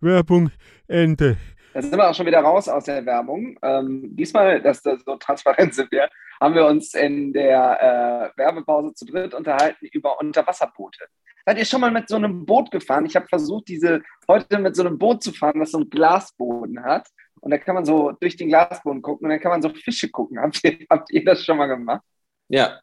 Werbung, 0.00 0.50
Ende. 0.86 1.36
Da 1.74 1.82
sind 1.82 1.96
wir 1.96 2.08
auch 2.08 2.14
schon 2.14 2.26
wieder 2.26 2.40
raus 2.40 2.68
aus 2.68 2.84
der 2.84 3.04
Werbung. 3.04 3.58
Ähm, 3.62 4.14
diesmal, 4.16 4.62
dass 4.62 4.82
das 4.82 5.02
so 5.04 5.16
transparent 5.16 5.74
sind 5.74 5.90
wir, 5.90 6.08
haben 6.40 6.54
wir 6.54 6.66
uns 6.66 6.94
in 6.94 7.32
der 7.32 8.32
äh, 8.34 8.38
Werbepause 8.38 8.94
zu 8.94 9.04
dritt 9.04 9.34
unterhalten 9.34 9.86
über 9.86 10.18
Unterwasserboote. 10.18 11.06
Seid 11.44 11.58
ihr 11.58 11.64
schon 11.64 11.80
mal 11.80 11.90
mit 11.90 12.08
so 12.08 12.16
einem 12.16 12.46
Boot 12.46 12.70
gefahren? 12.70 13.06
Ich 13.06 13.16
habe 13.16 13.26
versucht, 13.28 13.68
diese 13.68 14.02
heute 14.28 14.58
mit 14.58 14.76
so 14.76 14.82
einem 14.82 14.98
Boot 14.98 15.22
zu 15.22 15.32
fahren, 15.32 15.60
das 15.60 15.72
so 15.72 15.78
einen 15.78 15.90
Glasboden 15.90 16.82
hat. 16.82 17.08
Und 17.40 17.50
da 17.50 17.58
kann 17.58 17.74
man 17.74 17.84
so 17.84 18.12
durch 18.12 18.36
den 18.36 18.48
Glasboden 18.48 19.02
gucken 19.02 19.26
und 19.26 19.30
dann 19.30 19.40
kann 19.40 19.50
man 19.50 19.62
so 19.62 19.70
Fische 19.70 20.10
gucken. 20.10 20.38
Habt 20.38 20.62
ihr, 20.64 20.78
habt 20.90 21.10
ihr 21.10 21.24
das 21.24 21.44
schon 21.44 21.56
mal 21.56 21.66
gemacht? 21.66 22.02
Ja. 22.48 22.80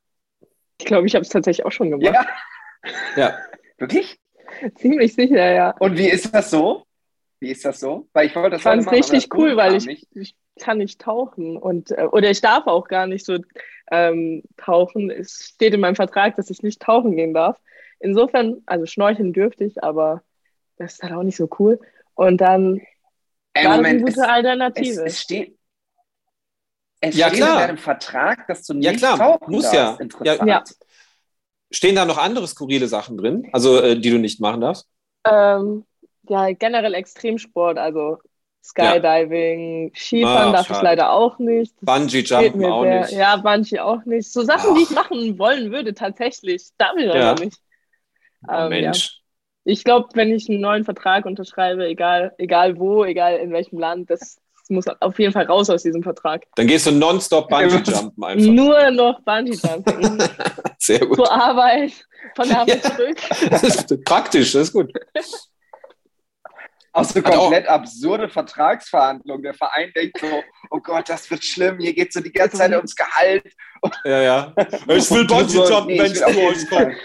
Ich 0.80 0.86
glaube, 0.86 1.08
ich 1.08 1.16
habe 1.16 1.24
es 1.24 1.30
tatsächlich 1.30 1.66
auch 1.66 1.72
schon 1.72 1.92
gemacht. 1.92 2.28
Ja. 2.86 2.92
ja. 3.16 3.38
Wirklich? 3.78 4.20
Ziemlich 4.76 5.14
sicher, 5.14 5.54
ja. 5.54 5.76
Und 5.80 5.98
wie 5.98 6.10
ist 6.10 6.34
das 6.34 6.50
so? 6.50 6.86
Wie 7.40 7.52
ist 7.52 7.66
das 7.66 7.80
so? 7.80 8.08
Weil 8.14 8.28
ich 8.28 8.36
wollte 8.36 8.52
das 8.52 8.62
ich 8.62 8.64
fand 8.64 8.82
es 8.82 8.92
richtig 8.92 9.34
cool, 9.34 9.56
weil 9.56 9.76
ich, 9.76 10.08
ich 10.16 10.36
kann 10.60 10.80
nicht 10.80 11.02
tauchen 11.02 11.58
und 11.58 11.92
äh, 11.92 12.08
oder 12.12 12.30
ich 12.30 12.42
darf 12.42 12.68
auch 12.68 12.88
gar 12.88 13.08
nicht 13.08 13.26
so 13.26 13.38
ähm, 13.92 14.44
tauchen. 14.58 15.10
Es 15.10 15.52
steht 15.56 15.74
in 15.74 15.80
meinem 15.80 15.96
Vertrag, 15.96 16.36
dass 16.36 16.50
ich 16.50 16.64
nicht 16.64 16.82
tauchen 16.82 17.16
gehen 17.16 17.34
darf. 17.34 17.58
Insofern, 18.00 18.62
also 18.66 18.86
schnorcheln 18.86 19.34
dürfte 19.34 19.64
ich, 19.64 19.84
aber 19.84 20.24
das 20.78 20.94
ist 20.94 21.04
halt 21.04 21.14
auch 21.14 21.24
nicht 21.24 21.38
so 21.38 21.50
cool. 21.60 21.80
Und 22.16 22.38
dann 22.38 22.82
Ey, 23.54 23.66
war 23.66 23.78
Moment, 23.78 24.08
das 24.08 24.16
eine 24.16 24.16
gute 24.16 24.22
es, 24.22 24.28
Alternative. 24.28 25.04
Es, 25.04 25.14
es 25.14 25.22
steht, 25.22 25.58
es 27.02 27.16
ja, 27.16 27.28
steht 27.28 27.40
klar. 27.40 27.62
in 27.62 27.68
deinem 27.68 27.78
Vertrag, 27.78 28.48
dass 28.48 28.64
du 28.64 28.74
nicht 28.74 28.86
ja, 28.86 28.94
klar. 28.94 29.18
tauchen 29.18 29.52
Muss 29.52 29.72
darfst. 29.72 29.76
Ja. 29.76 29.98
Interessant. 30.00 30.50
Ja. 30.50 30.64
Stehen 31.70 31.96
da 31.96 32.06
noch 32.06 32.18
andere 32.18 32.48
skurrile 32.48 32.88
Sachen 32.88 33.18
drin, 33.18 33.50
also 33.52 33.82
äh, 33.82 34.00
die 34.00 34.10
du 34.10 34.20
nicht 34.20 34.40
machen 34.40 34.62
darfst? 34.62 34.88
Ähm, 35.26 35.86
ja, 36.30 36.52
generell 36.54 36.94
Extremsport, 36.94 37.78
also 37.78 38.20
Skydiving, 38.68 39.88
ja. 39.88 39.96
Skifahren 39.96 40.50
ah, 40.50 40.52
darf 40.52 40.68
schade. 40.68 40.80
ich 40.80 40.84
leider 40.84 41.12
auch 41.12 41.40
nicht. 41.40 41.74
Bungee 41.82 42.20
Jumpen 42.20 42.66
auch 42.66 42.84
sehr, 42.84 43.00
nicht. 43.02 43.12
Ja, 43.14 43.38
Bungee 43.38 43.80
auch 43.80 44.04
nicht. 44.06 44.32
So 44.32 44.44
Sachen, 44.44 44.72
Ach. 44.72 44.76
die 44.76 44.84
ich 44.84 44.90
machen 44.90 45.40
wollen 45.40 45.72
würde, 45.72 45.94
tatsächlich. 45.94 46.64
Darf 46.78 46.98
ich 46.98 47.06
ja. 47.06 47.32
aber 47.32 47.46
nicht. 47.46 47.58
Oh, 48.48 48.52
ähm, 48.54 48.70
Mensch. 48.70 49.06
Ja. 49.06 49.72
Ich 49.72 49.84
glaube, 49.84 50.10
wenn 50.14 50.32
ich 50.32 50.50
einen 50.50 50.62
neuen 50.62 50.86
Vertrag 50.86 51.26
unterschreibe, 51.26 51.86
egal, 51.86 52.34
egal 52.38 52.78
wo, 52.78 53.04
egal 53.04 53.38
in 53.38 53.52
welchem 53.52 53.80
Land, 53.80 54.10
das 54.10 54.40
muss 54.70 54.86
auf 54.88 55.18
jeden 55.18 55.32
Fall 55.32 55.46
raus 55.46 55.70
aus 55.70 55.84
diesem 55.84 56.04
Vertrag. 56.04 56.44
Dann 56.56 56.68
gehst 56.68 56.88
du 56.88 56.92
nonstop 56.92 57.50
Bungee-Jumpen 57.50 58.24
einfach. 58.24 58.52
Nur 58.52 58.92
noch 58.92 59.22
Bungee-Jumpen. 59.22 60.24
Sehr 60.78 61.00
gut. 61.00 61.18
Zur 61.18 61.32
Arbeit, 61.32 61.94
von 62.36 62.48
der 62.48 62.60
Arbeit 62.60 62.84
ja. 62.84 62.96
zurück. 62.96 63.18
Das 63.50 63.64
ist 63.64 64.04
praktisch, 64.04 64.52
das 64.54 64.64
ist 64.64 64.74
gut. 64.74 64.92
Auch 66.98 67.04
so 67.04 67.22
komplett 67.22 67.68
absurde 67.68 68.28
Vertragsverhandlungen. 68.28 69.44
Der 69.44 69.54
Verein 69.54 69.92
denkt 69.96 70.20
so, 70.20 70.28
oh 70.72 70.80
Gott, 70.80 71.08
das 71.10 71.30
wird 71.30 71.44
schlimm, 71.44 71.78
hier 71.80 71.94
geht 71.94 72.08
es 72.10 72.16
so 72.16 72.22
die 72.22 72.32
ganze 72.32 72.58
Zeit 72.58 72.72
ums 72.74 72.96
Gehalt. 72.96 73.54
Ja, 74.04 74.22
ja. 74.22 74.54
Ich 74.58 74.88
will 75.12 75.26
Bungee-Jumpen, 75.28 75.88
nee, 75.88 76.00
wenn 76.00 76.12
ich 76.12 76.18
zu 76.18 76.26
euch 76.26 76.70
komme. 76.70 76.96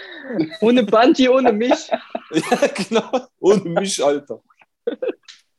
Ohne 0.61 0.83
Bungee, 0.83 1.29
ohne 1.29 1.51
mich. 1.51 1.89
ja, 2.31 2.67
genau. 2.75 3.11
Ohne 3.39 3.69
mich, 3.69 4.03
Alter. 4.03 4.41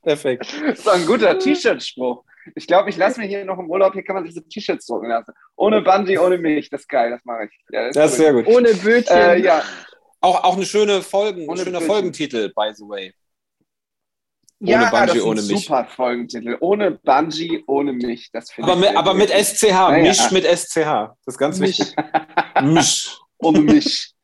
Perfekt. 0.02 0.52
Das 0.66 0.78
ist 0.78 0.86
doch 0.86 0.94
ein 0.94 1.06
guter 1.06 1.38
T-Shirt-Spruch. 1.38 2.24
Ich 2.56 2.66
glaube, 2.66 2.90
ich 2.90 2.96
lasse 2.96 3.20
mir 3.20 3.26
hier 3.26 3.44
noch 3.44 3.58
im 3.58 3.70
Urlaub, 3.70 3.94
hier 3.94 4.02
kann 4.04 4.16
man 4.16 4.24
sich 4.24 4.34
so 4.34 4.40
T-Shirts 4.40 4.86
drucken 4.86 5.08
lassen. 5.08 5.32
Ohne 5.56 5.80
Bungee, 5.80 6.18
ohne 6.18 6.38
mich. 6.38 6.68
Das 6.68 6.82
ist 6.82 6.88
geil, 6.88 7.10
das 7.10 7.24
mache 7.24 7.44
ich. 7.44 7.58
Ja, 7.70 7.90
Das 7.90 8.12
ist 8.12 8.18
cool. 8.18 8.24
sehr 8.24 8.32
gut. 8.32 8.46
Ohne 8.48 8.74
Bötchen. 8.74 9.16
Äh, 9.16 9.38
ja, 9.38 9.62
Auch, 10.20 10.42
auch 10.44 10.56
eine 10.56 10.66
schöne 10.66 11.02
Folgen, 11.02 11.48
Ohne 11.48 11.62
schöner 11.62 11.78
Böse. 11.78 11.90
Folgentitel, 11.90 12.52
by 12.54 12.72
the 12.74 12.82
way. 12.82 13.14
Ohne 14.64 14.84
ja 14.84 14.90
Bungee, 14.90 15.06
das 15.06 15.14
ist 15.16 15.22
ein 15.22 15.28
ohne 15.28 15.42
mich. 15.42 15.64
super 15.66 15.84
Folgentitel. 15.86 16.56
Ohne 16.60 16.90
Bungee, 16.92 17.62
ohne 17.66 17.92
mich. 17.92 18.30
Das 18.32 18.50
finde 18.50 18.72
Aber 18.72 18.80
mit, 18.80 18.96
aber 18.96 19.14
mit 19.14 19.30
SCH, 19.30 19.62
Ja, 19.68 19.96
ja. 19.96 20.02
Misch 20.02 20.30
mit 20.30 20.44
SCH. 20.44 20.76
Das 21.24 21.34
ist 21.34 21.38
ganz 21.38 21.58
Misch. 21.58 21.78
wichtig. 21.80 21.94
Misch. 22.62 23.18
Ohne 23.38 23.60
mich. 23.60 24.10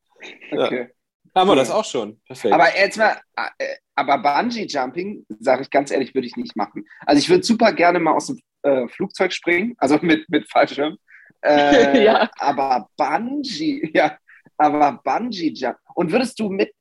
Ja. 0.51 0.67
Okay. 0.67 0.89
Haben 1.35 1.49
wir 1.49 1.57
das 1.57 1.71
auch 1.71 1.85
schon. 1.85 2.21
Perfekt. 2.27 2.53
Aber 2.53 2.77
jetzt 2.77 2.99
mal, 2.99 3.17
äh, 3.59 3.77
aber 3.95 4.19
Bungee 4.19 4.67
Jumping, 4.67 5.25
sage 5.39 5.63
ich 5.63 5.71
ganz 5.71 5.91
ehrlich, 5.91 6.15
würde 6.15 6.27
ich 6.27 6.37
nicht 6.37 6.57
machen. 6.57 6.85
Also 7.07 7.21
ich 7.21 7.31
würde 7.31 7.43
super 7.45 7.73
gerne 7.73 8.01
mal 8.01 8.13
aus 8.15 8.27
dem 8.27 8.39
äh, 8.63 8.87
Flugzeug 8.89 9.33
springen, 9.33 9.75
also 9.79 9.99
mit, 10.03 10.29
mit 10.29 10.51
Fallschirm. 10.51 10.99
Äh, 11.43 12.05
Ja. 12.05 12.29
Aber 12.39 12.89
Bungee, 12.97 13.91
ja, 13.95 14.19
aber 14.59 15.01
Bungee 15.05 15.53
Jump. 15.55 15.77
Und 15.95 16.13
würdest 16.13 16.39
du 16.41 16.51
mit 16.51 16.73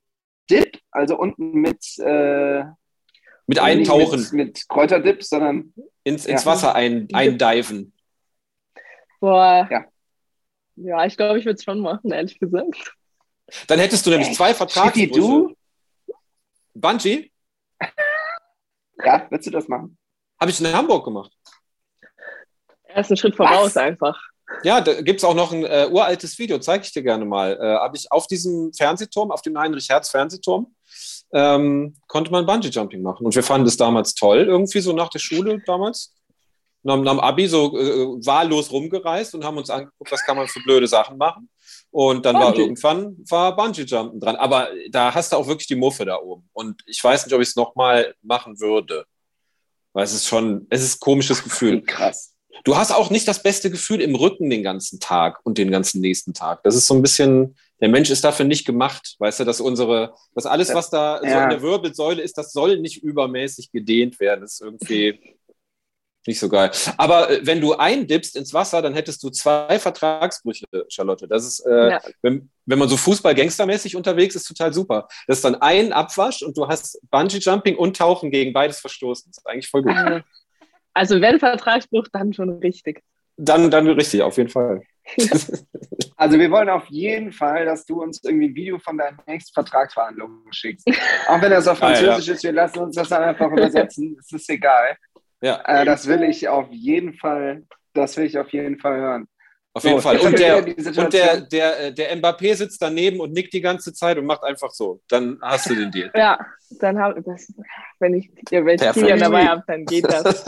Dip, 0.49 0.79
also 0.91 1.17
unten 1.17 1.51
mit 1.61 1.85
äh, 1.99 2.63
mit 3.49 3.57
nicht 3.57 3.61
eintauchen, 3.91 4.21
mit, 4.21 4.33
mit 4.33 4.69
Kräuterdip, 4.69 5.23
sondern 5.23 5.73
ins, 6.03 6.25
ins 6.25 6.43
Ja. 6.43 6.51
Wasser 6.51 6.75
ein, 6.75 7.07
eindiven. 7.13 7.93
Boah. 9.19 9.67
Ja. 9.69 9.85
Ja, 10.75 11.05
ich 11.05 11.17
glaube, 11.17 11.39
ich 11.39 11.45
würde 11.45 11.55
es 11.57 11.63
schon 11.63 11.79
machen, 11.81 12.11
ehrlich 12.11 12.39
gesagt. 12.39 12.95
Dann 13.67 13.79
hättest 13.79 14.05
du 14.05 14.11
nämlich 14.11 14.33
zwei 14.33 14.49
Schiffi, 14.49 14.57
Vertragsbrüche. 14.57 15.09
du? 15.11 15.55
Bungee 16.73 17.31
Ja, 19.03 19.25
würdest 19.29 19.47
du 19.47 19.51
das 19.51 19.67
machen? 19.67 19.97
habe 20.39 20.51
ich 20.51 20.59
in 20.61 20.71
Hamburg 20.71 21.03
gemacht. 21.03 21.31
Er 22.83 23.01
ist 23.01 23.11
ein 23.11 23.17
Schritt 23.17 23.35
voraus 23.35 23.75
Was? 23.75 23.77
einfach. 23.77 24.17
Ja, 24.63 24.79
da 24.81 25.01
gibt 25.01 25.19
es 25.19 25.23
auch 25.25 25.35
noch 25.35 25.51
ein 25.51 25.63
äh, 25.65 25.87
uraltes 25.91 26.39
Video, 26.39 26.59
zeige 26.59 26.83
ich 26.85 26.91
dir 26.93 27.03
gerne 27.03 27.25
mal. 27.25 27.53
Äh, 27.61 27.75
habe 27.77 27.97
ich 27.97 28.09
auf 28.11 28.25
diesem 28.27 28.71
Fernsehturm, 28.73 29.31
auf 29.31 29.41
dem 29.41 29.57
Heinrich-Herz-Fernsehturm, 29.59 30.73
ähm, 31.33 31.95
konnte 32.07 32.31
man 32.31 32.45
Bungee-Jumping 32.45 33.01
machen. 33.01 33.25
Und 33.25 33.35
wir 33.35 33.43
fanden 33.43 33.65
das 33.65 33.77
damals 33.77 34.15
toll, 34.15 34.39
irgendwie 34.39 34.79
so 34.79 34.93
nach 34.93 35.09
der 35.09 35.19
Schule 35.19 35.61
damals. 35.65 36.15
Und 36.81 36.91
haben 36.91 37.07
am 37.07 37.19
Abi 37.19 37.47
so 37.47 37.77
äh, 37.77 38.25
wahllos 38.25 38.71
rumgereist 38.71 39.35
und 39.35 39.43
haben 39.43 39.57
uns 39.57 39.69
angeguckt, 39.69 40.11
was 40.11 40.25
kann 40.25 40.37
man 40.37 40.47
für 40.47 40.61
blöde 40.61 40.87
Sachen 40.87 41.17
machen. 41.17 41.49
Und 41.91 42.25
dann 42.25 42.35
war 42.35 42.51
Bungee. 42.51 42.61
irgendwann 42.61 43.17
war 43.29 43.55
Bungee-Jumpen 43.55 44.19
dran. 44.19 44.37
Aber 44.37 44.69
da 44.89 45.13
hast 45.13 45.33
du 45.33 45.37
auch 45.37 45.47
wirklich 45.47 45.67
die 45.67 45.75
Muffe 45.75 46.05
da 46.05 46.17
oben. 46.17 46.49
Und 46.53 46.81
ich 46.85 47.03
weiß 47.03 47.25
nicht, 47.25 47.35
ob 47.35 47.41
ich 47.41 47.49
es 47.49 47.55
nochmal 47.55 48.15
machen 48.21 48.59
würde. 48.59 49.05
Weil 49.93 50.05
es 50.05 50.13
ist 50.13 50.27
schon, 50.27 50.67
es 50.69 50.81
ist 50.81 50.97
ein 50.97 50.99
komisches 50.99 51.43
Gefühl. 51.43 51.81
Krass. 51.81 52.33
Du 52.63 52.77
hast 52.77 52.91
auch 52.91 53.09
nicht 53.09 53.27
das 53.27 53.41
beste 53.41 53.71
Gefühl 53.71 54.01
im 54.01 54.15
Rücken 54.15 54.49
den 54.49 54.63
ganzen 54.63 54.99
Tag 54.99 55.39
und 55.43 55.57
den 55.57 55.71
ganzen 55.71 56.01
nächsten 56.01 56.33
Tag. 56.33 56.63
Das 56.63 56.75
ist 56.75 56.87
so 56.87 56.93
ein 56.93 57.01
bisschen, 57.01 57.55
der 57.81 57.89
Mensch 57.89 58.09
ist 58.09 58.23
dafür 58.23 58.45
nicht 58.45 58.65
gemacht. 58.65 59.15
Weißt 59.19 59.39
du, 59.39 59.43
dass 59.45 59.61
unsere, 59.61 60.13
dass 60.35 60.45
alles, 60.45 60.73
was 60.73 60.89
da 60.89 61.19
so 61.19 61.25
Ja. 61.25 61.43
in 61.45 61.49
der 61.49 61.61
Wirbelsäule 61.61 62.21
ist, 62.21 62.37
das 62.37 62.51
soll 62.51 62.79
nicht 62.79 63.03
übermäßig 63.03 63.71
gedehnt 63.71 64.19
werden. 64.19 64.41
Das 64.41 64.53
ist 64.53 64.61
irgendwie 64.61 65.35
nicht 66.27 66.39
so 66.39 66.49
geil. 66.49 66.69
Aber 66.97 67.29
äh, 67.29 67.39
wenn 67.45 67.61
du 67.61 67.73
eindippst 67.73 68.35
ins 68.35 68.53
Wasser, 68.53 68.81
dann 68.81 68.93
hättest 68.93 69.23
du 69.23 69.29
zwei 69.29 69.79
Vertragsbrüche, 69.79 70.65
Charlotte. 70.89 71.27
Das 71.27 71.45
ist, 71.45 71.61
äh, 71.65 71.89
Ja. 71.91 72.01
wenn, 72.21 72.49
wenn 72.65 72.77
man 72.79 72.89
so 72.89 72.97
Fußball-Gangstermäßig 72.97 73.95
unterwegs 73.95 74.35
ist, 74.35 74.43
total 74.45 74.73
super. 74.73 75.07
Das 75.27 75.37
ist 75.37 75.45
dann 75.45 75.55
ein 75.55 75.93
Abwasch 75.93 76.43
und 76.43 76.57
du 76.57 76.67
hast 76.67 76.99
Bungee-Jumping 77.09 77.77
und 77.77 77.95
Tauchen 77.97 78.29
gegen 78.31 78.51
beides 78.53 78.79
verstoßen. 78.79 79.31
Das 79.31 79.37
ist 79.37 79.47
eigentlich 79.47 79.69
voll 79.69 79.83
gut. 79.83 79.95
Äh, 79.95 80.21
Also 80.93 81.21
wenn 81.21 81.39
Vertragsbruch, 81.39 82.07
dann 82.11 82.33
schon 82.33 82.49
richtig. 82.59 83.01
Dann, 83.37 83.71
dann 83.71 83.87
richtig, 83.87 84.21
auf 84.21 84.35
jeden 84.37 84.49
Fall. 84.49 84.81
Also 86.19 86.37
wir 86.37 86.51
wollen 86.51 86.67
auf 86.67 86.85
jeden 86.89 87.31
Fall, 87.31 87.63
dass 87.63 87.85
du 87.85 88.01
uns 88.03 88.21
irgendwie 88.25 88.49
ein 88.49 88.55
Video 88.55 88.77
von 88.77 88.97
deinen 88.97 89.17
nächsten 89.25 89.53
Vertragsverhandlungen 89.53 90.51
schickst. 90.51 90.85
Auch 91.29 91.41
wenn 91.41 91.49
das 91.49 91.65
auf 91.65 91.81
Ah, 91.81 91.91
ja. 91.91 91.95
Französisch 91.95 92.35
ist, 92.35 92.43
wir 92.43 92.51
lassen 92.51 92.79
uns 92.79 92.95
das 92.97 93.07
dann 93.07 93.23
einfach 93.23 93.49
übersetzen. 93.49 94.17
Es 94.19 94.33
ist 94.33 94.49
egal. 94.49 94.97
Ja. 95.41 95.61
Äh, 95.65 95.85
das 95.85 96.05
will 96.07 96.23
ich 96.23 96.49
auf 96.49 96.67
jeden 96.71 97.13
Fall, 97.13 97.63
das 97.93 98.17
will 98.17 98.25
ich 98.25 98.37
auf 98.37 98.51
jeden 98.51 98.77
Fall 98.79 98.99
hören. 98.99 99.27
Auf 99.73 99.83
So, 99.83 99.89
jeden 99.89 100.01
Fall. 100.01 100.17
Und 100.17 100.37
der, 100.37 100.57
und 100.57 101.13
der, 101.13 101.41
der, 101.41 101.79
äh, 101.85 101.93
der 101.93 102.17
Mbappé 102.17 102.53
sitzt 102.53 102.81
daneben 102.81 103.21
und 103.21 103.31
nickt 103.31 103.53
die 103.53 103.61
ganze 103.61 103.93
Zeit 103.93 104.17
und 104.17 104.25
macht 104.25 104.43
einfach 104.43 104.71
so. 104.71 104.99
Dann 105.07 105.39
hast 105.41 105.69
du 105.69 105.75
den 105.75 105.89
Deal. 105.89 106.11
Ja, 106.15 106.37
dann 106.81 106.99
habe 106.99 107.21
das, 107.21 107.47
wenn 107.99 108.15
ich, 108.15 108.29
ja, 108.51 108.65
wenn 108.65 108.75
ich. 108.75 108.91
Kilian 108.91 109.19
dabei 109.19 109.45
habe, 109.45 109.63
dann 109.67 109.85
geht 109.85 110.03
das. 110.03 110.43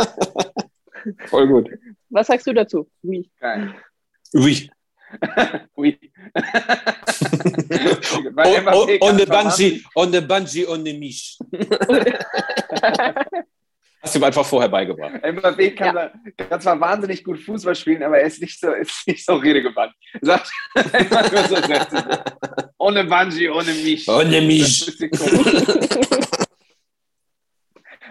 Voll 1.28 1.48
gut. 1.48 1.70
Was 2.10 2.28
sagst 2.28 2.46
du 2.46 2.54
dazu? 2.54 2.90
Oui. 3.04 3.32
Geil. 3.40 3.74
Ui. 4.34 4.70
Oui. 5.76 6.00
Mbappé 8.32 8.98
on 9.02 9.18
the 9.18 9.26
Bungee, 9.26 9.84
on 9.96 10.12
the 10.12 10.22
Bungee, 10.22 10.68
on 10.68 10.84
the 10.86 10.94
Misch. 10.98 11.38
Hast 14.02 14.16
du 14.16 14.20
ihm 14.20 14.24
einfach 14.24 14.46
vorher 14.46 14.70
beigebracht. 14.70 15.24
Mbappé 15.24 15.76
kann, 15.76 15.96
da, 15.96 16.12
kann 16.50 16.62
zwar 16.62 16.80
wahnsinnig 16.80 17.24
gut 17.24 17.40
Fußball 17.40 17.76
spielen, 17.76 18.04
aber 18.04 18.20
er 18.20 18.26
ist 18.26 18.42
nicht 18.42 18.60
so, 18.60 18.72
ist 18.74 19.08
nicht 19.08 19.26
so 19.26 19.36
redegewandt. 19.36 19.94
Er 20.14 20.26
sagt 20.26 20.52
nur 21.32 21.44
so 21.44 21.56
Sätze. 21.56 22.24
Ohne 22.78 23.04
Bungee, 23.06 23.50
ohne 23.50 23.74
mich. 23.74 24.08
Ohne 24.08 24.42
mich. 24.42 24.98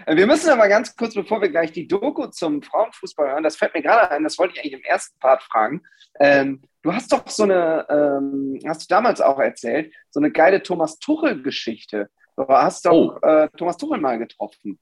Wir 0.06 0.26
müssen 0.26 0.50
aber 0.50 0.68
ganz 0.68 0.96
kurz, 0.96 1.14
bevor 1.14 1.40
wir 1.40 1.48
gleich 1.48 1.72
die 1.72 1.86
Doku 1.86 2.26
zum 2.28 2.62
Frauenfußball 2.62 3.30
hören, 3.30 3.44
das 3.44 3.56
fällt 3.56 3.74
mir 3.74 3.82
gerade 3.82 4.10
ein, 4.10 4.24
das 4.24 4.38
wollte 4.38 4.54
ich 4.54 4.60
eigentlich 4.60 4.74
im 4.74 4.82
ersten 4.82 5.18
Part 5.18 5.42
fragen. 5.42 5.82
Ähm, 6.18 6.62
du 6.82 6.92
hast 6.92 7.12
doch 7.12 7.26
so 7.28 7.44
eine, 7.44 7.86
ähm, 7.88 8.58
hast 8.66 8.82
du 8.82 8.94
damals 8.94 9.20
auch 9.20 9.38
erzählt, 9.38 9.92
so 10.10 10.20
eine 10.20 10.30
geile 10.30 10.62
Thomas 10.62 10.98
Tuchel-Geschichte. 10.98 12.10
Du 12.36 12.46
hast 12.48 12.86
doch 12.86 13.22
äh, 13.22 13.48
Thomas 13.56 13.76
Tuchel 13.76 14.00
mal 14.00 14.18
getroffen. 14.18 14.78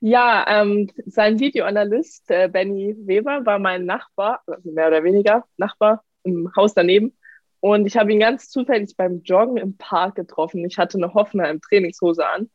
Ja, 0.00 0.44
ähm, 0.48 0.90
sein 1.06 1.40
Videoanalyst 1.40 2.30
äh, 2.30 2.48
Benny 2.48 2.94
Weber 2.98 3.44
war 3.44 3.58
mein 3.58 3.86
Nachbar, 3.86 4.42
also 4.46 4.70
mehr 4.70 4.88
oder 4.88 5.02
weniger 5.02 5.44
Nachbar 5.56 6.04
im 6.22 6.50
Haus 6.54 6.74
daneben. 6.74 7.16
Und 7.60 7.86
ich 7.86 7.96
habe 7.96 8.12
ihn 8.12 8.20
ganz 8.20 8.50
zufällig 8.50 8.94
beim 8.96 9.22
Joggen 9.22 9.56
im 9.56 9.76
Park 9.76 10.16
getroffen. 10.16 10.64
Ich 10.64 10.78
hatte 10.78 10.98
eine 10.98 11.14
Hoffenheim-Trainingshose 11.14 12.28
an. 12.28 12.50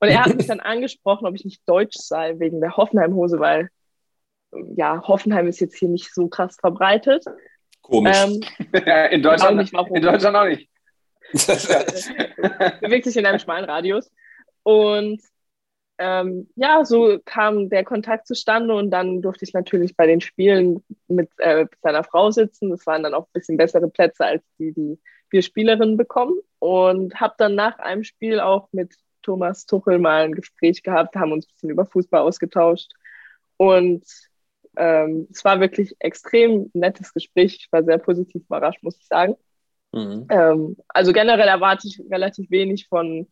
Und 0.00 0.08
er 0.08 0.24
hat 0.24 0.34
mich 0.34 0.46
dann 0.46 0.60
angesprochen, 0.60 1.26
ob 1.26 1.34
ich 1.34 1.44
nicht 1.44 1.62
deutsch 1.66 1.98
sei 1.98 2.38
wegen 2.38 2.60
der 2.60 2.76
Hoffenheim-Hose, 2.76 3.38
weil 3.38 3.68
ja, 4.76 5.02
Hoffenheim 5.06 5.46
ist 5.46 5.60
jetzt 5.60 5.76
hier 5.76 5.88
nicht 5.88 6.14
so 6.14 6.28
krass 6.28 6.56
verbreitet. 6.58 7.24
Komisch. 7.88 8.16
Ähm, 8.22 8.40
in, 9.10 9.22
Deutschland, 9.22 9.56
nicht, 9.56 9.72
in 9.72 10.02
Deutschland 10.02 10.36
auch 10.36 10.44
nicht. 10.44 10.68
bewegt 12.80 13.06
sich 13.06 13.16
in 13.16 13.26
einem 13.26 13.38
schmalen 13.38 13.64
Radius. 13.64 14.10
Und 14.62 15.22
ähm, 15.98 16.48
ja, 16.54 16.84
so 16.84 17.18
kam 17.24 17.70
der 17.70 17.84
Kontakt 17.84 18.26
zustande 18.26 18.74
und 18.74 18.90
dann 18.90 19.22
durfte 19.22 19.44
ich 19.44 19.54
natürlich 19.54 19.96
bei 19.96 20.06
den 20.06 20.20
Spielen 20.20 20.84
mit 21.08 21.30
äh, 21.38 21.66
seiner 21.82 22.04
Frau 22.04 22.30
sitzen. 22.30 22.70
Das 22.70 22.86
waren 22.86 23.02
dann 23.02 23.14
auch 23.14 23.24
ein 23.24 23.32
bisschen 23.32 23.56
bessere 23.56 23.88
Plätze 23.88 24.24
als 24.24 24.44
die, 24.58 24.72
die 24.72 24.98
wir 25.30 25.42
Spielerinnen 25.42 25.96
bekommen. 25.96 26.38
Und 26.58 27.14
habe 27.18 27.34
dann 27.38 27.54
nach 27.54 27.78
einem 27.78 28.04
Spiel 28.04 28.38
auch 28.38 28.68
mit 28.72 28.94
Thomas 29.22 29.66
Tuchel 29.66 29.98
mal 29.98 30.24
ein 30.24 30.34
Gespräch 30.34 30.82
gehabt, 30.82 31.16
haben 31.16 31.32
uns 31.32 31.46
ein 31.46 31.52
bisschen 31.52 31.70
über 31.70 31.86
Fußball 31.86 32.20
ausgetauscht. 32.20 32.92
Und 33.56 34.04
ähm, 34.76 35.28
es 35.30 35.44
war 35.44 35.60
wirklich 35.60 35.94
extrem 35.98 36.70
nettes 36.74 37.12
Gespräch. 37.12 37.56
Ich 37.56 37.72
war 37.72 37.82
sehr 37.82 37.98
positiv 37.98 38.42
überrascht, 38.42 38.82
muss 38.82 38.98
ich 38.98 39.06
sagen. 39.06 39.36
Mhm. 39.92 40.26
Ähm, 40.30 40.76
also 40.88 41.12
generell 41.12 41.48
erwarte 41.48 41.88
ich 41.88 42.00
relativ 42.10 42.50
wenig 42.50 42.88
von 42.88 43.26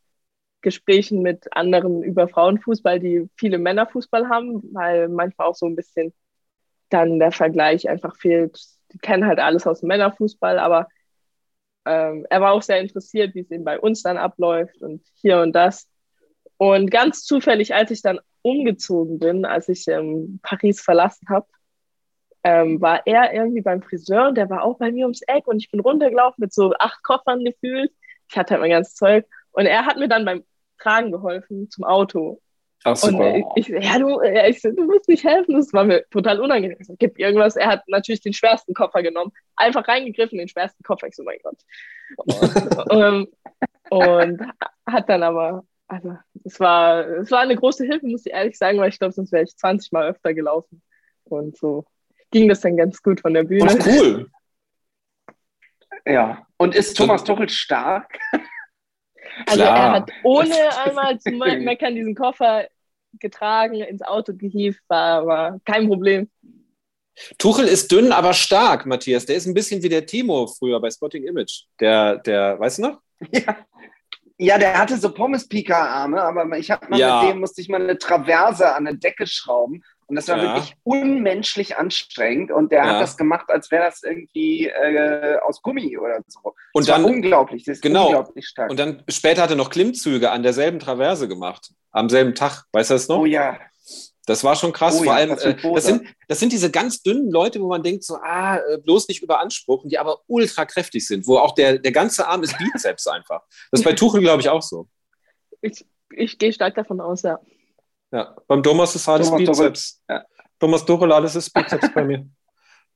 Gesprächen 0.62 1.22
mit 1.22 1.47
anderen 1.55 2.03
über 2.03 2.28
Frauenfußball, 2.28 2.99
die 2.99 3.28
viele 3.37 3.59
Männerfußball 3.59 4.28
haben, 4.28 4.62
weil 4.72 5.09
manchmal 5.09 5.49
auch 5.49 5.55
so 5.55 5.66
ein 5.66 5.76
bisschen 5.76 6.12
dann 6.89 7.18
der 7.18 7.32
Vergleich 7.32 7.89
einfach 7.89 8.16
fehlt. 8.16 8.59
Die 8.93 8.99
kennen 8.99 9.26
halt 9.26 9.39
alles 9.39 9.66
aus 9.66 9.80
dem 9.80 9.89
Männerfußball, 9.89 10.59
aber 10.59 10.89
ähm, 11.84 12.26
er 12.30 12.41
war 12.41 12.53
auch 12.53 12.62
sehr 12.62 12.80
interessiert, 12.80 13.34
wie 13.34 13.41
es 13.41 13.51
eben 13.51 13.64
bei 13.64 13.78
uns 13.78 14.03
dann 14.03 14.16
abläuft 14.16 14.82
und 14.82 15.05
hier 15.14 15.41
und 15.41 15.53
das. 15.53 15.89
Und 16.59 16.90
ganz 16.90 17.24
zufällig, 17.24 17.74
als 17.74 17.90
ich 17.90 18.02
dann 18.02 18.20
umgezogen 18.42 19.18
bin, 19.18 19.44
als 19.44 19.68
ich 19.68 19.86
ähm, 19.88 20.40
Paris 20.42 20.80
verlassen 20.80 21.28
habe, 21.28 21.46
ähm, 22.44 22.80
war 22.80 23.07
er 23.07 23.34
irgendwie 23.34 23.61
beim 23.61 23.82
Friseur 23.82 24.28
und 24.28 24.36
der 24.36 24.48
war 24.48 24.62
auch 24.62 24.78
bei 24.78 24.92
mir 24.92 25.04
ums 25.07 25.22
Eck 25.22 25.48
und 25.48 25.59
ich 25.59 25.70
bin 25.70 25.80
runtergelaufen 25.80 26.42
mit 26.42 26.52
so 26.52 26.72
acht 26.78 27.02
Koffern 27.02 27.44
gefühlt. 27.44 27.90
Ich 28.28 28.38
hatte 28.38 28.54
halt 28.54 28.61
mein 28.61 28.70
ganzes 28.70 28.94
Zeug 28.94 29.26
und 29.50 29.66
er 29.66 29.84
hat 29.84 29.96
mir 29.96 30.09
dann 30.09 30.24
beim 30.24 30.44
Tragen 30.78 31.11
geholfen 31.11 31.68
zum 31.70 31.84
Auto. 31.84 32.40
Ach, 32.84 33.02
Und 33.02 33.12
super. 33.12 33.34
äh, 33.34 33.42
ich, 33.57 33.66
ja, 33.66 33.98
du, 33.98 34.20
ich 34.22 34.62
du 34.62 34.84
musst 34.84 35.09
nicht 35.09 35.24
helfen. 35.24 35.57
Das 35.57 35.72
war 35.72 35.82
mir 35.82 36.04
total 36.11 36.40
unangenehm. 36.40 36.76
Ich 36.78 36.86
so, 36.86 36.94
gib 36.96 37.18
irgendwas. 37.18 37.57
Er 37.57 37.66
hat 37.66 37.82
natürlich 37.88 38.20
den 38.20 38.32
schwersten 38.32 38.74
Koffer 38.74 39.02
genommen. 39.02 39.32
Einfach 39.57 39.88
reingegriffen, 39.88 40.38
den 40.38 40.46
schwersten 40.46 40.84
Koffer. 40.84 41.09
Ich 41.09 41.16
so, 41.16 41.24
mein 41.24 41.38
Gott. 41.42 41.57
Und, 42.16 42.90
ähm, 42.92 43.28
und 43.90 44.40
hat 44.86 45.09
dann 45.09 45.24
aber, 45.24 45.64
also, 45.89 46.16
es 46.45 46.59
war, 46.61 47.07
es 47.07 47.30
war 47.30 47.41
eine 47.41 47.57
große 47.57 47.84
Hilfe, 47.84 48.07
muss 48.07 48.26
ich 48.26 48.32
ehrlich 48.32 48.59
sagen, 48.59 48.78
weil 48.78 48.89
ich 48.89 48.99
glaube, 48.99 49.12
sonst 49.12 49.32
wäre 49.32 49.45
ich 49.45 49.57
20 49.57 49.93
Mal 49.93 50.09
öfter 50.09 50.34
gelaufen. 50.34 50.82
Und 51.24 51.57
so 51.57 51.84
ging 52.30 52.49
das 52.49 52.61
dann 52.61 52.76
ganz 52.76 53.03
gut 53.03 53.20
von 53.20 53.34
der 53.34 53.45
Bühne. 53.45 53.70
Und 53.72 53.87
cool. 53.87 54.30
Ja. 56.07 56.47
Und 56.57 56.74
ist 56.74 56.97
Thomas 56.97 57.24
Tuchel 57.24 57.49
stark? 57.49 58.18
Also 59.47 59.61
Klar. 59.62 59.76
er 59.76 59.93
hat 59.93 60.11
ohne 60.22 60.78
einmal 60.84 61.18
zu 61.18 61.30
me- 61.32 61.59
meckern 61.61 61.95
diesen 61.95 62.14
Koffer 62.14 62.68
getragen, 63.18 63.74
ins 63.74 64.03
Auto 64.03 64.34
gehievt, 64.34 64.80
war, 64.89 65.26
war 65.26 65.61
kein 65.64 65.87
Problem. 65.89 66.30
Tuchel 67.39 67.66
ist 67.66 67.91
dünn, 67.91 68.12
aber 68.12 68.34
stark, 68.34 68.87
Matthias. 68.87 69.24
Der 69.26 69.37
ist 69.37 69.47
ein 69.47 69.55
bisschen 69.55 69.82
wie 69.82 69.89
der 69.89 70.05
Timo 70.05 70.47
früher 70.47 70.80
bei 70.80 70.91
Spotting 70.91 71.24
Image. 71.26 71.64
Der, 71.80 72.18
der, 72.18 72.59
weißt 72.61 72.78
du 72.78 72.82
noch? 72.82 73.01
Ja. 73.32 73.57
Ja, 74.39 74.59
der 74.59 74.76
hatte 74.78 74.97
so 74.99 75.12
Pommes-Pika-Arme, 75.12 76.20
aber 76.22 76.59
ich 76.59 76.70
habe 76.70 76.89
mal 76.89 76.99
Ja. 76.99 77.22
mit 77.22 77.30
dem 77.32 77.41
musste 77.41 77.61
ich 77.62 77.68
mal 77.68 77.80
eine 77.80 77.97
Traverse 77.99 78.74
an 78.74 78.87
eine 78.87 78.97
Decke 78.99 79.26
schrauben. 79.26 79.82
Und 80.09 80.14
das 80.16 80.28
war 80.28 80.37
Ja. 80.37 80.43
wirklich 80.55 80.76
unmenschlich 80.84 81.76
anstrengend. 81.78 82.53
Und 82.53 82.70
der 82.70 82.80
Ja. 82.84 82.87
hat 82.95 83.01
das 83.01 83.16
gemacht, 83.16 83.47
als 83.49 83.70
wäre 83.70 83.84
das 83.84 84.03
irgendwie 84.03 84.66
äh, 84.68 85.39
aus 85.45 85.62
Gummi 85.62 85.97
oder 85.99 86.20
so. 86.28 86.55
Und 86.74 86.87
das 86.87 86.95
dann, 86.95 87.05
unglaublich. 87.05 87.64
Das 87.64 87.76
ist 87.78 87.82
Genau. 87.82 88.07
unglaublich 88.07 88.47
stark. 88.47 88.70
und 88.70 88.78
dann 88.78 89.03
später 89.09 89.43
hat 89.43 89.51
er 89.51 89.57
noch 89.57 89.70
Klimmzüge 89.70 90.30
an 90.30 90.43
derselben 90.43 90.78
Traverse 90.78 91.26
gemacht. 91.28 91.70
Am 91.91 92.09
selben 92.09 92.34
Tag. 92.34 92.64
Weißt 92.72 92.91
du 92.91 92.95
das 92.95 93.09
noch? 93.09 93.18
oh 93.20 93.24
ja. 93.26 93.59
Das 94.26 94.42
war 94.42 94.56
schon 94.56 94.72
krass. 94.72 94.96
Oh 94.96 95.04
Vor 95.04 95.06
ja, 95.06 95.12
allem, 95.14 95.30
ein 95.30 95.38
äh, 95.38 95.72
das, 95.74 95.86
sind, 95.86 96.02
das 96.28 96.40
sind 96.40 96.52
diese 96.52 96.70
ganz 96.70 97.02
dünnen 97.02 97.30
Leute, 97.30 97.60
wo 97.60 97.68
man 97.68 97.82
denkt, 97.82 98.04
so, 98.04 98.16
ah, 98.16 98.58
äh, 98.58 98.78
bloß 98.78 99.08
nicht 99.08 99.22
überanspruchen, 99.22 99.88
die 99.88 99.98
aber 99.98 100.20
ultra 100.26 100.64
kräftig 100.64 101.06
sind, 101.06 101.26
wo 101.26 101.38
auch 101.38 101.54
der, 101.54 101.78
der 101.78 101.92
ganze 101.92 102.26
Arm 102.26 102.42
ist 102.42 102.56
Bizeps 102.58 103.06
einfach. 103.06 103.42
Das 103.70 103.80
ist 103.80 103.84
bei 103.84 103.92
Tuchel, 103.92 104.20
glaube 104.20 104.42
ich, 104.42 104.48
auch 104.48 104.62
so. 104.62 104.88
Ich, 105.62 105.86
ich 106.10 106.38
gehe 106.38 106.52
stark 106.52 106.74
davon 106.74 107.00
aus, 107.00 107.22
ja. 107.22 107.38
Ja, 108.12 108.36
beim 108.46 108.62
Thomas 108.62 108.94
ist 108.94 109.08
alles 109.08 109.28
Thomas. 109.28 109.58
Bizeps. 109.58 110.02
Thomas 110.58 110.84
Tuchel, 110.84 111.12
alles 111.12 111.36
ist 111.36 111.50
Bizeps 111.50 111.92
bei 111.94 112.04
mir. 112.04 112.26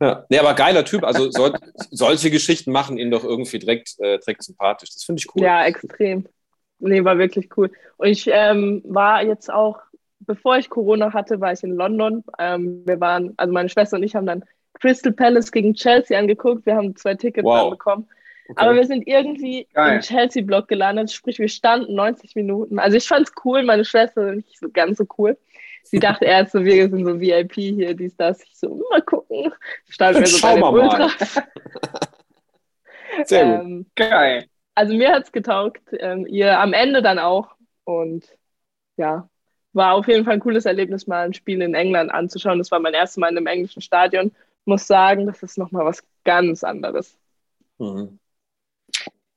Ja, 0.01 0.25
nee, 0.31 0.39
aber 0.39 0.55
geiler 0.55 0.85
Typ. 0.85 1.05
Also 1.05 1.31
soll, 1.31 1.53
solche 1.91 2.31
Geschichten 2.31 2.73
machen 2.73 2.97
ihn 2.97 3.11
doch 3.11 3.23
irgendwie 3.23 3.59
direkt, 3.59 3.97
äh, 3.99 4.19
direkt 4.19 4.43
sympathisch. 4.43 4.91
Das 4.95 5.05
finde 5.05 5.21
ich 5.21 5.35
cool. 5.35 5.43
Ja, 5.43 5.67
extrem. 5.67 6.27
Nee, 6.79 7.05
war 7.05 7.19
wirklich 7.19 7.51
cool. 7.59 7.71
Und 7.99 8.09
ich 8.09 8.27
ähm, 8.33 8.83
war 8.87 9.23
jetzt 9.23 9.53
auch, 9.53 9.79
bevor 10.21 10.59
ich 10.59 10.71
Corona 10.71 11.13
hatte, 11.13 11.41
war 11.41 11.53
ich 11.53 11.63
in 11.63 11.73
London. 11.77 12.25
Ähm, 12.39 12.83
wir 12.87 13.01
waren, 13.01 13.35
also 13.37 13.53
meine 13.53 13.69
Schwester 13.69 13.97
und 13.97 14.03
ich 14.03 14.15
haben 14.15 14.27
dann 14.27 14.45
Crystal 14.81 15.13
Palace 15.13 15.53
gegen 15.53 15.75
Chelsea 15.75 16.19
angeguckt. 16.19 16.67
Wir 16.67 16.77
haben 16.77 16.95
zwei 16.97 17.15
Tickets 17.15 17.45
Wow. 17.45 17.71
bekommen. 17.71 18.09
Okay. 18.49 18.61
Aber 18.65 18.75
wir 18.75 18.85
sind 18.87 19.07
irgendwie 19.07 19.69
Geil. 19.75 19.97
im 19.97 20.01
Chelsea-Block 20.01 20.67
gelandet, 20.69 21.13
sprich, 21.13 21.39
wir 21.39 21.49
standen 21.49 21.95
90 21.95 22.35
Minuten. 22.35 22.79
Also 22.81 22.97
ich 22.97 23.07
fand's 23.07 23.33
cool, 23.45 23.63
meine 23.63 23.85
Schwester 23.85 24.35
nicht 24.35 24.59
so 24.59 24.69
ganz 24.71 24.99
so 24.99 25.07
cool. 25.19 25.39
Sie 25.85 25.99
dachte 26.01 26.25
erst 26.25 26.53
so, 26.53 26.65
wir 26.65 26.89
sind 26.91 27.05
so 27.05 27.21
VIP 27.21 27.55
hier, 27.55 27.95
dies, 27.95 28.17
das. 28.17 28.43
Ich 28.43 28.57
so, 28.59 28.83
mal 28.91 29.03
gucken. 29.03 29.53
Standen 29.89 30.21
wir 30.21 30.27
so 30.27 30.43
bei 30.43 30.55
den. 30.55 30.65
Ultras. 30.65 31.41
Sehr 33.25 33.45
gut. 33.45 33.61
Ähm, 33.65 33.87
Geil. 33.97 34.47
also 34.75 34.95
mir 34.95 35.13
hat's 35.13 35.33
getaugt, 35.33 35.83
ähm, 35.99 36.27
ihr 36.27 36.59
am 36.59 36.73
Ende 36.73 37.03
dann 37.03 37.19
auch. 37.21 37.55
Und 37.85 38.25
ja, 38.97 39.29
war 39.73 39.95
auf 39.95 40.09
jeden 40.09 40.25
Fall 40.25 40.35
ein 40.35 40.41
cooles 40.41 40.65
Erlebnis, 40.65 41.07
mal 41.07 41.25
ein 41.27 41.35
Spiel 41.35 41.63
in 41.63 41.75
England 41.75 42.11
anzuschauen. 42.13 42.59
Das 42.59 42.71
war 42.71 42.81
mein 42.81 42.95
erstes 42.95 43.19
Mal 43.19 43.31
in 43.31 43.37
einem 43.37 43.47
englischen 43.47 43.83
Stadion. 43.83 44.33
Muss 44.65 44.87
sagen, 44.87 45.27
das 45.27 45.43
ist 45.43 45.59
nochmal 45.59 45.85
was 45.85 46.03
ganz 46.25 46.65
anderes. 46.65 47.17
Mhm. 47.79 48.19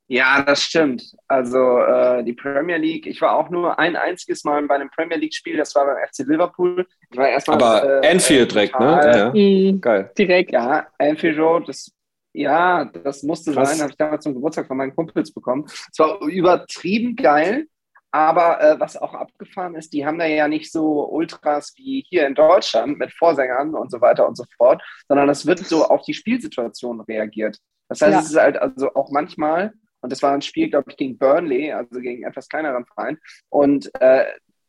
Ja, 0.07 0.43
das 0.43 0.61
stimmt. 0.61 1.15
Also 1.27 1.79
äh, 1.79 2.23
die 2.23 2.33
Premier 2.33 2.77
League, 2.77 3.07
ich 3.07 3.21
war 3.21 3.35
auch 3.35 3.49
nur 3.49 3.79
ein 3.79 3.95
einziges 3.95 4.43
Mal 4.43 4.61
bei 4.67 4.75
einem 4.75 4.89
Premier 4.89 5.17
League-Spiel, 5.17 5.57
das 5.57 5.73
war 5.75 5.85
beim 5.85 5.97
FC 6.07 6.27
Liverpool. 6.27 6.85
Ich 7.09 7.17
war 7.17 7.29
erstmal, 7.29 7.57
Aber 7.57 8.03
äh, 8.03 8.11
Anfield 8.11 8.51
äh, 8.51 8.53
direkt, 8.53 8.79
ne? 8.79 8.85
Ja, 8.85 9.17
ja. 9.17 9.33
Mhm, 9.33 9.81
Geil. 9.81 10.11
direkt. 10.17 10.51
Ja, 10.51 10.87
Anfield 10.99 11.39
Road, 11.39 11.69
das, 11.69 11.91
ja, 12.33 12.85
das 12.85 13.23
musste 13.23 13.53
Krass. 13.53 13.71
sein, 13.71 13.81
habe 13.81 13.91
ich 13.91 13.97
damals 13.97 14.23
zum 14.23 14.33
Geburtstag 14.33 14.67
von 14.67 14.77
meinen 14.77 14.93
Kumpels 14.93 15.33
bekommen. 15.33 15.65
Es 15.65 15.97
war 15.97 16.21
übertrieben 16.21 17.15
geil, 17.15 17.67
aber 18.13 18.61
äh, 18.61 18.79
was 18.79 18.95
auch 18.95 19.15
abgefahren 19.15 19.73
ist, 19.75 19.91
die 19.91 20.05
haben 20.05 20.19
da 20.19 20.25
ja 20.25 20.47
nicht 20.47 20.71
so 20.71 21.09
Ultras 21.09 21.73
wie 21.77 22.05
hier 22.07 22.27
in 22.27 22.35
Deutschland 22.35 22.99
mit 22.99 23.11
Vorsängern 23.11 23.73
und 23.73 23.89
so 23.89 24.01
weiter 24.01 24.27
und 24.27 24.37
so 24.37 24.45
fort, 24.55 24.83
sondern 25.07 25.27
es 25.29 25.47
wird 25.47 25.59
so 25.59 25.85
auf 25.85 26.03
die 26.03 26.13
Spielsituation 26.13 27.01
reagiert. 27.01 27.57
Das 27.89 28.01
heißt, 28.01 28.13
Ja. 28.13 28.19
es 28.19 28.29
ist 28.29 28.37
halt 28.39 28.57
also 28.57 28.93
auch 28.93 29.09
manchmal, 29.11 29.73
und 30.01 30.11
das 30.11 30.21
war 30.21 30.31
ein 30.31 30.43
Spiel, 30.43 30.69
glaube 30.69 30.91
ich, 30.91 30.97
gegen 30.97 31.17
Burnley, 31.17 31.73
also 31.73 31.99
gegen 31.99 32.23
etwas 32.23 32.47
kleineren 32.47 32.85
Verein, 32.85 33.17
und 33.49 33.89
äh, 33.99 34.25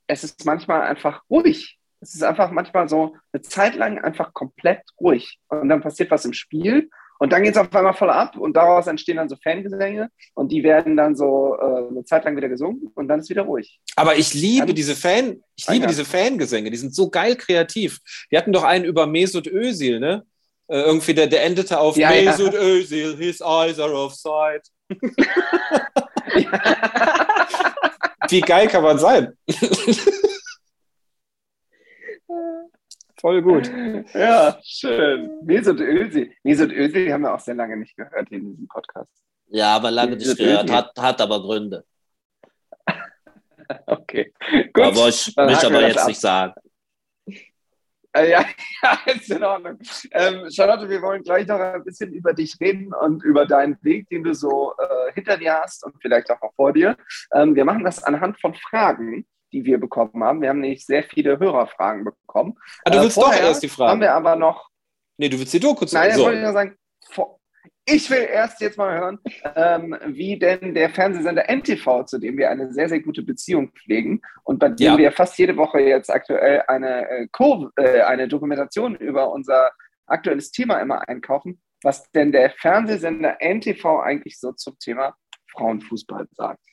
es 0.07 0.25
ist 0.25 0.47
manchmal 0.47 0.83
einfach 0.83 1.23
ruhig. 1.29 1.79
Es 2.01 2.15
ist 2.15 2.23
einfach 2.23 2.51
manchmal 2.51 2.89
so 2.89 3.17
eine 3.33 3.43
Zeit 3.43 3.75
lang 3.77 3.99
einfach 3.99 4.33
komplett 4.33 4.83
ruhig. 5.01 5.39
Und 5.49 5.69
dann 5.69 5.81
passiert 5.81 6.11
was 6.11 6.25
im 6.25 6.33
Spiel 6.35 6.91
und 7.25 7.33
dann 7.33 7.43
geht 7.43 7.53
es 7.55 7.59
auf 7.59 7.75
einmal 7.75 7.95
voll 7.95 8.11
ab 8.11 8.37
und 8.37 8.55
daraus 8.55 8.87
entstehen 8.87 9.17
dann 9.17 9.31
so 9.31 9.37
Fangesänge 9.43 10.11
und 10.35 10.53
die 10.53 10.63
werden 10.63 10.95
dann 10.95 11.17
so 11.17 11.57
äh, 11.59 11.89
eine 11.89 12.05
Zeit 12.05 12.23
lang 12.27 12.37
wieder 12.37 12.51
gesungen 12.51 12.91
und 12.95 13.09
dann 13.09 13.21
ist 13.21 13.31
wieder 13.31 13.45
ruhig. 13.45 13.81
Aber 13.97 14.15
ich 14.17 14.35
liebe 14.35 14.67
Ja. 14.67 14.73
diese 14.75 14.95
Fan, 14.95 15.43
ich 15.57 15.67
liebe 15.67 15.85
Ja. 15.85 15.89
diese 15.89 16.05
Fangesänge, 16.05 16.71
die 16.71 16.77
sind 16.77 16.95
so 16.95 17.09
geil 17.09 17.35
kreativ. 17.37 17.99
Wir 18.29 18.39
hatten 18.39 18.53
doch 18.53 18.63
einen 18.65 18.85
über 18.85 19.07
Mesut 19.07 19.47
Özil, 19.47 20.01
ne? 20.01 20.27
Äh, 20.69 20.83
irgendwie, 20.83 21.15
der, 21.15 21.27
der 21.27 21.45
endete 21.45 21.81
auf 21.81 21.97
Ja, 21.97 22.13
ja. 22.13 22.31
Mesut 22.31 22.53
Özil, 22.53 23.17
his 23.17 23.41
eyes 23.41 23.81
are 23.81 23.95
offside. 23.95 24.61
Wie 28.29 28.41
geil 28.43 28.69
kann 28.69 28.83
man 28.83 28.99
sein? 28.99 29.33
Voll 33.25 33.41
gut. 33.41 33.71
Ja, 34.13 34.59
schön. 34.63 35.31
Mesut 35.47 35.81
Özil. 35.81 36.31
Mesut 36.43 36.71
Özil 36.71 37.11
haben 37.11 37.23
wir 37.23 37.33
auch 37.33 37.41
sehr 37.41 37.55
lange 37.55 37.75
nicht 37.79 37.97
gehört 37.97 38.31
in 38.31 38.51
diesem 38.51 38.69
Podcast. 38.69 39.11
Ja, 39.47 39.77
aber 39.77 39.91
lange 39.91 40.17
nicht 40.17 40.29
Das 40.29 40.37
gehört. 40.37 40.71
Hat, 40.71 40.93
hat 40.99 41.21
aber 41.23 41.41
Gründe. 41.41 41.85
Okay, 43.87 44.31
gut. 44.75 44.95
wollte 44.95 45.17
ich 45.17 45.35
dann 45.35 45.49
wir 45.49 45.65
aber 45.65 45.89
jetzt 45.89 46.01
ab. 46.01 46.09
nicht 46.09 46.21
sagen. 46.21 46.53
Äh, 48.13 48.31
ja, 48.31 48.45
ja, 48.83 48.99
ist 49.11 49.31
in 49.31 49.43
Ordnung. 49.43 49.79
Ähm, 50.13 50.51
Charlotte, 50.51 50.91
wir 50.91 51.01
wollen 51.01 51.23
gleich 51.23 51.47
noch 51.47 51.59
ein 51.59 51.83
bisschen 51.83 52.13
über 52.13 52.35
dich 52.35 52.61
reden 52.61 52.93
und 52.93 53.25
über 53.25 53.47
deinen 53.47 53.79
Weg, 53.81 54.07
den 54.11 54.23
du 54.23 54.35
so 54.35 54.75
äh, 54.79 55.15
hinter 55.15 55.39
dir 55.39 55.63
hast 55.63 55.83
und 55.87 55.95
vielleicht 56.03 56.31
auch 56.31 56.43
noch 56.43 56.53
vor 56.55 56.75
dir. 56.75 56.95
Ähm, 57.33 57.55
wir 57.55 57.65
machen 57.65 57.85
das 57.85 58.05
anhand 58.05 58.39
von 58.39 58.53
Fragen, 58.53 59.27
die 59.55 59.65
wir 59.65 59.79
bekommen 59.79 60.23
haben. 60.25 60.43
Wir 60.43 60.49
haben 60.51 60.61
nämlich 60.61 60.85
sehr 60.85 61.05
viele 61.05 61.39
Hörerfragen 61.39 62.05
bekommen. 62.05 62.55
Ah, 62.85 62.91
du 62.91 62.99
Äh, 62.99 63.03
willst 63.03 63.17
doch 63.17 63.23
vorher 63.25 63.43
erst 63.45 63.63
die 63.63 63.69
Haben 63.69 63.75
Frage. 63.77 64.01
wir 64.01 64.13
aber 64.15 64.37
noch 64.37 64.69
Nee, 65.17 65.29
du 65.29 65.39
willst 65.39 65.55
die 65.55 65.61
Doku 65.61 65.85
Nein, 65.85 65.89
zeigen. 65.89 66.09
das 66.09 66.17
So. 66.19 66.25
wollte 66.25 66.39
ich 66.39 66.43
nur 66.45 66.53
sagen. 66.53 66.77
Ich 67.87 68.09
will 68.11 68.27
erst 68.31 68.61
jetzt 68.63 68.79
mal 68.79 68.99
hören, 68.99 69.19
ähm, 69.55 69.97
wie 70.07 70.39
denn 70.39 70.75
der 70.75 70.89
Fernsehsender 70.89 71.49
NTV, 71.51 72.05
zu 72.07 72.19
dem 72.19 72.39
wir 72.39 72.51
eine 72.51 72.73
sehr, 72.73 72.89
sehr 72.89 73.01
gute 73.01 73.23
Beziehung 73.23 73.73
pflegen 73.73 74.23
und 74.43 74.59
bei 74.59 74.71
dem 74.71 74.93
Ja. 74.93 74.99
wir 74.99 75.13
fast 75.13 75.39
jede 75.39 75.55
Woche 75.57 75.81
jetzt 75.81 76.11
aktuell 76.11 76.63
eine, 76.67 77.09
äh, 77.11 77.29
Co 77.31 77.71
äh, 77.77 78.01
eine 78.01 78.27
Dokumentation 78.27 78.95
über 78.97 79.31
unser 79.31 79.71
aktuelles 80.07 80.51
Thema 80.51 80.81
immer 80.81 81.07
einkaufen, 81.09 81.61
was 81.83 82.11
denn 82.13 82.33
der 82.33 82.51
Fernsehsender 82.51 83.37
NTV 83.41 84.01
eigentlich 84.01 84.41
so 84.41 84.53
zum 84.53 84.79
Thema 84.79 85.15
Frauenfußball 85.53 86.27
sagt. 86.33 86.65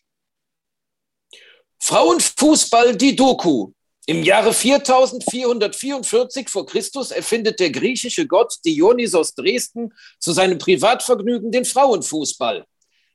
Frauenfußball, 1.84 2.96
die 2.96 3.16
Doku. 3.16 3.72
Im 4.06 4.22
Jahre 4.22 4.54
4444 4.54 6.48
vor 6.48 6.68
Christus 6.68 7.10
erfindet 7.10 7.60
der 7.60 7.72
griechische 7.72 8.28
Gott 8.28 8.54
Dionysos 8.64 9.34
Dresden 9.34 9.92
zu 10.20 10.32
seinem 10.32 10.60
Privatvergnügen 10.60 11.52
den 11.52 11.66
Frauenfußball. 11.66 12.66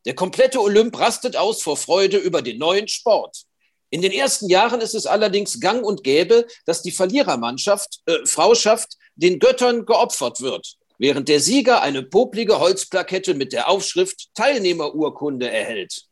Der 0.05 0.17
komplette 0.17 0.61
Olymp 0.61 0.99
rastet 0.99 1.37
aus 1.37 1.63
vor 1.63 1.77
Freude 1.77 2.17
über 2.17 2.43
den 2.43 2.59
neuen 2.59 2.89
Sport. 2.89 3.45
In 3.91 4.03
den 4.03 4.11
ersten 4.11 4.49
Jahren 4.49 4.81
ist 4.81 4.97
es 4.97 5.07
allerdings 5.07 5.61
gang 5.61 5.85
und 5.85 6.03
gäbe, 6.03 6.45
dass 6.65 6.83
die 6.83 6.91
Verlierermannschaft, 6.91 8.01
äh, 8.07 8.27
Frauschaft, 8.27 8.97
den 9.15 9.39
Göttern 9.39 9.87
geopfert 9.87 10.41
wird, 10.41 10.75
während 10.99 11.29
der 11.29 11.39
Sieger 11.39 11.83
eine 11.83 12.03
poplige 12.03 12.59
Holzplakette 12.59 13.35
mit 13.35 13.53
der 13.53 13.69
Aufschrift 13.69 14.35
Teilnehmerurkunde 14.35 15.49
erhält. 15.49 16.06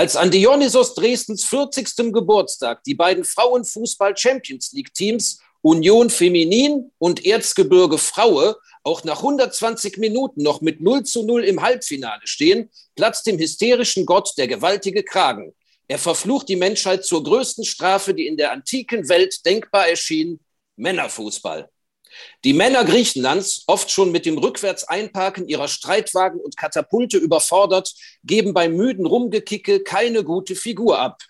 Als 0.00 0.16
an 0.16 0.30
Dionysos 0.30 0.94
Dresdens 0.94 1.44
40. 1.44 2.10
Geburtstag 2.10 2.82
die 2.84 2.94
beiden 2.94 3.22
Frauenfußball-Champions 3.22 4.72
League-Teams 4.72 5.40
Union 5.60 6.08
Feminin 6.08 6.90
und 6.96 7.26
Erzgebirge 7.26 7.98
Fraue 7.98 8.56
auch 8.82 9.04
nach 9.04 9.18
120 9.18 9.98
Minuten 9.98 10.42
noch 10.42 10.62
mit 10.62 10.80
0 10.80 11.02
zu 11.02 11.22
0 11.24 11.44
im 11.44 11.60
Halbfinale 11.60 12.22
stehen, 12.24 12.70
platzt 12.96 13.26
dem 13.26 13.38
hysterischen 13.38 14.06
Gott 14.06 14.32
der 14.38 14.48
gewaltige 14.48 15.02
Kragen. 15.02 15.52
Er 15.86 15.98
verflucht 15.98 16.48
die 16.48 16.56
Menschheit 16.56 17.04
zur 17.04 17.22
größten 17.22 17.66
Strafe, 17.66 18.14
die 18.14 18.26
in 18.26 18.38
der 18.38 18.52
antiken 18.52 19.06
Welt 19.10 19.44
denkbar 19.44 19.86
erschien, 19.86 20.40
Männerfußball. 20.76 21.68
Die 22.44 22.52
Männer 22.52 22.84
Griechenlands, 22.84 23.64
oft 23.66 23.90
schon 23.90 24.12
mit 24.12 24.26
dem 24.26 24.38
Rückwärts-Einparken 24.38 25.48
ihrer 25.48 25.68
Streitwagen 25.68 26.40
und 26.40 26.56
Katapulte 26.56 27.18
überfordert, 27.18 27.92
geben 28.24 28.54
beim 28.54 28.74
müden 28.74 29.06
Rumgekicke 29.06 29.80
keine 29.80 30.24
gute 30.24 30.54
Figur 30.54 30.98
ab. 30.98 31.22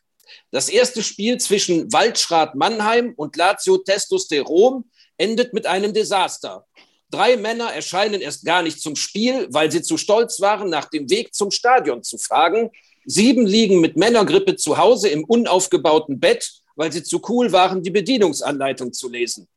Das 0.50 0.68
erste 0.68 1.02
Spiel 1.02 1.38
zwischen 1.38 1.92
Waldschrat 1.92 2.54
Mannheim 2.54 3.14
und 3.16 3.36
Lazio 3.36 3.78
Testosteron 3.78 4.84
endet 5.16 5.52
mit 5.52 5.66
einem 5.66 5.92
Desaster. 5.92 6.66
Drei 7.10 7.36
Männer 7.36 7.72
erscheinen 7.72 8.20
erst 8.20 8.44
gar 8.44 8.62
nicht 8.62 8.80
zum 8.80 8.94
Spiel, 8.94 9.48
weil 9.50 9.70
sie 9.70 9.82
zu 9.82 9.96
stolz 9.96 10.40
waren, 10.40 10.70
nach 10.70 10.88
dem 10.88 11.10
Weg 11.10 11.34
zum 11.34 11.50
Stadion 11.50 12.04
zu 12.04 12.18
fragen. 12.18 12.70
Sieben 13.04 13.46
liegen 13.46 13.80
mit 13.80 13.96
Männergrippe 13.96 14.56
zu 14.56 14.78
Hause 14.78 15.08
im 15.08 15.24
unaufgebauten 15.24 16.20
Bett, 16.20 16.48
weil 16.76 16.92
sie 16.92 17.02
zu 17.02 17.20
cool 17.28 17.50
waren, 17.50 17.82
die 17.82 17.90
Bedienungsanleitung 17.90 18.92
zu 18.92 19.08
lesen. 19.08 19.48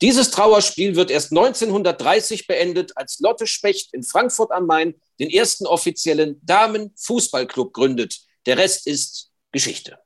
Dieses 0.00 0.30
Trauerspiel 0.30 0.96
wird 0.96 1.10
erst 1.10 1.32
1930 1.32 2.46
beendet, 2.46 2.92
als 2.96 3.20
Lotte 3.20 3.46
Specht 3.46 3.92
in 3.94 4.02
Frankfurt 4.02 4.50
am 4.50 4.66
Main 4.66 4.94
den 5.20 5.30
ersten 5.30 5.66
offiziellen 5.66 6.40
Damenfußballclub 6.44 7.72
gründet. 7.72 8.20
Der 8.46 8.58
Rest 8.58 8.86
ist 8.86 9.30
Geschichte. 9.52 9.98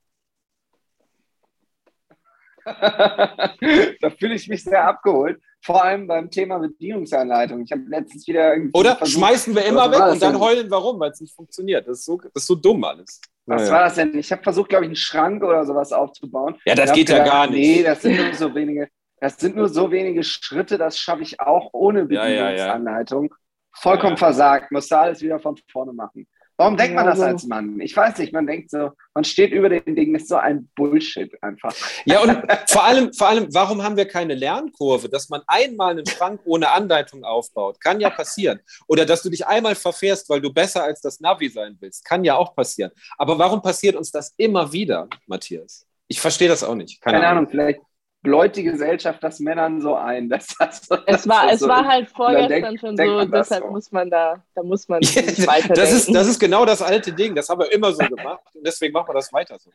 da 4.00 4.10
fühle 4.18 4.34
ich 4.34 4.48
mich 4.48 4.64
sehr 4.64 4.84
abgeholt. 4.84 5.40
Vor 5.62 5.82
allem 5.82 6.06
beim 6.06 6.30
Thema 6.30 6.58
Bedienungsanleitung. 6.58 7.62
Ich 7.62 7.72
habe 7.72 7.82
letztens 7.88 8.26
wieder 8.26 8.52
irgendwie. 8.52 8.78
Oder 8.78 8.96
versucht, 8.96 9.18
schmeißen 9.18 9.54
wir 9.54 9.64
immer 9.64 9.90
weg 9.90 10.00
und 10.12 10.22
dann 10.22 10.32
denn? 10.32 10.40
heulen, 10.40 10.70
warum, 10.70 11.00
weil 11.00 11.10
es 11.10 11.20
nicht 11.20 11.34
funktioniert. 11.34 11.86
Das 11.86 11.98
ist, 11.98 12.04
so, 12.04 12.18
das 12.18 12.42
ist 12.42 12.46
so 12.46 12.54
dumm 12.54 12.84
alles. 12.84 13.20
Was 13.46 13.62
naja. 13.62 13.72
war 13.72 13.80
das 13.84 13.94
denn? 13.94 14.16
Ich 14.18 14.30
habe 14.32 14.42
versucht, 14.42 14.68
glaube 14.68 14.84
ich, 14.84 14.88
einen 14.88 14.96
Schrank 14.96 15.42
oder 15.42 15.64
sowas 15.64 15.92
aufzubauen. 15.92 16.56
Ja, 16.66 16.74
das 16.74 16.92
geht 16.92 17.08
ja 17.08 17.18
gedacht, 17.18 17.32
gar 17.32 17.46
nicht. 17.50 17.76
Nee, 17.76 17.82
das 17.82 18.02
sind 18.02 18.16
nur 18.16 18.34
so 18.34 18.52
wenige. 18.54 18.88
Das 19.20 19.38
sind 19.38 19.56
nur 19.56 19.68
so 19.68 19.90
wenige 19.90 20.22
Schritte, 20.22 20.78
das 20.78 20.98
schaffe 20.98 21.22
ich 21.22 21.40
auch 21.40 21.70
ohne 21.72 22.04
Bedienungsanleitung. 22.04 23.24
Ja, 23.24 23.30
ja, 23.30 23.36
Vollkommen 23.78 24.16
versagt, 24.16 24.72
muss 24.72 24.88
da 24.88 25.02
alles 25.02 25.20
wieder 25.20 25.38
von 25.38 25.56
vorne 25.70 25.92
machen. 25.92 26.26
Warum 26.58 26.78
denkt 26.78 26.94
man 26.94 27.04
das 27.04 27.20
als 27.20 27.44
Mann? 27.44 27.78
Ich 27.80 27.94
weiß 27.94 28.16
nicht, 28.16 28.32
man 28.32 28.46
denkt 28.46 28.70
so, 28.70 28.92
man 29.14 29.24
steht 29.24 29.52
über 29.52 29.68
den 29.68 29.94
Dingen, 29.94 30.14
ist 30.14 30.28
so 30.28 30.36
ein 30.36 30.70
Bullshit 30.74 31.30
einfach. 31.42 31.74
Ja, 32.06 32.20
und 32.20 32.30
vor 32.68 32.84
allem, 32.84 33.12
vor 33.12 33.28
allem, 33.28 33.48
warum 33.52 33.82
haben 33.82 33.96
wir 33.98 34.08
keine 34.08 34.34
Lernkurve, 34.34 35.10
dass 35.10 35.28
man 35.28 35.42
einmal 35.46 35.90
einen 35.90 36.06
Schrank 36.06 36.40
ohne 36.44 36.70
Anleitung 36.70 37.24
aufbaut? 37.24 37.78
Kann 37.80 38.00
ja 38.00 38.08
passieren. 38.08 38.60
Oder 38.86 39.04
dass 39.04 39.22
du 39.22 39.28
dich 39.28 39.46
einmal 39.46 39.74
verfährst, 39.74 40.30
weil 40.30 40.40
du 40.40 40.50
besser 40.50 40.82
als 40.82 41.02
das 41.02 41.20
Navi 41.20 41.50
sein 41.50 41.76
willst. 41.78 42.06
Kann 42.06 42.24
ja 42.24 42.36
auch 42.36 42.56
passieren. 42.56 42.90
Aber 43.18 43.38
warum 43.38 43.60
passiert 43.60 43.94
uns 43.94 44.10
das 44.10 44.32
immer 44.38 44.72
wieder, 44.72 45.08
Matthias? 45.26 45.86
Ich 46.08 46.20
verstehe 46.22 46.48
das 46.48 46.64
auch 46.64 46.74
nicht. 46.74 47.02
Keine, 47.02 47.18
Keine 47.18 47.28
Ahnung. 47.28 47.38
Ahnung, 47.38 47.50
vielleicht 47.50 47.80
bläut 48.26 48.56
die 48.56 48.64
Gesellschaft 48.64 49.22
das 49.22 49.40
Männern 49.40 49.80
so 49.80 49.94
ein. 49.94 50.28
Dass 50.36 50.48
das, 50.58 50.82
es 51.06 51.28
war, 51.28 51.50
es 51.50 51.60
so 51.60 51.68
war 51.68 51.86
halt 51.86 52.10
vorgestern 52.10 52.78
schon 52.78 52.96
so, 52.96 53.24
deshalb 53.24 53.64
so. 53.64 53.70
muss 53.70 53.92
man 53.92 54.10
da, 54.10 54.42
da 54.54 54.62
muss 54.62 54.88
man 54.88 55.00
weiter 55.46 55.74
das 55.74 55.92
ist, 55.92 56.14
das 56.14 56.26
ist 56.26 56.38
genau 56.38 56.64
das 56.64 56.82
alte 56.82 57.12
Ding, 57.12 57.34
das 57.34 57.48
haben 57.48 57.60
wir 57.60 57.72
immer 57.72 57.92
so 57.92 58.04
gemacht 58.04 58.42
und 58.54 58.66
deswegen 58.66 58.92
machen 58.92 59.08
wir 59.08 59.14
das 59.14 59.32
weiter 59.32 59.56
so. 59.58 59.70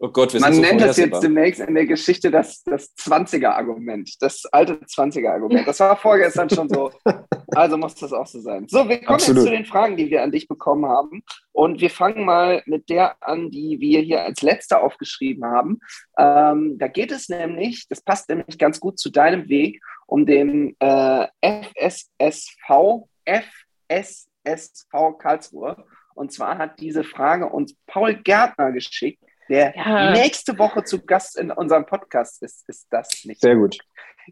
Oh 0.00 0.10
Gott, 0.10 0.32
wir 0.32 0.40
Man 0.40 0.54
so 0.54 0.60
nennt 0.60 0.80
das 0.80 0.96
jetzt 0.96 1.20
demnächst 1.22 1.60
in 1.60 1.74
der 1.74 1.86
Geschichte 1.86 2.30
das, 2.30 2.62
das 2.62 2.94
20er-Argument, 2.96 4.10
das 4.20 4.44
alte 4.52 4.74
20er-Argument. 4.74 5.66
Das 5.66 5.80
war 5.80 5.96
vorgestern 5.96 6.48
schon 6.50 6.68
so. 6.68 6.90
Also 7.52 7.78
muss 7.78 7.94
das 7.94 8.12
auch 8.12 8.26
so 8.26 8.40
sein. 8.40 8.66
So, 8.68 8.88
wir 8.88 8.98
kommen 8.98 9.14
Absolut. 9.14 9.38
jetzt 9.38 9.46
zu 9.46 9.56
den 9.56 9.64
Fragen, 9.64 9.96
die 9.96 10.10
wir 10.10 10.22
an 10.22 10.30
dich 10.30 10.46
bekommen 10.46 10.84
haben. 10.84 11.24
Und 11.50 11.80
wir 11.80 11.88
fangen 11.88 12.24
mal 12.24 12.62
mit 12.66 12.90
der 12.90 13.16
an, 13.22 13.50
die 13.50 13.80
wir 13.80 14.00
hier 14.00 14.22
als 14.22 14.42
letzte 14.42 14.78
aufgeschrieben 14.80 15.44
haben. 15.46 15.80
Ähm, 16.18 16.76
da 16.78 16.88
geht 16.88 17.10
es 17.10 17.30
nämlich, 17.30 17.88
das 17.88 18.02
passt 18.02 18.28
nämlich 18.28 18.58
ganz 18.58 18.78
gut 18.78 18.98
zu 18.98 19.10
deinem 19.10 19.48
Weg, 19.48 19.80
um 20.06 20.26
den 20.26 20.76
äh, 20.78 21.26
FSSV, 21.40 23.08
FSSV 23.24 25.18
Karlsruhe. 25.18 25.84
Und 26.14 26.30
zwar 26.30 26.58
hat 26.58 26.78
diese 26.78 27.02
Frage 27.02 27.48
uns 27.48 27.76
Paul 27.86 28.14
Gärtner 28.14 28.72
geschickt 28.72 29.22
der 29.48 29.74
ja. 29.74 30.10
nächste 30.12 30.58
Woche 30.58 30.84
zu 30.84 31.04
Gast 31.04 31.38
in 31.38 31.50
unserem 31.50 31.86
Podcast 31.86 32.42
ist, 32.42 32.68
ist 32.68 32.86
das 32.90 33.24
nicht. 33.24 33.40
Sehr 33.40 33.56
gut. 33.56 33.78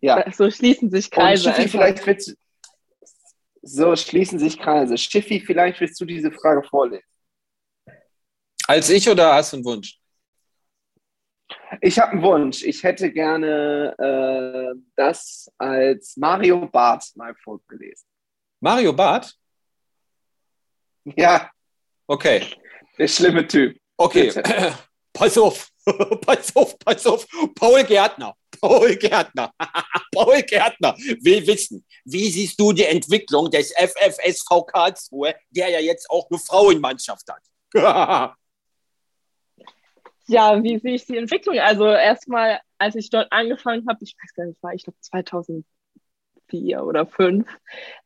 Ja. 0.00 0.30
So 0.32 0.50
schließen 0.50 0.90
sich 0.90 1.10
Kreise. 1.10 1.52
Schiffi, 1.52 1.68
vielleicht 1.68 2.06
willst 2.06 2.28
du, 2.28 2.34
so 3.62 3.96
schließen 3.96 4.38
sich 4.38 4.58
Kreise. 4.58 4.98
Schiffi, 4.98 5.40
vielleicht 5.40 5.80
willst 5.80 6.00
du 6.00 6.04
diese 6.04 6.30
Frage 6.30 6.62
vorlesen. 6.62 7.04
Als 8.66 8.90
ich 8.90 9.08
oder 9.08 9.34
hast 9.34 9.52
du 9.52 9.58
einen 9.58 9.64
Wunsch? 9.64 9.98
Ich 11.80 11.98
habe 11.98 12.12
einen 12.12 12.22
Wunsch. 12.22 12.62
Ich 12.62 12.82
hätte 12.82 13.12
gerne 13.12 13.94
äh, 13.98 14.78
das 14.96 15.50
als 15.58 16.16
Mario 16.16 16.66
Barth 16.66 17.12
mal 17.14 17.34
vorgelesen. 17.36 18.06
Mario 18.60 18.92
Barth? 18.92 19.34
Ja. 21.04 21.50
Okay. 22.06 22.42
Der 22.98 23.08
schlimme 23.08 23.46
Typ. 23.46 23.78
Okay. 23.96 24.32
pass 25.16 25.38
auf, 25.38 25.68
pass 26.20 26.54
auf, 26.54 26.78
pass 26.78 27.06
auf, 27.06 27.26
Paul 27.54 27.82
Gärtner, 27.84 28.34
Paul 28.60 28.96
Gärtner, 28.96 29.52
Paul 30.14 30.42
Gärtner 30.42 30.94
will 31.20 31.46
wissen, 31.46 31.84
wie 32.04 32.30
siehst 32.30 32.60
du 32.60 32.72
die 32.72 32.84
Entwicklung 32.84 33.50
des 33.50 33.72
FFSV 33.72 34.66
Karlsruhe, 34.66 35.34
der 35.50 35.70
ja 35.70 35.80
jetzt 35.80 36.08
auch 36.10 36.28
eine 36.30 36.38
Frauenmannschaft 36.38 37.26
hat? 37.28 37.42
ja, 40.28 40.62
wie 40.62 40.78
sehe 40.78 40.94
ich 40.94 41.06
die 41.06 41.16
Entwicklung? 41.16 41.58
Also 41.58 41.86
erstmal, 41.86 42.60
als 42.78 42.94
ich 42.94 43.10
dort 43.10 43.32
angefangen 43.32 43.86
habe, 43.88 43.98
ich 44.02 44.14
weiß 44.22 44.34
gar 44.34 44.44
nicht, 44.44 44.62
war 44.62 44.74
ich 44.74 44.84
glaube 44.84 45.00
2004 45.00 46.84
oder 46.84 47.08
2005, 47.08 47.46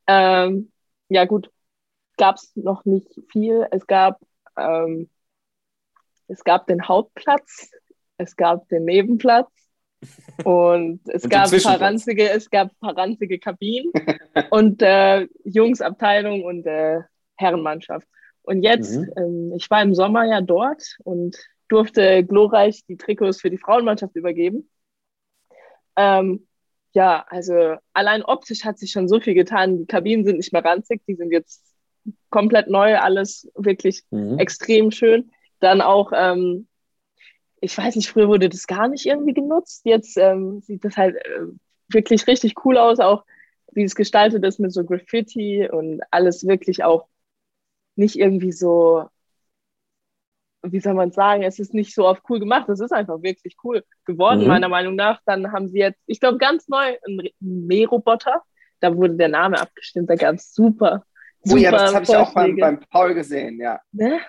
ähm, 0.06 0.72
ja 1.08 1.24
gut, 1.24 1.50
gab 2.16 2.36
es 2.36 2.52
noch 2.54 2.84
nicht 2.84 3.08
viel. 3.32 3.66
Es 3.72 3.86
gab 3.86 4.20
ähm, 4.56 5.10
es 6.30 6.44
gab 6.44 6.66
den 6.66 6.86
Hauptplatz, 6.86 7.70
es 8.16 8.36
gab 8.36 8.68
den 8.68 8.84
Nebenplatz 8.84 9.50
und 10.44 11.00
es 11.08 11.24
und 11.24 11.30
gab 11.30 11.50
paar 11.50 11.80
ranzige, 11.80 12.30
es 12.30 12.50
gab 12.50 12.78
paar 12.80 12.96
ranzige 12.96 13.38
Kabinen 13.38 13.92
und 14.50 14.80
äh, 14.82 15.26
Jungsabteilung 15.44 16.44
und 16.44 16.66
äh, 16.66 17.00
Herrenmannschaft. 17.36 18.06
Und 18.42 18.62
jetzt, 18.62 18.96
mhm. 18.96 19.12
ähm, 19.16 19.52
ich 19.56 19.68
war 19.70 19.82
im 19.82 19.94
Sommer 19.94 20.24
ja 20.24 20.40
dort 20.40 20.96
und 21.04 21.36
durfte 21.68 22.24
glorreich 22.24 22.84
die 22.86 22.96
Trikots 22.96 23.40
für 23.40 23.50
die 23.50 23.58
Frauenmannschaft 23.58 24.16
übergeben. 24.16 24.70
Ähm, 25.96 26.46
ja, 26.92 27.24
also 27.28 27.76
allein 27.92 28.24
optisch 28.24 28.64
hat 28.64 28.78
sich 28.78 28.90
schon 28.90 29.08
so 29.08 29.20
viel 29.20 29.34
getan. 29.34 29.78
Die 29.78 29.86
Kabinen 29.86 30.24
sind 30.24 30.38
nicht 30.38 30.52
mehr 30.52 30.64
ranzig, 30.64 31.02
die 31.06 31.14
sind 31.14 31.30
jetzt 31.30 31.64
komplett 32.30 32.68
neu, 32.68 32.98
alles 32.98 33.50
wirklich 33.54 34.02
mhm. 34.10 34.38
extrem 34.38 34.90
schön. 34.90 35.30
Dann 35.60 35.80
auch, 35.80 36.12
ähm, 36.14 36.66
ich 37.60 37.76
weiß 37.76 37.96
nicht, 37.96 38.08
früher 38.08 38.28
wurde 38.28 38.48
das 38.48 38.66
gar 38.66 38.88
nicht 38.88 39.06
irgendwie 39.06 39.34
genutzt. 39.34 39.82
Jetzt 39.84 40.16
ähm, 40.16 40.60
sieht 40.60 40.84
das 40.84 40.96
halt 40.96 41.16
äh, 41.16 41.46
wirklich 41.88 42.26
richtig 42.26 42.64
cool 42.64 42.78
aus, 42.78 42.98
auch 42.98 43.24
wie 43.72 43.84
es 43.84 43.94
gestaltet 43.94 44.44
ist 44.44 44.58
mit 44.58 44.72
so 44.72 44.84
Graffiti 44.84 45.68
und 45.70 46.00
alles 46.10 46.46
wirklich 46.46 46.82
auch 46.82 47.06
nicht 47.96 48.16
irgendwie 48.16 48.52
so, 48.52 49.06
wie 50.62 50.80
soll 50.80 50.94
man 50.94 51.12
sagen, 51.12 51.42
es 51.42 51.58
ist 51.58 51.74
nicht 51.74 51.94
so 51.94 52.06
oft 52.06 52.22
cool 52.28 52.40
gemacht, 52.40 52.68
es 52.68 52.80
ist 52.80 52.92
einfach 52.92 53.22
wirklich 53.22 53.56
cool 53.64 53.84
geworden, 54.04 54.42
mhm. 54.42 54.48
meiner 54.48 54.68
Meinung 54.68 54.94
nach. 54.94 55.20
Dann 55.24 55.52
haben 55.52 55.68
sie 55.68 55.78
jetzt, 55.78 56.00
ich 56.06 56.20
glaube, 56.20 56.38
ganz 56.38 56.68
neu 56.68 56.96
einen 57.06 57.30
Mähroboter, 57.40 58.42
da 58.80 58.96
wurde 58.96 59.16
der 59.16 59.28
Name 59.28 59.60
abgestimmt, 59.60 60.10
da 60.10 60.16
gab 60.16 60.36
es 60.36 60.52
super. 60.54 61.04
Oh 61.48 61.56
ja, 61.56 61.70
das 61.70 61.94
habe 61.94 62.04
ich 62.04 62.16
auch 62.16 62.34
beim, 62.34 62.56
beim 62.56 62.80
Paul 62.90 63.14
gesehen, 63.14 63.58
ja. 63.60 63.80
Ne? 63.92 64.20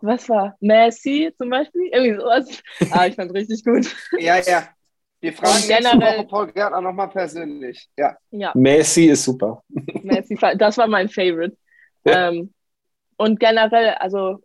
Was 0.00 0.28
war? 0.28 0.56
Messi 0.60 1.32
zum 1.36 1.50
Beispiel? 1.50 1.88
Irgendwie 1.92 2.20
sowas. 2.20 2.62
Ah, 2.90 3.06
ich 3.06 3.14
fand 3.14 3.32
richtig 3.32 3.64
gut. 3.64 3.94
ja, 4.18 4.38
ja. 4.38 4.68
Wir 5.20 5.32
fragen 5.32 5.56
Und 5.56 5.68
generell, 5.68 6.18
Woche 6.18 6.26
Paul 6.28 6.52
Gärtner 6.52 6.80
nochmal 6.80 7.08
persönlich. 7.08 7.88
Ja. 7.96 8.16
ja. 8.30 8.52
Messi 8.54 9.06
ist 9.06 9.24
super. 9.24 9.62
Messi, 10.02 10.38
das 10.56 10.76
war 10.76 10.86
mein 10.86 11.08
Favorite. 11.08 11.56
Ja. 12.04 12.28
Ähm, 12.28 12.52
und 13.16 13.40
generell, 13.40 13.94
also 13.94 14.42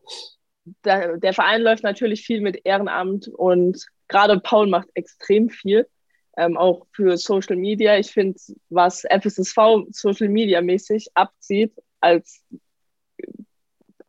der, 0.86 1.18
der, 1.18 1.34
Verein 1.34 1.62
läuft 1.62 1.84
natürlich 1.84 2.26
viel 2.26 2.42
mit 2.42 2.62
Ehrenamt 2.64 3.28
und 3.28 3.86
gerade 4.08 4.40
Paul 4.40 4.68
macht 4.68 4.88
extrem 4.94 5.50
viel, 5.50 5.88
ähm, 6.38 6.56
auch 6.58 6.88
für 6.94 7.18
Social 7.18 7.58
Media. 7.58 7.98
Ich 7.98 8.12
finde, 8.12 8.40
was 8.70 9.04
FSSV 9.04 9.88
Social 9.92 10.30
Media 10.30 10.62
mäßig 10.62 11.10
abzieht 11.14 11.74
als 12.00 12.44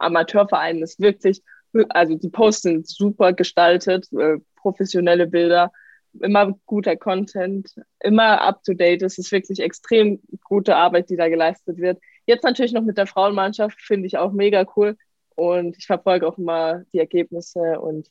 Amateurvereinen 0.03 0.83
ist 0.83 1.01
wirklich, 1.01 1.43
also 1.91 2.17
die 2.17 2.29
Posts 2.31 2.63
sind 2.63 2.89
super 2.89 3.33
gestaltet, 3.33 4.09
äh, 4.13 4.39
professionelle 4.57 5.27
Bilder, 5.27 5.73
immer 6.21 6.59
guter 6.67 6.97
Content, 6.97 7.75
immer 8.01 8.41
up 8.43 8.63
to 8.65 8.75
date. 8.75 9.03
Es 9.03 9.19
ist 9.19 9.33
wirklich 9.33 9.61
extrem 9.61 10.21
gute 10.45 10.77
Arbeit, 10.77 11.09
die 11.11 11.17
da 11.17 11.29
geleistet 11.29 11.79
wird. 11.79 12.01
Jetzt 12.27 12.45
natürlich 12.45 12.73
noch 12.73 12.83
mit 12.83 12.99
der 12.99 13.07
Frauenmannschaft, 13.07 13.81
finde 13.81 14.07
ich 14.07 14.19
auch 14.19 14.33
mega 14.33 14.67
cool. 14.77 14.97
und 15.35 15.77
ich 15.79 15.87
verfolge 15.87 16.27
auch 16.27 16.39
immer 16.39 16.83
die 16.93 16.99
Ergebnisse 16.99 17.81
und 17.81 18.09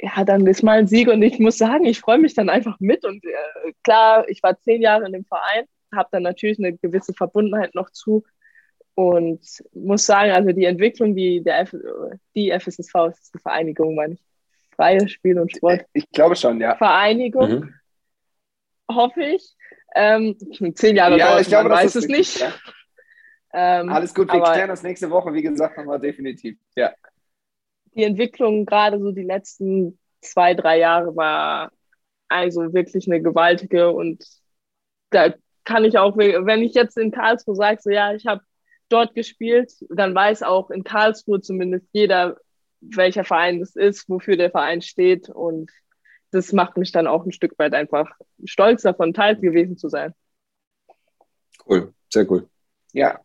ja, 0.00 0.24
dann 0.24 0.46
ist 0.46 0.62
mal 0.62 0.78
ein 0.78 0.86
Sieg 0.86 1.08
und 1.08 1.22
ich 1.22 1.38
muss 1.38 1.58
sagen, 1.58 1.84
ich 1.84 2.00
freue 2.00 2.18
mich 2.18 2.34
dann 2.34 2.48
einfach 2.48 2.78
mit 2.80 3.04
und 3.04 3.24
äh, 3.24 3.72
klar, 3.84 4.28
ich 4.28 4.42
war 4.42 4.58
zehn 4.60 4.82
Jahre 4.82 5.06
in 5.06 5.12
dem 5.12 5.24
Verein, 5.24 5.64
habe 5.94 6.08
dann 6.12 6.22
natürlich 6.22 6.58
eine 6.58 6.76
gewisse 6.76 7.14
Verbundenheit 7.14 7.74
noch 7.74 7.90
zu 7.90 8.24
und 8.96 9.40
muss 9.74 10.06
sagen, 10.06 10.32
also 10.32 10.50
die 10.52 10.64
Entwicklung, 10.64 11.14
die 11.14 11.42
der 11.44 11.60
F 11.60 11.76
die 12.34 12.50
FSSV 12.50 12.94
ist 13.10 13.30
eine 13.34 13.40
Vereinigung, 13.42 13.94
meine 13.94 14.14
ich, 14.14 14.20
freie 14.74 15.06
Spiel 15.08 15.38
und 15.38 15.54
Sport. 15.54 15.84
Ich 15.92 16.10
glaube 16.10 16.34
schon, 16.34 16.60
ja. 16.60 16.74
Vereinigung, 16.76 17.50
Mhm. 17.60 17.74
hoffe 18.90 19.22
ich. 19.22 19.54
Ähm, 19.94 20.36
zehn 20.74 20.96
Jahre 20.96 21.18
Ja, 21.18 21.28
dauert, 21.28 21.42
ich 21.42 21.48
glaube, 21.48 21.68
man 21.68 21.78
weiß 21.78 21.94
es 21.94 22.08
nicht. 22.08 22.40
ja. 22.40 22.52
Ähm, 23.52 23.88
Alles 23.90 24.14
gut, 24.14 24.32
wir 24.32 24.42
klären 24.42 24.68
das 24.68 24.82
nächste 24.82 25.08
Woche, 25.10 25.32
wie 25.32 25.42
gesagt, 25.42 25.78
nochmal 25.78 26.00
definitiv. 26.00 26.58
Ja. 26.74 26.92
die 27.94 28.02
Entwicklung 28.04 28.66
gerade 28.66 28.98
so 28.98 29.12
die 29.12 29.22
letzten 29.22 29.98
zwei, 30.20 30.52
drei 30.54 30.78
Jahre 30.78 31.16
war 31.16 31.70
also 32.28 32.74
wirklich 32.74 33.06
eine 33.08 33.22
gewaltige 33.22 33.90
und 33.90 34.22
da 35.10 35.32
kann 35.64 35.84
ich 35.84 35.96
auch, 35.96 36.16
wenn 36.16 36.62
ich 36.62 36.74
jetzt 36.74 36.98
in 36.98 37.10
Karlsruhe 37.10 37.54
sage, 37.56 37.80
so 37.80 37.88
ja, 37.90 38.12
ich 38.12 38.26
habe 38.26 38.42
dort 38.88 39.14
gespielt, 39.14 39.72
dann 39.90 40.14
weiß 40.14 40.42
auch 40.42 40.70
in 40.70 40.84
Karlsruhe 40.84 41.40
zumindest 41.40 41.86
jeder, 41.92 42.36
welcher 42.80 43.24
Verein 43.24 43.60
das 43.60 43.74
ist, 43.74 44.08
wofür 44.08 44.36
der 44.36 44.50
Verein 44.50 44.82
steht 44.82 45.28
und 45.28 45.70
das 46.30 46.52
macht 46.52 46.76
mich 46.76 46.92
dann 46.92 47.06
auch 47.06 47.24
ein 47.24 47.32
Stück 47.32 47.58
weit 47.58 47.74
einfach 47.74 48.10
stolz 48.44 48.82
davon, 48.82 49.14
Teil 49.14 49.36
gewesen 49.36 49.76
zu 49.76 49.88
sein. 49.88 50.12
Cool, 51.68 51.94
sehr 52.12 52.30
cool. 52.30 52.48
Ja, 52.92 53.20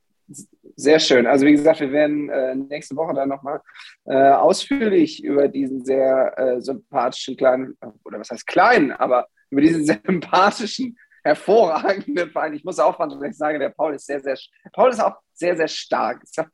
sehr 0.75 0.99
schön. 0.99 1.27
Also 1.27 1.45
wie 1.45 1.51
gesagt, 1.51 1.79
wir 1.79 1.91
werden 1.91 2.29
äh, 2.29 2.55
nächste 2.55 2.95
Woche 2.95 3.13
dann 3.13 3.29
nochmal 3.29 3.61
äh, 4.05 4.31
ausführlich 4.31 5.23
über 5.23 5.47
diesen 5.47 5.83
sehr 5.83 6.37
äh, 6.37 6.61
sympathischen 6.61 7.37
kleinen, 7.37 7.77
oder 8.05 8.19
was 8.19 8.29
heißt 8.29 8.47
kleinen, 8.47 8.91
aber 8.91 9.27
über 9.49 9.61
diesen 9.61 9.85
sympathischen, 10.05 10.97
hervorragenden 11.23 12.31
Verein. 12.31 12.53
Ich 12.53 12.63
muss 12.63 12.79
aufpassen, 12.79 13.21
wenn 13.21 13.31
ich 13.31 13.37
sage, 13.37 13.59
der 13.59 13.69
Paul 13.69 13.93
ist 13.93 14.07
sehr, 14.07 14.21
sehr, 14.21 14.37
Paul 14.73 14.89
ist 14.89 14.99
auch 14.99 15.17
sehr, 15.41 15.57
sehr 15.57 15.67
stark. 15.67 16.21
Sehr 16.27 16.47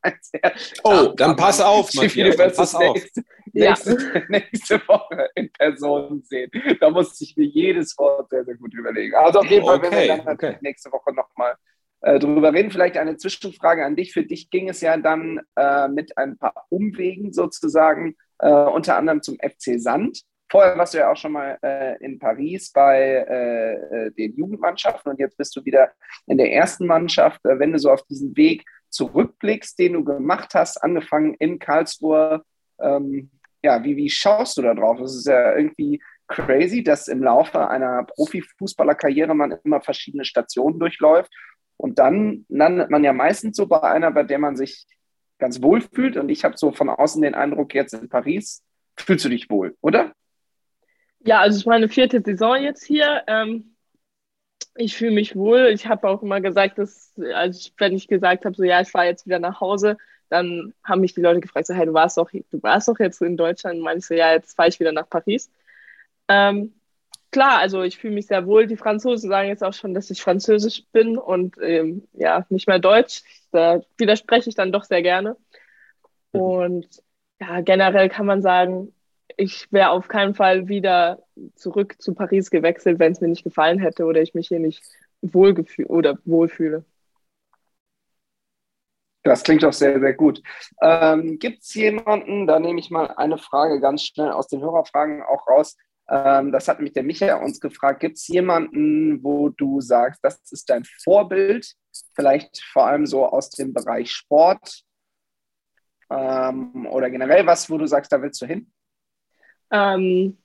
Oh, 0.84 1.14
dann 1.16 1.36
pass 1.36 1.62
auf, 1.62 1.94
Matthias. 1.94 2.36
Dann 2.38 2.54
pass 2.54 2.74
auf. 2.74 2.96
Nächste, 2.96 3.24
Ja. 3.54 3.76
nächste, 4.30 4.88
Woche 4.88 5.30
in 5.36 5.52
Person 5.52 6.24
sehen. 6.24 6.50
Da 6.80 6.90
musste 6.90 7.24
ich 7.26 7.36
mir 7.36 7.46
jedes 7.46 7.98
Wort 7.98 8.30
sehr, 8.30 8.46
sehr 8.46 8.56
gut 8.56 8.74
überlegen. 8.74 9.14
Also 9.16 9.40
auf 9.40 9.46
jeden 9.46 9.66
Fall 9.66 9.82
werden 9.82 9.92
wir 9.92 10.00
Okay, 10.00 10.08
dann 10.08 10.26
natürlich 10.26 10.56
okay. 10.56 10.68
nächste 10.70 10.92
Woche 10.92 11.14
nochmal 11.14 11.56
äh, 12.02 12.18
drüber 12.20 12.54
reden. 12.54 12.72
Vielleicht 12.72 12.98
eine 12.98 13.18
Zwischenfrage 13.18 13.86
an 13.86 13.96
dich. 13.96 14.14
Für 14.14 14.24
dich 14.24 14.50
ging 14.50 14.70
es 14.70 14.82
ja 14.82 14.96
dann 14.98 15.42
äh, 15.56 15.88
mit 15.90 16.18
ein 16.18 16.38
paar 16.38 16.66
Umwegen 16.70 17.34
sozusagen, 17.34 18.16
äh, 18.40 18.50
unter 18.50 18.98
anderem 18.98 19.22
zum 19.22 19.36
FC 19.36 19.80
Sand. 19.80 20.22
Vorher 20.50 20.78
warst 20.78 20.94
du 20.94 21.00
ja 21.00 21.12
auch 21.12 21.18
schon 21.18 21.34
mal 21.34 21.58
äh, 21.62 22.04
in 22.04 22.20
Paris 22.20 22.72
bei 22.72 23.26
äh, 23.28 23.74
äh, 23.74 24.12
den 24.12 24.36
Jugendmannschaften 24.36 25.12
und 25.12 25.20
jetzt 25.20 25.38
bist 25.38 25.56
du 25.56 25.66
wieder 25.66 25.92
in 26.26 26.38
der 26.38 26.52
ersten 26.54 26.88
Mannschaft. 26.88 27.44
Äh, 27.46 27.60
wenn 27.60 27.74
du 27.74 27.80
so 27.80 27.92
auf 27.92 28.04
diesen 28.04 28.36
Weg 28.38 28.64
zurückblickst, 28.90 29.78
den 29.78 29.94
du 29.94 30.04
gemacht 30.04 30.54
hast, 30.54 30.78
angefangen 30.78 31.34
in 31.36 31.60
Karlsruhe, 31.60 32.44
ähm, 32.80 33.32
ja, 33.62 33.84
wie, 33.84 33.98
wie 33.98 34.10
schaust 34.10 34.58
du 34.58 34.62
da 34.62 34.74
drauf? 34.74 34.98
Das 35.00 35.16
ist 35.16 35.28
ja 35.28 35.56
irgendwie 35.56 36.02
crazy, 36.28 36.84
dass 36.84 37.08
im 37.08 37.24
Laufe 37.24 37.68
einer 37.70 38.06
Profifußballerkarriere 38.06 39.34
man 39.34 39.56
immer 39.64 39.82
verschiedene 39.82 40.26
Stationen 40.26 40.80
durchläuft 40.80 41.32
und 41.78 42.00
dann 42.00 42.46
landet 42.50 42.90
man 42.90 43.04
ja 43.04 43.14
meistens 43.14 43.56
so 43.56 43.68
bei 43.68 43.82
einer, 43.82 44.12
bei 44.12 44.24
der 44.24 44.40
man 44.40 44.56
sich 44.56 44.86
ganz 45.38 45.62
wohl 45.62 45.82
fühlt. 45.82 46.18
Und 46.18 46.30
ich 46.30 46.44
habe 46.44 46.58
so 46.58 46.72
von 46.72 46.90
außen 46.90 47.22
den 47.22 47.36
Eindruck, 47.36 47.74
jetzt 47.74 47.94
in 47.94 48.10
Paris 48.10 48.64
fühlst 48.98 49.26
du 49.26 49.30
dich 49.30 49.50
wohl, 49.50 49.76
oder? 49.82 50.14
Ja, 51.28 51.42
also 51.42 51.56
es 51.56 51.62
ist 51.64 51.68
meine 51.68 51.90
vierte 51.90 52.22
Saison 52.22 52.56
jetzt 52.62 52.86
hier. 52.86 53.24
Ähm, 53.28 53.76
ich 54.76 54.96
fühle 54.96 55.12
mich 55.12 55.36
wohl. 55.36 55.68
Ich 55.74 55.88
habe 55.88 56.08
auch 56.08 56.24
immer 56.24 56.40
gesagt, 56.40 56.78
dass, 56.78 57.14
also 57.34 57.70
wenn 57.78 57.94
ich 57.96 58.08
gesagt 58.08 58.46
habe, 58.46 58.56
so 58.56 58.64
ja, 58.64 58.80
ich 58.82 58.90
fahre 58.90 59.08
jetzt 59.08 59.26
wieder 59.26 59.40
nach 59.40 59.60
Hause, 59.60 59.98
dann 60.30 60.74
haben 60.84 61.02
mich 61.02 61.14
die 61.14 61.22
Leute 61.22 61.42
gefragt, 61.42 61.68
so, 61.68 61.74
hey, 61.74 61.86
du 61.86 61.94
warst 61.94 62.18
doch, 62.18 62.30
du 62.32 62.64
warst 62.64 62.88
doch 62.88 63.00
jetzt 63.00 63.22
in 63.22 63.36
Deutschland. 63.38 63.82
Meinte 63.82 64.00
ich 64.00 64.06
so, 64.06 64.14
ja, 64.14 64.32
jetzt 64.34 64.56
fahre 64.56 64.70
ich 64.70 64.80
wieder 64.80 64.94
nach 64.94 65.10
Paris. 65.10 65.52
Ähm, 66.30 66.74
klar, 67.32 67.60
also 67.60 67.84
ich 67.84 67.98
fühle 67.98 68.14
mich 68.14 68.28
sehr 68.28 68.46
wohl. 68.48 68.68
Die 68.68 68.78
Franzosen 68.78 69.30
sagen 69.30 69.50
jetzt 69.50 69.64
auch 69.64 69.74
schon, 69.74 69.94
dass 69.94 70.10
ich 70.10 70.22
Französisch 70.22 70.86
bin 70.94 71.18
und 71.18 71.58
ähm, 71.62 72.08
ja, 72.14 72.46
nicht 72.50 72.68
mehr 72.68 72.80
Deutsch. 72.80 73.24
Da 73.52 73.82
widerspreche 73.98 74.50
ich 74.50 74.56
dann 74.56 74.72
doch 74.72 74.86
sehr 74.86 75.02
gerne. 75.02 75.36
Und 76.32 76.88
ja, 77.40 77.62
generell 77.62 78.10
kann 78.10 78.26
man 78.26 78.42
sagen, 78.42 78.94
ich 79.38 79.72
wäre 79.72 79.92
auf 79.92 80.08
keinen 80.08 80.34
Fall 80.34 80.68
wieder 80.68 81.24
zurück 81.56 81.96
zu 82.00 82.14
Paris 82.14 82.50
gewechselt, 82.50 83.00
wenn 83.00 83.12
es 83.12 83.22
mir 83.22 83.28
nicht 83.28 83.44
gefallen 83.44 83.80
hätte 83.80 84.06
oder 84.06 84.22
ich 84.22 84.34
mich 84.34 84.48
hier 84.48 84.60
nicht 84.60 84.84
wohlgefühl 85.22 85.86
oder 85.86 86.18
wohlfühle. 86.26 86.84
Das 89.24 89.44
klingt 89.44 89.64
doch 89.64 89.74
sehr, 89.74 90.00
sehr 90.00 90.14
gut. 90.14 90.42
Ähm, 90.82 91.38
Gibt 91.38 91.62
es 91.62 91.74
jemanden, 91.74 92.48
da 92.48 92.60
nehme 92.60 92.80
ich 92.80 92.90
mal 92.90 93.08
eine 93.08 93.38
Frage 93.38 93.80
ganz 93.80 94.04
schnell 94.04 94.32
aus 94.32 94.48
den 94.48 94.62
Hörerfragen 94.62 95.22
auch 95.22 95.48
raus. 95.48 95.76
Ähm, 96.10 96.52
das 96.52 96.68
hat 96.68 96.80
mich 96.80 96.94
der 96.94 97.04
Michael 97.04 97.44
uns 97.44 97.60
gefragt. 97.60 98.00
Gibt 98.00 98.18
es 98.18 98.28
jemanden, 98.28 99.22
wo 99.24 99.50
du 99.50 99.82
sagst, 99.82 100.24
das 100.24 100.42
ist 100.52 100.70
dein 100.70 100.84
Vorbild? 101.04 101.74
Vielleicht 102.16 102.64
vor 102.72 102.88
allem 102.88 103.06
so 103.06 103.26
aus 103.26 103.50
dem 103.50 103.74
Bereich 103.74 104.12
Sport 104.12 104.84
ähm, 106.10 106.88
oder 106.90 107.10
generell 107.10 107.46
was, 107.46 107.70
wo 107.70 107.78
du 107.78 107.86
sagst, 107.86 108.12
da 108.12 108.22
willst 108.22 108.42
du 108.42 108.46
hin? 108.46 108.72
Ähm, 109.72 110.38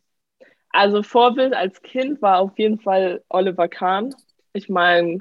also 0.70 1.02
Vorbild 1.02 1.54
als 1.54 1.82
Kind 1.82 2.22
war 2.22 2.40
auf 2.40 2.58
jeden 2.58 2.80
Fall 2.80 3.22
Oliver 3.28 3.68
Kahn. 3.68 4.14
Ich 4.52 4.68
meine, 4.68 5.18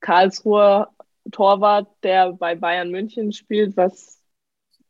Karlsruher 0.00 0.90
Torwart, 1.30 1.88
der 2.02 2.32
bei 2.32 2.54
Bayern 2.54 2.90
München 2.90 3.32
spielt, 3.32 3.76
was 3.76 4.20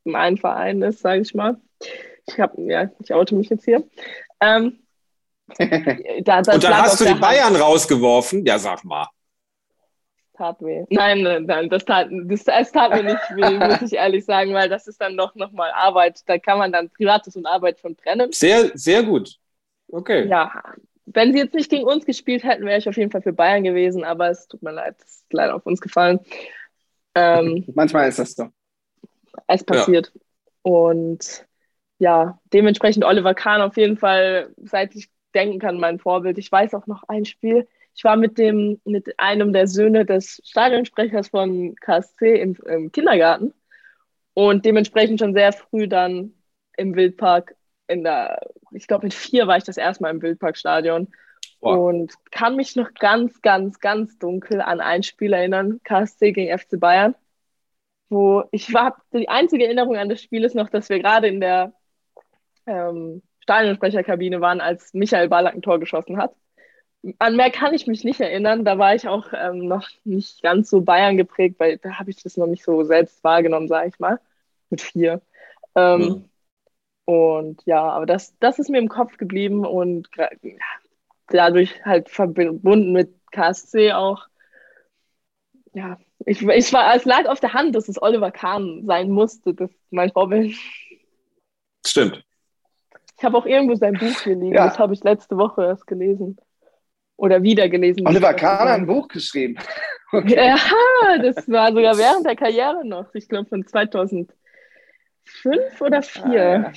mein 0.05 0.37
Verein 0.39 0.83
ist, 0.83 1.01
sage 1.01 1.22
ich 1.22 1.35
mal. 1.35 1.61
Ich 2.26 2.39
habe, 2.41 2.62
ja, 2.62 2.91
ich 3.03 3.12
oute 3.12 3.35
mich 3.35 3.51
jetzt 3.51 3.64
hier. 3.64 3.85
Ähm, 4.41 4.78
da, 5.59 6.39
Und 6.39 6.64
dann 6.64 6.76
hast 6.76 7.01
du 7.01 7.05
die 7.05 7.11
Hand. 7.11 7.20
Bayern 7.20 7.57
rausgeworfen? 7.57 8.45
Ja, 8.47 8.59
sag 8.59 8.85
mal. 8.85 9.09
Tat 10.33 10.61
weh. 10.61 10.85
Nein, 10.91 11.22
nein, 11.22 11.45
nein, 11.45 11.68
das 11.68 11.85
tat, 11.85 12.09
das, 12.11 12.45
es 12.47 12.72
tat 12.72 12.91
mir 12.95 13.03
nicht 13.03 13.37
weh, 13.37 13.59
muss 13.68 13.83
ich 13.83 13.95
ehrlich 13.95 14.24
sagen, 14.24 14.55
weil 14.55 14.68
das 14.68 14.87
ist 14.87 15.01
dann 15.01 15.16
doch 15.16 15.35
nochmal 15.35 15.70
Arbeit. 15.72 16.20
Da 16.26 16.39
kann 16.39 16.59
man 16.59 16.72
dann 16.72 16.91
Privates 16.91 17.37
und 17.37 17.47
Arbeit 17.47 17.80
schon 17.80 17.97
trennen. 17.97 18.33
Sehr, 18.33 18.70
sehr 18.74 19.03
gut. 19.03 19.37
Okay. 19.89 20.26
Ja, 20.26 20.62
wenn 21.07 21.33
sie 21.33 21.39
jetzt 21.39 21.55
nicht 21.55 21.70
gegen 21.70 21.85
uns 21.85 22.05
gespielt 22.07 22.45
hätten, 22.45 22.64
wäre 22.64 22.78
ich 22.78 22.89
auf 22.89 22.97
jeden 22.97 23.11
Fall 23.11 23.22
für 23.22 23.33
Bayern 23.33 23.64
gewesen, 23.64 24.05
aber 24.05 24.30
es 24.30 24.49
tut 24.49 24.62
mir 24.62 24.72
leid, 24.72 24.97
es 24.99 25.16
ist 25.16 25.33
leider 25.33 25.55
auf 25.55 25.66
uns 25.66 25.80
gefallen. 25.80 26.20
Ähm, 27.14 27.64
Manchmal 27.74 28.09
ist 28.09 28.18
das 28.18 28.35
so. 28.35 28.49
es 29.47 29.64
passiert. 29.64 30.12
Und 30.62 31.47
ja, 31.99 32.41
dementsprechend 32.53 33.05
Oliver 33.05 33.35
Kahn 33.35 33.61
auf 33.61 33.76
jeden 33.76 33.97
Fall, 33.97 34.55
seit 34.57 34.95
ich 34.95 35.11
denken 35.35 35.59
kann, 35.59 35.78
mein 35.78 35.99
Vorbild. 35.99 36.39
Ich 36.39 36.51
weiß 36.51 36.74
auch 36.74 36.87
noch 36.87 37.03
ein 37.09 37.24
Spiel. 37.24 37.66
Ich 37.95 38.05
war 38.05 38.16
mit 38.16 38.38
dem, 38.38 38.80
mit 38.84 39.18
einem 39.18 39.53
der 39.53 39.66
Söhne 39.66 40.05
des 40.07 40.40
Stadionsprechers 40.45 41.28
von 41.28 41.74
KSC 41.76 42.40
im, 42.40 42.57
im 42.66 42.90
Kindergarten 42.93 43.53
und 44.34 44.64
dementsprechend 44.64 45.20
schon 45.20 45.34
sehr 45.34 45.53
früh 45.53 45.88
dann 45.88 46.34
im 46.76 46.95
Wildpark 46.97 47.55
in 47.88 48.05
der, 48.05 48.40
ich 48.72 48.86
glaube 48.86 49.07
mit 49.07 49.14
vier 49.14 49.47
war 49.47 49.59
ich 49.59 49.64
das 49.64 49.76
erste 49.76 50.03
Mal 50.03 50.11
im 50.11 50.22
Wildparkstadion 50.22 51.09
Wow. 51.61 51.78
und 51.78 52.12
kann 52.32 52.57
mich 52.57 52.74
noch 52.74 52.93
ganz, 52.95 53.40
ganz, 53.40 53.78
ganz 53.78 54.18
dunkel 54.18 54.61
an 54.61 54.80
ein 54.80 55.05
Spiel 55.05 55.32
erinnern, 55.32 55.80
KSC 55.84 56.32
gegen 56.32 56.59
FC 56.59 56.78
Bayern, 56.80 57.14
wo 58.09 58.45
ich 58.51 58.74
war, 58.74 58.97
die 59.12 59.28
einzige 59.28 59.64
Erinnerung 59.64 59.97
an 59.97 60.09
das 60.09 60.20
Spiel 60.22 60.45
ist 60.45 60.57
noch, 60.57 60.70
dass 60.70 60.88
wir 60.88 60.99
gerade 60.99 61.28
in 61.28 61.40
der 61.40 61.72
ähm, 62.66 63.22
Stadionsprecherkabine 63.40 64.40
waren, 64.40 64.61
als 64.61 64.93
Michael 64.93 65.28
Ballack 65.28 65.55
ein 65.55 65.62
Tor 65.62 65.78
geschossen 65.78 66.16
hat. 66.18 66.34
An 67.18 67.36
mehr 67.36 67.50
kann 67.50 67.74
ich 67.74 67.86
mich 67.86 68.05
nicht 68.05 68.20
erinnern. 68.20 68.64
Da 68.64 68.78
war 68.78 68.94
ich 68.94 69.09
auch 69.09 69.26
ähm, 69.32 69.66
noch 69.66 69.88
nicht 70.05 70.42
ganz 70.42 70.70
so 70.70 70.82
Bayern 70.82 71.16
geprägt, 71.16 71.57
weil 71.59 71.78
da 71.78 71.98
habe 71.98 72.11
ich 72.11 72.22
das 72.22 72.36
noch 72.36 72.46
nicht 72.46 72.62
so 72.64 72.84
selbst 72.84 73.22
wahrgenommen, 73.24 73.66
sage 73.68 73.88
ich 73.88 73.98
mal. 73.98 74.20
Mit 74.70 74.80
vier. 74.80 75.20
Ähm, 75.74 76.00
Mhm. 76.00 76.28
Und 77.05 77.62
ja, 77.66 77.82
aber 77.82 78.07
das, 78.07 78.38
das 78.38 78.61
ist 78.61 78.70
mir 78.70 78.78
im 78.78 78.88
Kopf 78.88 79.16
geblieben 79.16 79.66
und 79.66 80.09
ja, 80.16 80.28
dadurch 81.26 81.84
halt 81.84 82.09
verbunden 82.09 82.92
mit 82.92 83.12
KSC 83.32 83.92
auch. 83.92 84.28
Ja, 85.74 85.98
ich, 86.24 86.42
ich 86.42 86.72
war, 86.72 86.94
es 86.94 87.05
lag 87.05 87.26
auf 87.26 87.40
der 87.40 87.55
Hand, 87.55 87.74
dass 87.74 87.88
es 87.88 88.00
Oliver 88.00 88.30
Kahn 88.30 88.84
sein 88.86 89.11
musste, 89.11 89.53
das 89.53 89.70
ist 89.70 89.80
mein 89.92 90.12
Vorbild. 90.12 90.55
Stimmt. 91.84 92.24
Ich 93.18 93.24
habe 93.24 93.36
auch 93.36 93.46
irgendwo 93.46 93.74
sein 93.74 93.94
Buch 93.94 94.20
hier 94.22 94.36
liegen, 94.36 94.55
Ja. 94.55 94.66
das 94.68 94.78
habe 94.78 94.94
ich 94.94 95.03
letzte 95.03 95.36
Woche 95.36 95.64
erst 95.64 95.88
gelesen. 95.88 96.38
Oder 97.23 97.41
wieder 97.43 97.68
gelesen. 97.68 98.05
Oliver 98.07 98.35
Kahn 98.35 98.59
hat 98.68 98.68
ein 98.81 98.87
Buch 98.87 99.07
geschrieben. 99.09 99.57
Ja, 100.27 100.59
das 101.23 101.49
war 101.49 101.73
sogar 101.73 101.97
während 101.97 102.27
der 102.27 102.37
Karriere 102.37 102.85
noch. 102.87 103.14
Ich 103.14 103.27
glaube 103.31 103.49
von 103.49 103.66
2011 103.66 104.29
fünf 105.25 105.81
oder 105.81 106.03
vier. 106.03 106.66
Ah, 106.66 106.73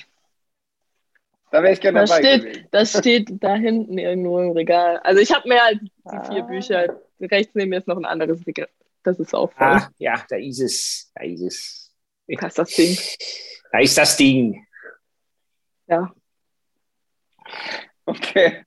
Da 1.51 1.61
wäre 1.61 1.73
ich 1.73 1.81
gerne 1.81 1.99
Das 1.99 2.11
dabei 2.11 2.21
steht, 2.23 2.41
gewesen. 2.43 2.67
das 2.71 2.97
steht 2.97 3.29
da 3.43 3.55
hinten 3.55 3.97
irgendwo 3.97 4.39
im 4.39 4.51
Regal. 4.51 4.99
Also 4.99 5.19
ich 5.19 5.33
habe 5.33 5.49
mehr 5.49 5.65
als 5.65 5.79
die 5.81 6.33
vier 6.33 6.43
Ah. 6.43 6.47
Bücher. 6.47 7.01
Rechts 7.19 7.55
neben 7.55 7.71
mir 7.71 7.79
ist 7.79 7.87
noch 7.87 7.97
ein 7.97 8.05
anderes 8.05 8.47
Regal. 8.47 8.69
Das 9.03 9.19
ist 9.19 9.33
auch 9.35 9.51
voll. 9.51 9.67
Ah, 9.67 9.89
ja, 9.97 10.23
da 10.29 10.37
ist 10.37 10.61
es. 10.61 11.11
Da 11.15 11.23
ist 11.25 11.41
es. 11.41 11.93
Das 12.27 12.47
ist 12.51 12.57
das 12.59 12.69
Ding. 12.69 12.97
Da 13.73 13.79
ist 13.79 13.97
das 13.97 14.15
Ding. 14.15 14.65
Ja. 15.87 16.13
Okay. 18.05 18.63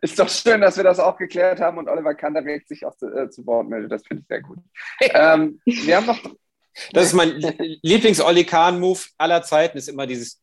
Ist 0.00 0.18
doch 0.18 0.28
schön, 0.28 0.60
dass 0.60 0.76
wir 0.76 0.84
das 0.84 1.00
auch 1.00 1.16
geklärt 1.16 1.60
haben 1.60 1.78
und 1.78 1.88
Oliver 1.88 2.14
Kahn 2.14 2.34
direkt 2.34 2.68
sich 2.68 2.84
auch 2.86 2.94
zu, 2.96 3.06
äh, 3.12 3.28
zu 3.30 3.44
Wort 3.46 3.68
meldet. 3.68 3.90
Das 3.90 4.06
finde 4.06 4.22
ich 4.22 4.28
sehr 4.28 4.40
gut. 4.42 4.58
ähm, 5.00 5.60
wir 5.64 5.96
haben 5.96 6.06
noch. 6.06 6.20
Das 6.92 7.06
ist 7.06 7.14
mein 7.14 7.30
Lieblings-Olli 7.82 8.44
Kahn-Move 8.44 9.00
aller 9.18 9.42
Zeiten, 9.42 9.76
ist 9.78 9.88
immer 9.88 10.06
dieses 10.06 10.40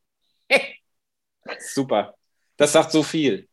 Super. 1.60 2.16
Das 2.58 2.72
sagt 2.74 2.92
so 2.92 3.04
viel. 3.04 3.48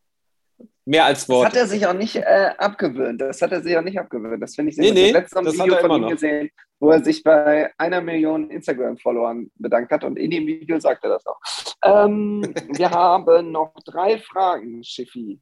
Mehr 0.85 1.05
als 1.05 1.21
Das 1.27 1.29
hat 1.29 1.35
Worte. 1.45 1.59
er 1.61 1.67
sich 1.69 1.87
auch 1.87 1.93
nicht 1.93 2.17
äh, 2.17 2.51
abgewöhnt. 2.59 3.21
Das 3.21 3.41
hat 3.41 3.53
er 3.53 3.63
sich 3.63 3.77
auch 3.77 3.83
nicht 3.83 3.99
abgewöhnt. 4.01 4.43
Das 4.43 4.57
finde 4.57 4.71
ich 4.71 4.77
sehr 4.77 4.83
Nee, 4.83 4.91
gut. 4.91 4.97
nee, 4.99 5.09
Ich 5.11 5.15
habe 5.15 5.23
letztens 5.23 5.45
das 5.47 5.55
Video 5.55 5.75
er 5.75 5.81
von 5.81 5.87
immer 5.91 5.97
ihm 5.99 6.03
noch. 6.03 6.11
gesehen, 6.11 6.51
wo 6.81 6.91
er 6.91 7.05
sich 7.05 7.23
bei 7.23 7.73
einer 7.79 8.01
Million 8.01 8.51
Instagram-Followern 8.51 9.51
bedankt 9.55 9.93
hat 9.93 10.03
und 10.03 10.19
in 10.19 10.31
dem 10.33 10.45
Video 10.47 10.81
sagt 10.81 11.05
er 11.05 11.11
das 11.11 11.27
auch. 11.27 11.39
Ähm, 11.85 12.43
wir 12.73 12.91
haben 12.91 13.53
noch 13.53 13.75
drei 13.85 14.19
Fragen, 14.19 14.83
Schiffi. 14.83 15.39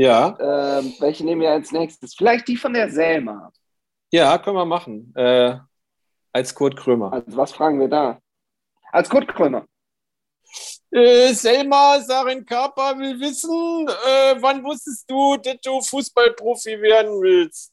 Ja, 0.00 0.34
Ähm, 0.40 0.94
welche 0.98 1.26
nehmen 1.26 1.42
wir 1.42 1.50
als 1.50 1.72
nächstes? 1.72 2.14
Vielleicht 2.14 2.48
die 2.48 2.56
von 2.56 2.72
der 2.72 2.90
Selma. 2.90 3.52
ja, 4.10 4.38
können 4.38 4.56
wir 4.56 4.64
machen. 4.64 5.12
Äh, 5.14 5.58
als 6.32 6.54
Kurt 6.54 6.74
Krömer. 6.74 7.12
Also 7.12 7.36
was 7.36 7.52
fragen 7.52 7.78
wir 7.78 7.88
da? 7.88 8.18
Als 8.92 9.10
Kurt 9.10 9.28
Krömer. 9.28 9.66
Äh, 10.90 11.34
Selma 11.34 12.00
Sarenkapa 12.00 12.98
will 12.98 13.20
wissen, 13.20 13.86
äh, 13.88 14.36
wann 14.40 14.64
wusstest 14.64 15.10
du, 15.10 15.36
dass 15.36 15.60
du 15.60 15.82
Fußballprofi 15.82 16.80
werden 16.80 17.20
willst? 17.20 17.70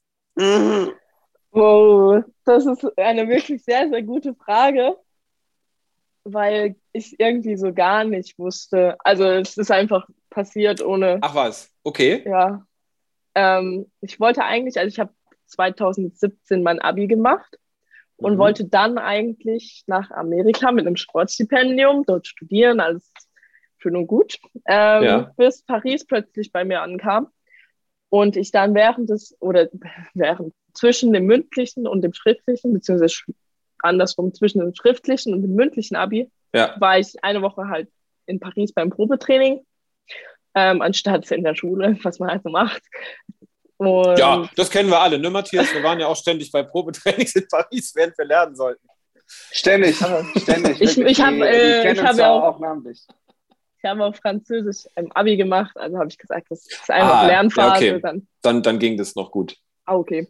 Wow, 1.51 2.23
das 2.43 2.65
ist 2.65 2.85
eine 2.97 3.25
wirklich 3.29 3.63
sehr, 3.63 3.87
sehr 3.89 4.03
gute 4.03 4.35
Frage, 4.35 4.97
weil 6.25 6.75
ich 6.91 7.17
irgendwie 7.19 7.55
so 7.55 7.73
gar 7.73 8.03
nicht 8.03 8.37
wusste. 8.37 8.97
Also 8.99 9.23
es 9.23 9.57
ist 9.57 9.71
einfach 9.71 10.05
passiert 10.41 10.83
ohne, 10.85 11.17
Ach 11.21 11.33
was, 11.33 11.73
okay. 11.83 12.23
ja. 12.27 12.63
Ähm, 13.33 13.91
ich 14.01 14.19
wollte 14.19 14.43
eigentlich, 14.43 14.77
also 14.77 14.87
ich 14.87 14.99
habe 14.99 15.11
2017 15.47 16.61
mein 16.61 16.79
Abi 16.79 17.07
gemacht 17.07 17.57
und 18.17 18.33
Mhm. 18.35 18.37
wollte 18.37 18.65
dann 18.65 18.99
eigentlich 18.99 19.83
nach 19.87 20.11
Amerika 20.11 20.71
mit 20.71 20.85
einem 20.85 20.95
Sportstipendium 20.95 22.03
dort 22.05 22.27
studieren, 22.27 22.79
alles 22.79 23.11
schön 23.79 23.95
und 23.95 24.05
gut, 24.05 24.37
ähm, 24.67 25.03
Ja. 25.03 25.33
bis 25.37 25.63
Paris 25.63 26.05
plötzlich 26.05 26.51
bei 26.51 26.63
mir 26.63 26.81
ankam 26.83 27.29
und 28.09 28.37
ich 28.37 28.51
dann 28.51 28.75
während 28.75 29.09
des 29.09 29.35
oder 29.39 29.69
während 30.13 30.53
zwischen 30.73 31.13
dem 31.13 31.25
mündlichen 31.25 31.87
und 31.87 32.03
dem 32.03 32.13
schriftlichen, 32.13 32.73
beziehungsweise 32.73 33.15
andersrum 33.81 34.33
zwischen 34.35 34.59
dem 34.59 34.75
schriftlichen 34.75 35.33
und 35.33 35.41
dem 35.41 35.55
mündlichen 35.55 35.95
Abi, 35.97 36.29
Ja. 36.53 36.75
war 36.79 36.99
ich 36.99 37.23
eine 37.23 37.41
Woche 37.41 37.67
halt 37.69 37.89
in 38.27 38.39
Paris 38.39 38.71
beim 38.73 38.91
Probetraining, 38.91 39.65
ähm, 40.55 40.81
anstatt 40.81 41.29
in 41.31 41.43
der 41.43 41.55
Schule, 41.55 41.97
was 42.03 42.19
man 42.19 42.29
halt 42.29 42.43
so 42.43 42.49
macht. 42.49 42.81
Und 43.77 44.17
Ja, 44.17 44.49
das 44.55 44.69
kennen 44.71 44.89
wir 44.89 44.99
alle, 44.99 45.19
ne, 45.19 45.29
Matthias? 45.29 45.71
Wir 45.73 45.83
waren 45.83 45.99
ja 45.99 46.07
auch 46.07 46.15
ständig 46.15 46.51
bei 46.51 46.63
Probetrainings 46.63 47.35
in 47.35 47.47
Paris, 47.47 47.93
während 47.95 48.17
wir 48.17 48.25
lernen 48.25 48.55
sollten. 48.55 48.87
Ständig. 49.51 49.95
Ständig. 50.37 50.79
Ich- 50.81 50.97
ich 50.97 51.21
hab, 51.21 51.33
Die- 51.33 51.41
äh, 51.41 51.91
ich 51.93 52.01
hab 52.01 52.15
ja 52.17 52.31
auch, 52.31 52.55
auch- 52.55 52.59
namentlich. 52.59 53.05
ich 53.77 53.83
habe 53.89 54.03
auch 54.05 54.15
Französisch 54.15 54.87
im 54.95 55.11
Abi 55.11 55.37
gemacht, 55.37 55.77
also 55.77 55.97
habe 55.99 56.07
ich 56.09 56.17
gesagt, 56.17 56.47
das 56.49 56.65
ist 56.65 56.89
einfach 56.89 57.17
Ah, 57.19 57.21
ja, 57.23 57.27
Lernphase. 57.27 57.75
okay. 57.75 57.99
Dann 58.01 58.27
Dann, 58.41 58.63
dann 58.63 58.79
ging 58.79 58.97
das 58.97 59.15
noch 59.15 59.29
gut. 59.31 59.55
Ah, 59.85 59.95
okay. 59.95 60.27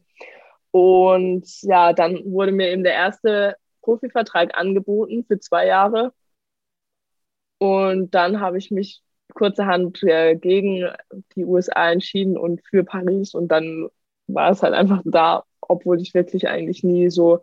Und 0.71 1.45
ja, 1.61 1.93
dann 1.93 2.21
wurde 2.25 2.51
mir 2.51 2.69
eben 2.71 2.83
der 2.83 2.93
erste 2.93 3.55
Profivertrag 3.81 4.57
angeboten 4.57 5.23
für 5.25 5.39
zwei 5.39 5.65
Jahre. 5.67 6.11
Und 7.59 8.13
dann 8.13 8.39
habe 8.41 8.57
ich 8.57 8.69
mich 8.71 9.01
kurzerhand 9.33 10.01
äh, 10.03 10.35
gegen 10.35 10.89
die 11.35 11.45
USA 11.45 11.91
entschieden 11.91 12.37
und 12.37 12.61
für 12.65 12.83
Paris. 12.83 13.33
Und 13.33 13.49
dann 13.49 13.89
war 14.27 14.51
es 14.51 14.63
halt 14.63 14.73
einfach 14.73 15.01
da, 15.05 15.43
obwohl 15.61 16.01
ich 16.01 16.13
wirklich 16.13 16.47
eigentlich 16.47 16.83
nie 16.83 17.09
so, 17.09 17.41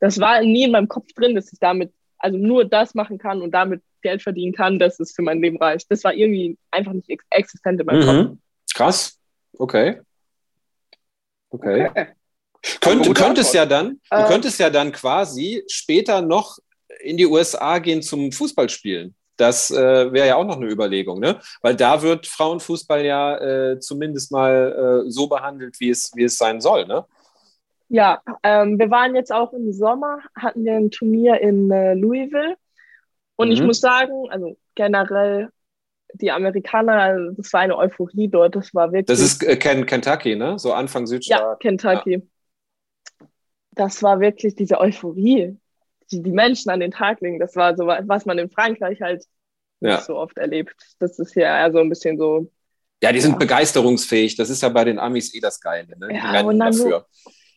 das 0.00 0.20
war 0.20 0.40
nie 0.42 0.64
in 0.64 0.72
meinem 0.72 0.88
Kopf 0.88 1.12
drin, 1.14 1.34
dass 1.34 1.52
ich 1.52 1.58
damit, 1.58 1.92
also 2.18 2.38
nur 2.38 2.64
das 2.64 2.94
machen 2.94 3.18
kann 3.18 3.42
und 3.42 3.52
damit 3.52 3.82
Geld 4.02 4.22
verdienen 4.22 4.52
kann, 4.52 4.78
dass 4.78 5.00
es 5.00 5.12
für 5.12 5.22
mein 5.22 5.40
Leben 5.40 5.56
reicht. 5.58 5.90
Das 5.90 6.04
war 6.04 6.14
irgendwie 6.14 6.58
einfach 6.70 6.92
nicht 6.92 7.08
ex 7.08 7.24
existent 7.30 7.80
in 7.80 7.86
meinem 7.86 8.04
Kopf. 8.04 8.30
Mhm. 8.30 8.40
Krass. 8.74 9.18
Okay. 9.58 10.00
Okay. 11.50 11.88
Okay. 11.88 12.06
Könnt, 12.80 13.06
Gute 13.06 13.22
könntest 13.22 13.54
Antwort. 13.54 13.54
ja 13.54 13.66
dann, 13.66 14.00
du 14.10 14.16
Ähm, 14.16 14.26
könntest 14.26 14.58
ja 14.58 14.70
dann 14.70 14.92
quasi 14.92 15.62
später 15.68 16.22
noch 16.22 16.58
in 17.00 17.16
die 17.16 17.26
USA 17.26 17.78
gehen 17.78 18.02
zum 18.02 18.32
Fußballspielen. 18.32 19.14
Das 19.36 19.70
äh, 19.70 20.12
wäre 20.12 20.28
ja 20.28 20.36
auch 20.36 20.44
noch 20.44 20.56
eine 20.56 20.66
Überlegung, 20.70 21.20
ne? 21.20 21.40
Weil 21.62 21.76
da 21.76 22.02
wird 22.02 22.26
Frauenfußball 22.26 23.04
ja 23.04 23.36
äh, 23.72 23.80
zumindest 23.80 24.32
mal 24.32 25.04
äh, 25.06 25.10
so 25.10 25.26
behandelt, 25.28 25.80
wie 25.80 25.90
es, 25.90 26.12
wie 26.14 26.24
es 26.24 26.36
sein 26.36 26.60
soll, 26.60 26.86
ne? 26.86 27.04
Ja, 27.88 28.22
ähm, 28.42 28.78
wir 28.78 28.90
waren 28.90 29.14
jetzt 29.14 29.32
auch 29.32 29.52
im 29.52 29.72
Sommer, 29.72 30.18
hatten 30.36 30.64
wir 30.64 30.74
ein 30.74 30.90
Turnier 30.90 31.40
in 31.40 31.70
äh, 31.70 31.94
Louisville. 31.94 32.56
Und 33.36 33.52
ich 33.52 33.60
Mhm. 33.60 33.66
muss 33.66 33.80
sagen, 33.80 34.30
also 34.30 34.56
generell 34.74 35.50
die 36.14 36.30
Amerikaner, 36.30 37.32
das 37.36 37.52
war 37.52 37.60
eine 37.60 37.76
Euphorie 37.76 38.28
dort. 38.28 38.56
Das 38.56 38.74
war 38.74 38.92
wirklich. 38.92 39.06
Das 39.06 39.20
ist 39.20 39.42
äh, 39.44 39.56
Ken 39.56 39.86
Kentucky, 39.86 40.36
ne? 40.36 40.58
So 40.58 40.72
Anfang 40.72 41.02
ja, 41.04 41.08
Südstaat. 41.08 41.60
Kentucky. 41.60 42.22
Das 43.72 44.02
war 44.02 44.20
wirklich 44.20 44.54
diese 44.54 44.78
Euphorie, 44.80 45.58
die 46.10 46.22
die 46.22 46.32
Menschen 46.32 46.70
an 46.70 46.80
den 46.80 46.90
Tag 46.90 47.20
legen. 47.20 47.38
Das 47.38 47.56
war 47.56 47.76
so, 47.76 47.86
was 47.86 48.26
man 48.26 48.38
in 48.38 48.50
Frankreich 48.50 49.00
halt 49.02 49.24
Ja. 49.80 49.96
nicht 49.96 50.04
so 50.06 50.16
oft 50.16 50.38
erlebt. 50.38 50.74
Das 50.98 51.18
ist 51.18 51.34
hier 51.34 51.44
eher 51.44 51.70
so 51.72 51.78
ein 51.78 51.88
bisschen 51.88 52.16
so. 52.18 52.50
Ja, 53.02 53.12
die 53.12 53.20
sind 53.20 53.32
Ja. 53.32 53.38
begeisterungsfähig. 53.38 54.36
Das 54.36 54.48
ist 54.50 54.62
ja 54.62 54.68
bei 54.70 54.84
den 54.84 54.98
Amis 54.98 55.34
eh 55.34 55.40
das 55.40 55.60
Geile, 55.60 55.98
ne? 55.98 56.08
Die 56.08 56.14
Ja, 56.14 56.40
und 56.42 56.58
dann 56.58 56.72
so- 56.72 56.84
dafür. 56.90 57.06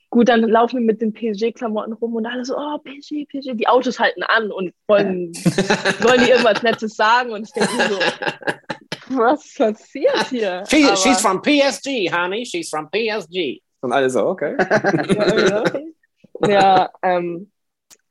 Gut, 0.09 0.29
dann 0.29 0.41
laufen 0.41 0.79
wir 0.79 0.85
mit 0.85 1.01
den 1.01 1.11
PSG-Klamotten 1.11 1.91
rum 1.91 2.15
und 2.15 2.25
alle 2.25 2.45
so, 2.45 2.55
oh, 2.57 2.77
PSG, 2.77 3.25
PSG. 3.25 3.53
Die 3.55 3.67
Autos 3.67 3.99
halten 3.99 4.23
an 4.23 4.51
und 4.53 4.73
wollen 4.87 5.33
wollen 6.01 6.23
die 6.23 6.29
irgendwas 6.31 6.63
Nettes 6.63 6.95
sagen 6.95 7.31
und 7.31 7.43
ich 7.43 7.51
denke 7.51 7.75
mir 7.75 7.89
so, 7.89 7.99
was 9.09 9.53
passiert 9.55 10.29
hier? 10.29 10.63
She, 10.69 10.85
Aber- 10.85 10.95
she's 10.95 11.19
from 11.21 11.41
PSG, 11.41 12.09
honey. 12.11 12.45
She's 12.45 12.69
from 12.69 12.89
PSG. 12.89 13.61
Und 13.81 13.91
alle 13.91 14.09
so, 14.09 14.27
okay. 14.27 14.55
ja, 15.13 15.63
ja, 16.47 16.89
ähm, 17.03 17.51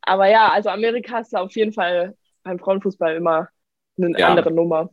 aber 0.06 0.28
ja, 0.30 0.48
also 0.50 0.70
Amerika 0.70 1.18
ist 1.18 1.36
auf 1.36 1.52
jeden 1.54 1.72
Fall 1.72 2.16
beim 2.42 2.58
Frauenfußball 2.58 3.16
immer 3.16 3.48
eine 3.98 4.18
Ja. 4.18 4.28
andere 4.28 4.50
Nummer. 4.50 4.90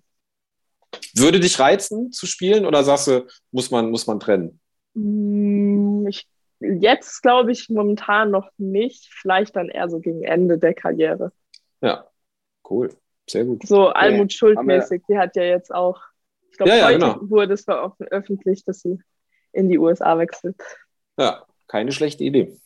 Würde 1.16 1.40
dich 1.40 1.60
reizen 1.60 2.12
zu 2.12 2.26
spielen 2.28 2.66
oder 2.66 2.84
sagst 2.84 3.08
du, 3.08 3.28
muss 3.52 3.72
man, 3.72 3.90
muss 3.90 4.06
man 4.08 4.20
trennen? 4.20 4.60
Hm, 4.96 6.06
Ich, 6.08 6.28
jetzt 6.60 7.22
glaube 7.22 7.52
ich 7.52 7.70
momentan 7.70 8.32
noch 8.32 8.50
nicht, 8.58 9.10
vielleicht 9.22 9.56
dann 9.56 9.70
eher 9.70 9.90
so 9.90 10.00
gegen 10.00 10.24
Ende 10.24 10.58
der 10.58 10.74
Karriere. 10.74 11.32
Ja, 11.82 12.08
cool. 12.70 12.90
Sehr 13.30 13.46
gut. 13.46 13.66
So 13.66 13.88
Almut 13.90 14.34
Schuld 14.34 14.58
haben 14.58 14.68
wir- 14.68 14.78
mäßig, 14.78 15.02
die 15.10 15.18
hat 15.18 15.36
ja 15.36 15.44
jetzt 15.44 15.74
auch, 15.74 16.00
ich 16.52 16.58
glaube, 16.58 16.72
Ja, 16.72 16.78
ja, 16.78 16.86
heute 16.88 17.00
genau. 17.00 17.30
wurde 17.30 17.54
es 17.54 17.64
veröffentlicht, 17.64 18.68
dass 18.68 18.82
sie 18.82 19.00
in 19.54 19.70
die 19.70 19.78
USA 19.78 20.18
wechselt. 20.18 20.56
Ja, 21.18 21.46
keine 21.68 21.92
schlechte 21.92 22.24
Idee. 22.24 22.58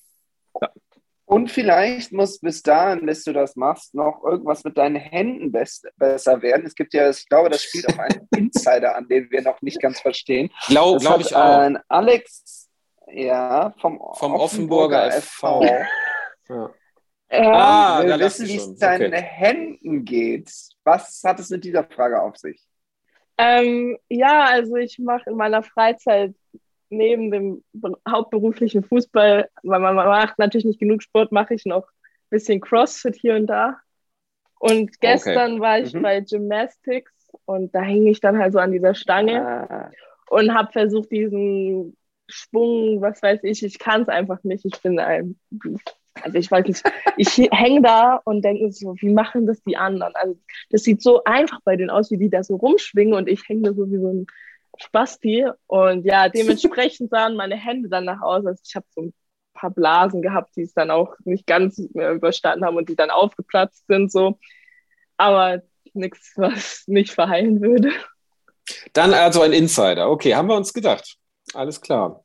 Und 1.30 1.52
vielleicht 1.52 2.14
muss 2.14 2.40
bis 2.40 2.64
dahin, 2.64 3.06
bis 3.06 3.26
du 3.26 3.34
das 3.34 3.58
machst, 3.58 3.94
noch 3.94 4.24
irgendwas 4.24 4.64
mit 4.64 4.78
deinen 4.78 4.96
Händen 4.96 5.52
besser 5.52 6.42
werden. 6.42 6.66
Es 6.66 6.74
gibt 6.74 6.94
ja, 6.94 7.10
ich 7.10 7.28
glaube, 7.28 7.50
das 7.50 7.64
spielt 7.64 7.86
auf 7.90 8.00
einen 8.00 8.30
Insider 8.36 8.96
an, 8.96 9.10
den 9.10 9.30
wir 9.30 9.42
noch 9.42 9.62
nicht 9.62 9.82
ganz 9.82 10.00
verstehen. 10.00 10.50
Glaube 10.68 11.00
glaub 11.02 11.20
ich 11.20 11.36
auch. 11.36 11.60
Ein 11.60 11.80
Alex, 11.90 12.70
ja, 13.12 13.74
vom, 13.82 14.00
Vom 14.14 14.36
Offenburger 14.36 15.12
FV. 15.12 15.62
Ja. 16.48 16.70
Ja, 17.30 17.52
Ah, 17.52 18.02
lacht 18.04 18.22
wissen, 18.22 18.48
wie 18.48 18.56
es 18.56 18.78
deinen 18.78 19.14
Okay. 19.14 19.22
Händen 19.22 20.06
geht. 20.06 20.50
Was 20.86 21.22
hat 21.26 21.42
es 21.42 21.50
mit 21.50 21.66
dieser 21.66 21.84
Frage 21.84 22.22
auf 22.22 22.38
sich? 22.38 22.64
ähm, 23.38 23.98
ja, 24.08 24.46
also 24.46 24.78
ich 24.78 24.98
mache 24.98 25.30
in 25.30 25.36
meiner 25.36 25.62
Freizeit 25.62 26.34
neben 26.90 27.32
dem 27.32 27.64
be- 27.74 27.98
hauptberuflichen 28.10 28.84
Fußball, 28.84 29.50
weil 29.64 29.80
man 29.80 29.96
macht 29.96 30.40
natürlich 30.40 30.66
nicht 30.66 30.80
genug 30.80 31.04
Sport, 31.04 31.32
mache 31.32 31.54
ich 31.54 31.66
noch 31.66 31.84
ein 31.86 32.30
bisschen 32.30 32.62
Crossfit 32.62 33.16
hier 33.16 33.36
und 33.36 33.48
da. 33.48 33.78
Und 34.60 35.00
gestern 35.02 35.60
war 35.62 35.80
ich 35.80 35.94
Mhm. 35.94 36.02
bei 36.02 36.22
Gymnastics 36.22 37.14
und 37.46 37.74
da 37.76 37.82
hing 37.82 38.08
ich 38.08 38.20
dann 38.20 38.38
halt 38.40 38.54
so 38.54 38.60
an 38.60 38.72
dieser 38.72 38.96
Stange. 38.96 39.46
Ah, 39.70 39.90
und 40.30 40.54
habe 40.54 40.72
versucht, 40.72 41.12
diesen 41.12 41.96
Schwung, 42.28 43.02
was 43.02 43.22
weiß 43.22 43.42
ich, 43.44 43.64
ich 43.64 43.80
kann 43.80 44.02
es 44.02 44.10
einfach 44.10 44.44
nicht. 44.44 44.66
Ich 44.66 44.82
bin 44.82 45.00
ein, 45.00 45.40
Also 46.22 46.38
ich 46.38 46.50
weiß 46.50 46.66
nicht, 46.66 46.84
ich 47.18 47.38
hänge 47.52 47.82
da 47.82 48.20
und 48.26 48.44
denke 48.44 48.72
so, 48.72 48.96
wie 49.00 49.14
machen 49.14 49.46
das 49.46 49.62
die 49.64 49.78
anderen? 49.78 50.14
Also 50.16 50.38
das 50.72 50.84
sieht 50.84 51.02
so 51.02 51.24
einfach 51.24 51.60
bei 51.64 51.76
denen 51.76 51.90
aus, 51.90 52.12
wie 52.12 52.18
die 52.18 52.30
da 52.30 52.44
so 52.44 52.56
rumschwingen 52.56 53.14
und 53.14 53.30
ich 53.30 53.48
hänge 53.48 53.62
da 53.70 53.74
so 53.74 53.90
wie 53.92 53.98
so 53.98 54.12
ein 54.14 54.28
Spasti. 54.82 55.48
Und 55.68 56.06
ja, 56.06 56.30
dementsprechend 56.30 57.10
sahen 57.10 57.36
meine 57.36 57.56
Hände 57.56 57.90
danach 57.90 58.22
aus. 58.22 58.46
Also 58.46 58.62
ich 58.66 58.76
habe 58.76 58.86
so 58.96 59.02
ein 59.02 59.14
paar 59.54 59.72
Blasen 59.72 60.22
gehabt, 60.22 60.56
die 60.56 60.62
es 60.62 60.74
dann 60.74 60.92
auch 60.92 61.16
nicht 61.26 61.48
ganz 61.48 61.78
mehr 61.94 62.12
überstanden 62.12 62.66
haben 62.66 62.78
und 62.78 62.90
die 62.90 62.96
dann 62.96 63.12
aufgeplatzt 63.12 63.86
sind. 63.88 64.12
So. 64.12 64.40
Aber 65.18 65.62
nichts, 65.94 66.34
was 66.36 66.84
nicht 66.88 67.12
verheilen 67.12 67.62
würde. 67.62 67.92
Dann 68.94 69.14
also 69.14 69.42
ein 69.42 69.54
Insider. 69.54 70.10
Okay, 70.10 70.36
haben 70.36 70.50
wir 70.50 70.56
uns 70.56 70.74
gedacht. 70.74 71.18
Alles 71.54 71.82
klar. 71.82 72.24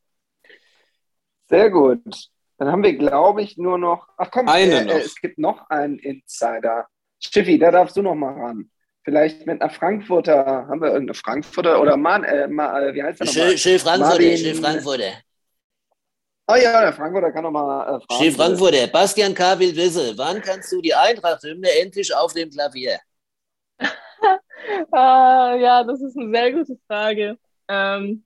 Sehr 1.49 1.69
gut. 1.69 2.29
Dann 2.57 2.71
haben 2.71 2.83
wir, 2.83 2.95
glaube 2.97 3.41
ich, 3.41 3.57
nur 3.57 3.77
noch. 3.77 4.09
Ach 4.17 4.29
komm, 4.31 4.47
Eine 4.47 4.81
äh, 4.81 4.85
noch. 4.85 4.95
Es 4.95 5.15
gibt 5.15 5.37
noch 5.37 5.69
einen 5.69 5.97
Insider. 5.99 6.87
Schiffi, 7.19 7.57
da 7.57 7.71
darfst 7.71 7.95
du 7.95 8.01
noch 8.01 8.15
mal 8.15 8.33
ran. 8.33 8.69
Vielleicht 9.03 9.45
mit 9.45 9.61
einer 9.61 9.69
Frankfurter, 9.69 10.45
haben 10.67 10.79
wir 10.81 10.87
irgendeine 10.87 11.13
Frankfurter 11.13 11.81
oder 11.81 11.97
Mann, 11.97 12.23
äh, 12.23 12.47
Ma, 12.47 12.79
äh, 12.79 12.93
wie 12.93 13.03
heißt 13.03 13.19
der 13.19 13.27
nochmal? 13.27 13.49
Schön, 13.49 13.57
schön 13.57 13.79
Frankfurter, 13.79 14.09
Marvin- 14.19 14.37
schön 14.37 14.55
Frankfurter. 14.55 15.11
Oh 16.47 16.55
ja, 16.55 16.81
der 16.81 16.93
Frankfurter 16.93 17.31
kann 17.31 17.43
noch 17.43 17.51
mal 17.51 17.83
äh, 17.83 17.99
fragen. 18.05 18.23
Schön 18.23 18.31
Frankfurter. 18.33 18.87
Bastian 18.87 19.33
K. 19.33 19.59
will 19.59 19.75
wissen, 19.75 20.17
wann 20.17 20.41
kannst 20.41 20.71
du 20.71 20.81
die 20.81 20.93
Eintracht-Hymne 20.93 21.67
endlich 21.81 22.13
auf 22.15 22.33
dem 22.33 22.49
Klavier? 22.49 22.99
Ah, 24.91 25.55
ja, 25.59 25.83
das 25.83 26.01
ist 26.01 26.17
eine 26.17 26.31
sehr 26.31 26.51
gute 26.53 26.77
Frage. 26.87 27.37
Ähm, 27.67 28.23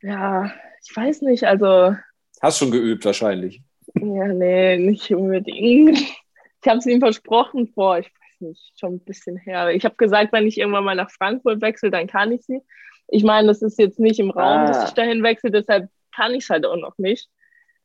ja, 0.00 0.50
ich 0.82 0.96
weiß 0.96 1.22
nicht, 1.22 1.44
also, 1.44 1.94
Hast 2.40 2.58
schon 2.58 2.70
geübt 2.70 3.04
wahrscheinlich. 3.04 3.60
ja, 3.94 4.28
nee, 4.28 4.78
nicht 4.78 5.10
unbedingt. 5.12 5.98
Ich 6.00 6.66
habe 6.68 6.78
es 6.78 6.86
ihm 6.86 7.00
versprochen 7.00 7.68
vor, 7.74 7.98
ich 7.98 8.10
weiß 8.40 8.48
nicht, 8.48 8.72
schon 8.78 8.94
ein 8.94 9.00
bisschen 9.00 9.36
her. 9.36 9.70
Ich 9.70 9.84
habe 9.84 9.96
gesagt, 9.96 10.32
wenn 10.32 10.46
ich 10.46 10.58
irgendwann 10.58 10.84
mal 10.84 10.94
nach 10.94 11.10
Frankfurt 11.10 11.60
wechsle, 11.60 11.90
dann 11.90 12.06
kann 12.06 12.32
ich 12.32 12.42
sie. 12.44 12.60
Ich 13.08 13.22
meine, 13.24 13.48
das 13.48 13.62
ist 13.62 13.78
jetzt 13.78 13.98
nicht 13.98 14.20
im 14.20 14.30
Raum, 14.30 14.60
Ah. 14.60 14.66
dass 14.66 14.88
ich 14.88 14.94
dahin 14.94 15.22
wechsle, 15.22 15.50
deshalb 15.50 15.88
kann 16.14 16.34
ich 16.34 16.44
es 16.44 16.50
halt 16.50 16.66
auch 16.66 16.76
noch 16.76 16.96
nicht. 16.98 17.28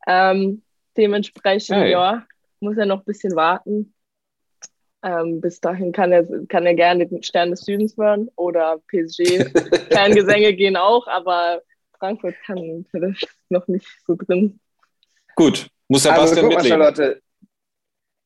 Ähm, 0.07 0.63
dementsprechend, 0.97 1.77
Hey. 1.77 1.91
ja, 1.91 2.25
muss 2.59 2.77
er 2.77 2.85
noch 2.85 2.99
ein 2.99 3.05
bisschen 3.05 3.35
warten. 3.35 3.93
Ähm, 5.05 5.41
bis 5.41 5.59
dahin 5.59 5.91
kann 5.91 6.11
er, 6.13 6.25
kann 6.47 6.65
er 6.65 6.75
gerne 6.75 7.05
den 7.07 7.23
Stern 7.23 7.51
des 7.51 7.61
Südens 7.61 7.97
hören 7.97 8.29
oder 8.37 8.79
PSG. 8.87 9.43
Kerngesänge 9.89 10.53
gehen 10.55 10.77
auch, 10.77 11.07
aber 11.07 11.61
Frankfurt 11.99 12.35
kann 12.45 12.85
vielleicht 12.89 13.27
noch 13.49 13.67
nicht 13.67 13.85
so 14.07 14.15
drin. 14.15 14.59
Gut, 15.35 15.67
muss 15.89 16.03
der 16.03 16.13
Also 16.13 16.35
Bastian 16.35 16.45
guck 16.45 16.55
mal. 16.55 16.65
Charlotte. 16.67 17.21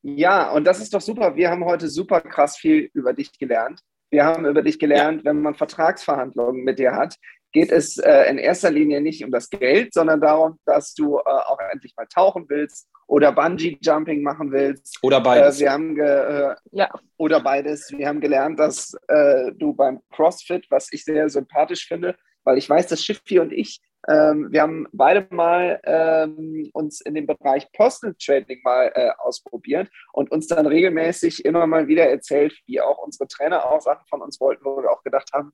Ja, 0.02 0.50
und 0.52 0.64
das 0.64 0.80
ist 0.80 0.94
doch 0.94 1.00
super. 1.00 1.36
Wir 1.36 1.50
haben 1.50 1.64
heute 1.64 1.88
super 1.88 2.20
krass 2.20 2.56
viel 2.56 2.90
über 2.94 3.12
dich 3.12 3.36
gelernt. 3.38 3.80
Wir 4.10 4.24
haben 4.24 4.46
über 4.46 4.62
dich 4.62 4.78
gelernt, 4.78 5.24
wenn 5.24 5.42
man 5.42 5.54
Vertragsverhandlungen 5.54 6.64
mit 6.64 6.78
dir 6.78 6.92
hat, 6.94 7.16
geht 7.52 7.72
es 7.72 7.98
äh, 7.98 8.24
in 8.30 8.38
erster 8.38 8.70
Linie 8.70 9.00
nicht 9.00 9.24
um 9.24 9.30
das 9.30 9.48
Geld, 9.50 9.92
sondern 9.94 10.20
darum, 10.20 10.58
dass 10.64 10.94
du 10.94 11.18
äh, 11.18 11.22
auch 11.24 11.58
endlich 11.72 11.94
mal 11.96 12.06
tauchen 12.06 12.44
willst 12.48 12.88
oder 13.06 13.32
Bungee-Jumping 13.32 14.22
machen 14.22 14.52
willst. 14.52 14.98
Oder 15.02 15.18
Äh, 15.18 15.22
beides. 15.22 15.58
wir 15.60 15.72
haben 15.72 15.94
ge 15.94 16.04
äh, 16.06 16.54
Ja, 16.72 16.90
oder 17.16 17.40
beides. 17.40 17.90
Wir 17.90 18.06
haben 18.08 18.20
gelernt, 18.20 18.58
dass 18.58 18.94
äh, 19.08 19.52
du 19.52 19.72
beim 19.74 20.00
CrossFit, 20.12 20.66
was 20.70 20.92
ich 20.92 21.04
sehr 21.04 21.28
sympathisch 21.30 21.86
finde, 21.88 22.16
weil 22.44 22.58
ich 22.58 22.68
weiß, 22.68 22.86
dass 22.86 23.02
Schiffi 23.04 23.40
und 23.40 23.52
ich, 23.52 23.80
ähm, 24.06 24.48
wir 24.50 24.62
haben 24.62 24.86
beide 24.92 25.26
mal 25.30 25.80
ähm, 25.84 26.70
uns 26.72 27.00
in 27.00 27.14
dem 27.14 27.26
Bereich 27.26 27.70
Personal 27.72 28.14
Training 28.22 28.60
mal 28.62 28.92
äh, 28.94 29.10
ausprobiert 29.18 29.88
und 30.12 30.30
uns 30.30 30.46
dann 30.46 30.66
regelmäßig 30.66 31.44
immer 31.44 31.66
mal 31.66 31.88
wieder 31.88 32.08
erzählt, 32.08 32.54
wie 32.66 32.80
auch 32.80 32.98
unsere 32.98 33.26
Trainer 33.26 33.66
auch 33.70 33.80
Sachen 33.80 34.06
von 34.08 34.22
uns 34.22 34.40
wollten, 34.40 34.64
wo 34.64 34.80
wir 34.80 34.90
auch 34.90 35.02
gedacht 35.02 35.30
haben, 35.32 35.52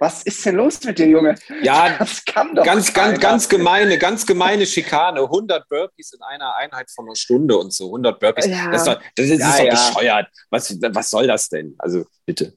was 0.00 0.22
ist 0.24 0.44
denn 0.44 0.56
los 0.56 0.82
mit 0.84 0.98
dir, 0.98 1.06
Junge? 1.06 1.34
Ja, 1.62 1.94
Das 1.98 2.24
kann 2.24 2.54
doch 2.54 2.64
ganz, 2.64 2.92
ganz, 2.92 3.08
keiner. 3.14 3.18
ganz 3.18 3.48
gemeine, 3.48 3.98
ganz 3.98 4.26
gemeine 4.26 4.66
Schikane. 4.66 5.20
100 5.20 5.68
Burpees 5.68 6.12
in 6.12 6.22
einer 6.22 6.56
Einheit 6.56 6.90
von 6.90 7.06
einer 7.06 7.16
Stunde 7.16 7.56
und 7.56 7.72
so. 7.72 7.86
100 7.86 8.18
Burpees. 8.20 8.46
Ja. 8.46 8.70
Das 8.70 8.82
ist 8.82 8.88
doch, 8.88 9.00
das 9.16 9.26
ist, 9.26 9.40
Ja, 9.40 9.50
doch 9.56 9.64
ja. 9.64 9.70
bescheuert. 9.70 10.28
Was, 10.50 10.78
was 10.80 11.10
soll 11.10 11.26
das 11.26 11.48
denn? 11.48 11.74
Also, 11.78 12.04
bitte. 12.26 12.52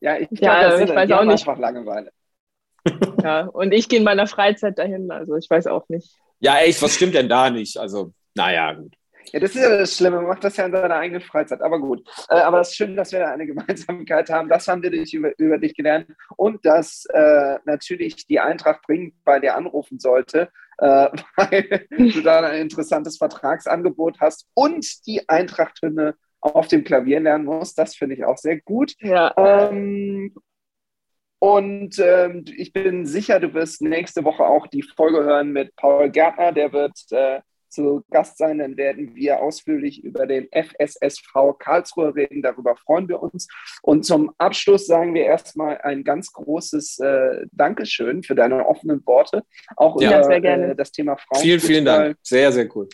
Ja, 0.00 0.16
ich, 0.16 0.28
Ja, 0.30 0.60
glaub, 0.68 0.80
das 0.80 0.90
ich 0.90 0.94
weiß 0.96 1.10
auch 1.12 1.24
nicht. 1.24 1.48
einfach 1.48 1.58
Langeweile. 1.58 2.12
Ja. 3.22 3.42
Und 3.46 3.72
ich 3.72 3.88
gehe 3.88 3.98
in 3.98 4.04
meiner 4.04 4.26
Freizeit 4.26 4.78
dahin, 4.78 5.10
also 5.10 5.36
ich 5.36 5.48
weiß 5.48 5.66
auch 5.66 5.88
nicht. 5.88 6.16
Ja, 6.40 6.58
echt, 6.58 6.80
was 6.82 6.94
stimmt 6.94 7.14
denn 7.14 7.28
da 7.28 7.50
nicht? 7.50 7.76
Also, 7.76 8.12
naja, 8.34 8.72
gut. 8.72 8.94
Ja, 9.32 9.40
das 9.40 9.54
ist 9.54 9.62
ja 9.62 9.76
das 9.76 9.96
Schlimme. 9.96 10.16
Man 10.16 10.26
macht 10.26 10.44
das 10.44 10.56
ja 10.56 10.66
in 10.66 10.72
seiner 10.72 10.96
eigenen 10.96 11.20
Freizeit. 11.20 11.60
Aber 11.62 11.78
gut. 11.78 12.02
Äh, 12.28 12.34
aber 12.36 12.60
es 12.60 12.70
ist 12.70 12.76
schön, 12.76 12.96
dass 12.96 13.12
wir 13.12 13.20
da 13.20 13.32
eine 13.32 13.46
Gemeinsamkeit 13.46 14.30
haben. 14.30 14.48
Das 14.48 14.66
haben 14.66 14.82
wir 14.82 14.90
dich 14.90 15.14
über, 15.14 15.32
über 15.38 15.58
dich 15.58 15.74
gelernt. 15.74 16.06
Und 16.36 16.64
dass 16.64 17.06
äh, 17.12 17.58
natürlich 17.64 18.26
die 18.26 18.40
Eintracht 18.40 18.80
dringend 18.86 19.14
bei 19.24 19.38
dir 19.38 19.56
anrufen 19.56 19.98
sollte, 19.98 20.48
äh, 20.78 21.08
weil 21.36 21.86
du 21.90 22.20
da 22.22 22.40
ein 22.40 22.60
interessantes 22.60 23.18
Vertragsangebot 23.18 24.20
hast 24.20 24.46
und 24.54 25.06
die 25.06 25.28
Eintracht-Hymne 25.28 26.14
auf 26.40 26.68
dem 26.68 26.84
Klavier 26.84 27.20
lernen 27.20 27.44
musst. 27.44 27.78
Das 27.78 27.94
finde 27.94 28.16
ich 28.16 28.24
auch 28.24 28.38
sehr 28.38 28.60
gut. 28.60 28.94
Ja, 29.00 29.32
Ähm, 29.36 30.34
und 31.40 31.98
ähm, 31.98 32.44
ich 32.54 32.72
bin 32.74 33.06
sicher, 33.06 33.40
du 33.40 33.54
wirst 33.54 33.80
nächste 33.80 34.24
Woche 34.24 34.44
auch 34.44 34.66
die 34.66 34.82
Folge 34.82 35.24
hören 35.24 35.52
mit 35.52 35.74
Paul 35.74 36.10
Gärtner. 36.10 36.52
Der 36.52 36.70
wird 36.72 36.92
äh, 37.12 37.40
zu 37.70 38.04
Gast 38.10 38.36
sein. 38.36 38.58
Dann 38.58 38.76
werden 38.76 39.14
wir 39.14 39.40
ausführlich 39.40 40.04
über 40.04 40.26
den 40.26 40.48
FSSV 40.52 41.32
Karlsruhe 41.58 42.14
reden. 42.14 42.42
Darüber 42.42 42.76
freuen 42.76 43.08
wir 43.08 43.22
uns. 43.22 43.48
Und 43.80 44.04
zum 44.04 44.34
Abschluss 44.36 44.86
sagen 44.86 45.14
wir 45.14 45.24
erstmal 45.24 45.78
ein 45.78 46.04
ganz 46.04 46.30
großes 46.30 46.98
äh, 46.98 47.46
Dankeschön 47.52 48.22
für 48.22 48.34
deine 48.34 48.66
offenen 48.66 49.04
Worte. 49.06 49.42
Auch 49.76 49.98
Ja. 49.98 50.08
über 50.08 50.16
Ja, 50.18 50.24
sehr 50.24 50.40
gerne. 50.42 50.72
Äh, 50.72 50.76
das 50.76 50.92
Thema 50.92 51.16
Frauen. 51.16 51.40
Vielen, 51.40 51.60
vielen 51.60 51.84
Dank. 51.86 52.18
Sehr, 52.22 52.52
sehr 52.52 52.68
cool. 52.76 52.86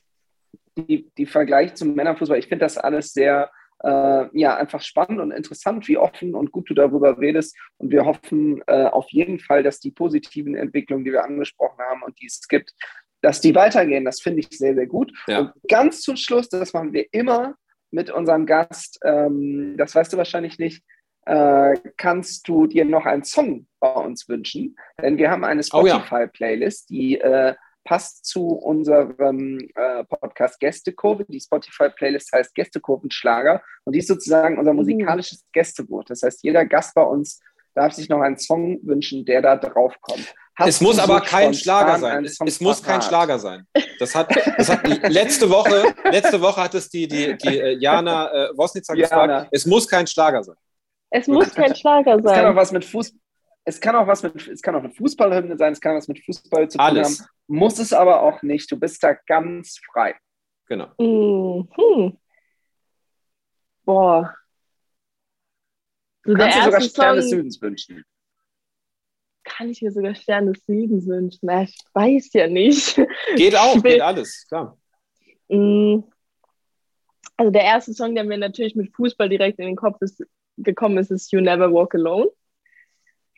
die, 0.78 1.10
die 1.18 1.26
Vergleich 1.26 1.74
zum 1.74 1.94
Männerfußball, 1.94 2.38
ich 2.38 2.46
finde 2.46 2.64
das 2.64 2.78
alles 2.78 3.12
sehr, 3.12 3.50
äh, 3.86 4.28
ja, 4.32 4.56
einfach 4.56 4.82
spannend 4.82 5.20
und 5.20 5.30
interessant, 5.30 5.86
wie 5.86 5.96
offen 5.96 6.34
und 6.34 6.50
gut 6.50 6.68
du 6.68 6.74
darüber 6.74 7.18
redest. 7.18 7.56
Und 7.78 7.92
wir 7.92 8.04
hoffen 8.04 8.60
äh, 8.66 8.86
auf 8.86 9.08
jeden 9.10 9.38
Fall, 9.38 9.62
dass 9.62 9.78
die 9.78 9.92
positiven 9.92 10.56
Entwicklungen, 10.56 11.04
die 11.04 11.12
wir 11.12 11.24
angesprochen 11.24 11.78
haben 11.78 12.02
und 12.02 12.20
die 12.20 12.26
es 12.26 12.48
gibt, 12.48 12.74
dass 13.22 13.40
die 13.40 13.54
weitergehen. 13.54 14.04
Das 14.04 14.20
finde 14.20 14.40
ich 14.40 14.48
sehr, 14.50 14.74
sehr 14.74 14.86
gut. 14.86 15.12
Ja. 15.28 15.38
Und 15.38 15.52
ganz 15.68 16.00
zum 16.00 16.16
Schluss, 16.16 16.48
das 16.48 16.72
machen 16.72 16.92
wir 16.92 17.06
immer 17.12 17.54
mit 17.92 18.10
unserem 18.10 18.44
Gast, 18.46 18.98
ähm, 19.04 19.76
das 19.78 19.94
weißt 19.94 20.12
du 20.12 20.16
wahrscheinlich 20.16 20.58
nicht, 20.58 20.82
äh, 21.26 21.76
kannst 21.96 22.48
du 22.48 22.66
dir 22.66 22.84
noch 22.84 23.06
einen 23.06 23.24
Song 23.24 23.68
bei 23.78 23.92
uns 23.92 24.28
wünschen? 24.28 24.76
Denn 25.00 25.16
wir 25.16 25.30
haben 25.30 25.44
eine 25.44 25.62
Oh. 25.72 25.86
Spotify-Playlist, 25.86 26.90
die 26.90 27.20
äh, 27.20 27.54
passt 27.86 28.26
zu 28.26 28.48
unserem 28.48 29.58
äh, 29.74 30.04
Podcast 30.04 30.60
Gästekurve. 30.60 31.24
Die 31.24 31.40
Spotify-Playlist 31.40 32.32
heißt 32.32 32.54
Gästekurvenschlager 32.54 33.62
und 33.84 33.94
die 33.94 34.00
ist 34.00 34.08
sozusagen 34.08 34.58
unser 34.58 34.74
musikalisches 34.74 35.44
Gästewort. 35.52 36.10
Das 36.10 36.22
heißt, 36.22 36.42
jeder 36.42 36.66
Gast 36.66 36.94
bei 36.94 37.02
uns 37.02 37.40
darf 37.74 37.92
sich 37.92 38.08
noch 38.08 38.20
einen 38.20 38.38
Song 38.38 38.78
wünschen, 38.82 39.24
der 39.24 39.40
da 39.40 39.56
drauf 39.56 39.94
kommt. 40.00 40.34
Hast 40.56 40.68
es 40.68 40.80
muss 40.80 40.98
aber 40.98 41.18
so 41.18 41.24
kein 41.24 41.52
Schlager 41.54 41.98
sein. 41.98 42.24
Es, 42.24 42.38
es 42.44 42.60
muss 42.60 42.82
kein? 42.82 43.02
Schlager 43.02 43.38
sein. 43.38 43.66
Das 43.98 44.14
hat, 44.14 44.34
das 44.56 44.70
hat 44.70 44.86
letzte 45.08 45.48
Woche, 45.50 45.94
letzte 46.10 46.40
Woche 46.40 46.62
hat 46.62 46.74
es 46.74 46.88
die, 46.88 47.06
die, 47.06 47.36
die 47.36 47.58
äh, 47.60 47.78
Jana 47.78 48.30
äh, 48.32 48.48
Wosnitzer 48.56 48.94
Jana. 48.94 49.26
gefragt. 49.26 49.48
Es 49.52 49.66
muss 49.66 49.86
kein 49.86 50.06
Schlager 50.06 50.42
sein. 50.42 50.56
es 51.10 51.26
muss 51.26 51.54
kein 51.54 51.76
Schlager 51.76 52.16
Es 52.16 52.24
kann 52.24 52.32
auch 52.32 52.48
sein. 52.48 52.56
was 52.56 52.72
mit 52.72 52.84
Fuß. 52.84 53.14
Es 53.68 53.80
kann 53.80 53.96
auch 53.96 54.06
was 54.06 54.22
mit, 54.22 54.46
es 54.46 54.62
kann 54.62 54.76
auch 54.76 54.80
eine 54.84 54.92
Fußballhymne 54.92 55.58
sein, 55.58 55.72
es 55.72 55.80
kann 55.80 55.96
was 55.96 56.06
mit 56.06 56.24
Fußball 56.24 56.68
zu 56.70 56.78
tun 56.78 56.86
Alles. 56.86 57.20
haben. 57.20 57.28
Muss 57.48 57.78
es 57.80 57.92
aber 57.92 58.22
auch 58.22 58.40
nicht. 58.42 58.70
Du 58.70 58.78
bist 58.78 59.02
da 59.02 59.14
ganz 59.26 59.80
frei. 59.92 60.14
Genau. 60.68 60.86
Mhm. 60.98 62.16
Boah. 63.84 64.34
So 66.24 66.32
Du 66.32 66.36
der 66.38 66.48
kannst 66.48 66.58
dir 66.58 66.64
sogar 66.64 66.80
Stern 66.80 67.16
des 67.16 67.30
Südens 67.30 67.60
wünschen. 67.60 68.04
kann 69.44 69.68
ich 69.70 69.82
mir 69.82 69.90
sogar 69.92 70.14
Stern 70.14 70.46
des 70.46 70.64
Südens 70.66 71.06
wünschen. 71.06 71.40
Na, 71.42 71.62
ich 71.64 71.76
weiß 71.92 72.32
ja 72.34 72.46
nicht. 72.48 73.00
Geht 73.36 73.56
auch, 73.56 73.82
geht 73.82 74.00
alles, 74.00 74.46
klar. 74.48 74.76
Mm. 75.48 76.00
Also 77.36 77.50
der 77.50 77.62
erste 77.62 77.92
Song, 77.94 78.14
der 78.14 78.24
mir 78.24 78.38
natürlich 78.38 78.76
mit 78.76 78.94
Fußball 78.94 79.28
direkt 79.28 79.58
in 79.58 79.66
den 79.66 79.76
Kopf 79.76 80.00
ist, 80.00 80.24
gekommen 80.56 80.98
ist, 80.98 81.10
ist 81.10 81.32
You 81.32 81.40
Never 81.40 81.72
Walk 81.72 81.94
Alone. 81.94 82.30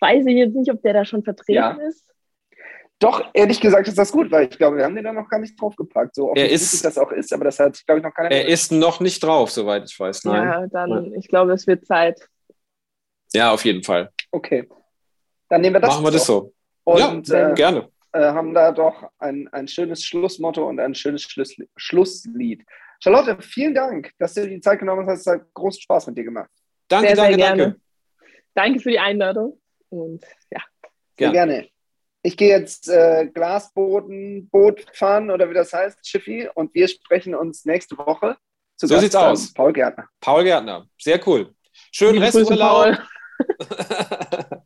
Weiß 0.01 0.25
ich 0.27 0.35
jetzt 0.37 0.55
nicht, 0.55 0.71
ob 0.73 0.81
der 0.83 0.93
da 0.93 1.05
schon 1.05 1.23
vertreten 1.25 1.55
Ja. 1.55 1.71
ist. 1.89 2.05
Doch, 3.01 3.25
ehrlich 3.33 3.61
gesagt 3.61 3.87
ist 3.87 3.97
das 3.97 4.11
gut, 4.11 4.29
weil 4.33 4.49
ich 4.49 4.59
glaube, 4.59 4.77
wir 4.79 4.85
haben 4.85 4.97
den 4.97 5.05
da 5.05 5.13
noch 5.13 5.29
gar 5.29 5.39
nicht 5.39 5.61
draufgepackt. 5.61 6.17
So 6.17 6.27
Er 6.29 6.31
offensichtlich 6.33 6.63
ist- 6.73 6.85
das 6.85 6.99
auch 6.99 7.13
ist, 7.13 7.33
aber 7.33 7.45
das 7.45 7.59
hat, 7.61 7.81
glaube 7.87 8.01
ich, 8.01 8.05
noch 8.05 8.13
keiner 8.13 8.31
Er 8.33 8.47
ist 8.49 8.73
noch 8.73 8.99
nicht 9.01 9.23
drauf, 9.23 9.51
soweit 9.53 9.85
ich 9.89 9.99
weiß. 9.99 10.25
Nein. 10.25 10.43
Ja, 10.49 10.67
dann, 10.67 11.15
ich 11.15 11.29
glaube, 11.29 11.53
es 11.53 11.67
wird 11.69 11.87
Zeit. 11.87 12.29
Ja, 13.33 13.53
auf 13.53 13.65
jeden 13.65 13.85
Fall. 13.85 14.11
Okay. 14.33 14.69
Dann 15.49 15.61
nehmen 15.61 15.77
wir 15.77 15.81
das. 15.81 15.91
Machen 15.95 16.05
wir 16.07 16.11
das 16.11 16.27
so. 16.27 16.53
Und 16.85 17.29
ja, 17.29 17.51
äh, 17.51 17.55
gerne. 17.55 17.89
äh, 18.13 18.19
haben 18.21 18.53
da 18.53 18.73
doch 18.73 19.09
ein, 19.19 19.47
ein 19.53 19.69
schönes 19.69 20.03
Schlussmotto 20.03 20.67
und 20.69 20.81
ein 20.81 20.95
schönes 20.95 21.23
Schluss, 21.23 21.55
Schlusslied. 21.77 22.65
Charlotte, 23.01 23.41
vielen 23.43 23.75
Dank, 23.75 24.11
dass 24.19 24.35
du 24.35 24.43
dir 24.43 24.49
die 24.49 24.61
Zeit 24.61 24.81
genommen 24.81 25.07
hast. 25.07 25.21
Es 25.21 25.27
hat 25.27 25.43
großen 25.55 25.83
Spaß 25.83 26.09
mit 26.09 26.19
dir 26.19 26.25
gemacht. 26.25 26.51
Danke, 26.89 27.09
sehr, 27.09 27.17
sehr 27.17 27.25
danke, 27.25 27.37
gerne. 27.39 27.63
danke. 27.63 27.81
Danke 28.55 28.81
für 28.81 28.91
die 28.91 28.99
Einladung. 28.99 29.61
Und 29.91 30.25
ja, 30.51 30.61
Sehr 30.83 30.91
Gern. 31.17 31.33
gerne. 31.33 31.69
Ich 32.23 32.37
gehe 32.37 32.49
jetzt 32.49 32.89
äh, 32.89 33.27
Glasboden, 33.33 34.49
Boot 34.51 34.85
fahren 34.93 35.31
oder 35.31 35.49
wie 35.49 35.55
das 35.55 35.73
heißt, 35.73 36.07
Schiffi, 36.07 36.49
und 36.55 36.75
wir 36.75 36.89
sprechen 36.89 37.35
uns 37.35 37.65
nächste 37.65 37.97
Woche. 37.97 38.37
Zu 38.77 38.87
So 38.87 38.99
sieht's 38.99 39.13
dann 39.13 39.33
aus. 39.33 39.53
Paul 39.55 39.73
Gärtner. 39.73 40.09
Paul 40.21 40.45
Gärtner, 40.45 40.87
sehr 40.99 41.21
cool. 41.27 41.55
Schönen 41.93 42.23
Resturlaub. 42.23 42.97
Paul. 42.97 42.99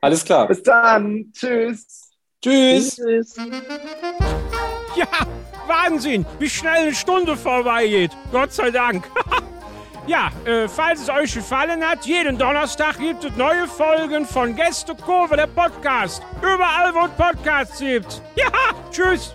Alles 0.00 0.24
klar. 0.24 0.48
Bis 0.48 0.62
dann. 0.62 1.30
Tschüss. 1.32 2.10
Tschüss. 2.42 2.96
Tschüss. 2.96 3.36
Ja, 4.96 5.06
Wahnsinn, 5.66 6.24
wie 6.38 6.48
schnell 6.48 6.82
eine 6.84 6.94
Stunde 6.94 7.36
vorbeigeht. 7.36 8.12
Gott 8.32 8.52
sei 8.52 8.70
Dank. 8.70 9.04
ja, 10.06 10.30
äh, 10.44 10.68
falls 10.68 11.02
es 11.02 11.08
euch 11.08 11.34
gefallen 11.34 11.82
hat, 11.84 12.06
jeden 12.06 12.38
Donnerstag 12.38 12.98
gibt 12.98 13.24
es 13.24 13.36
neue 13.36 13.66
Folgen 13.66 14.24
von 14.24 14.54
Gäste 14.54 14.94
Kurve, 14.94 15.36
der 15.36 15.46
Podcast. 15.48 16.22
Überall, 16.40 16.94
wo 16.94 17.06
es 17.06 17.10
Podcasts 17.12 17.78
gibt. 17.78 18.22
Ja, 18.36 18.50
tschüss. 18.90 19.34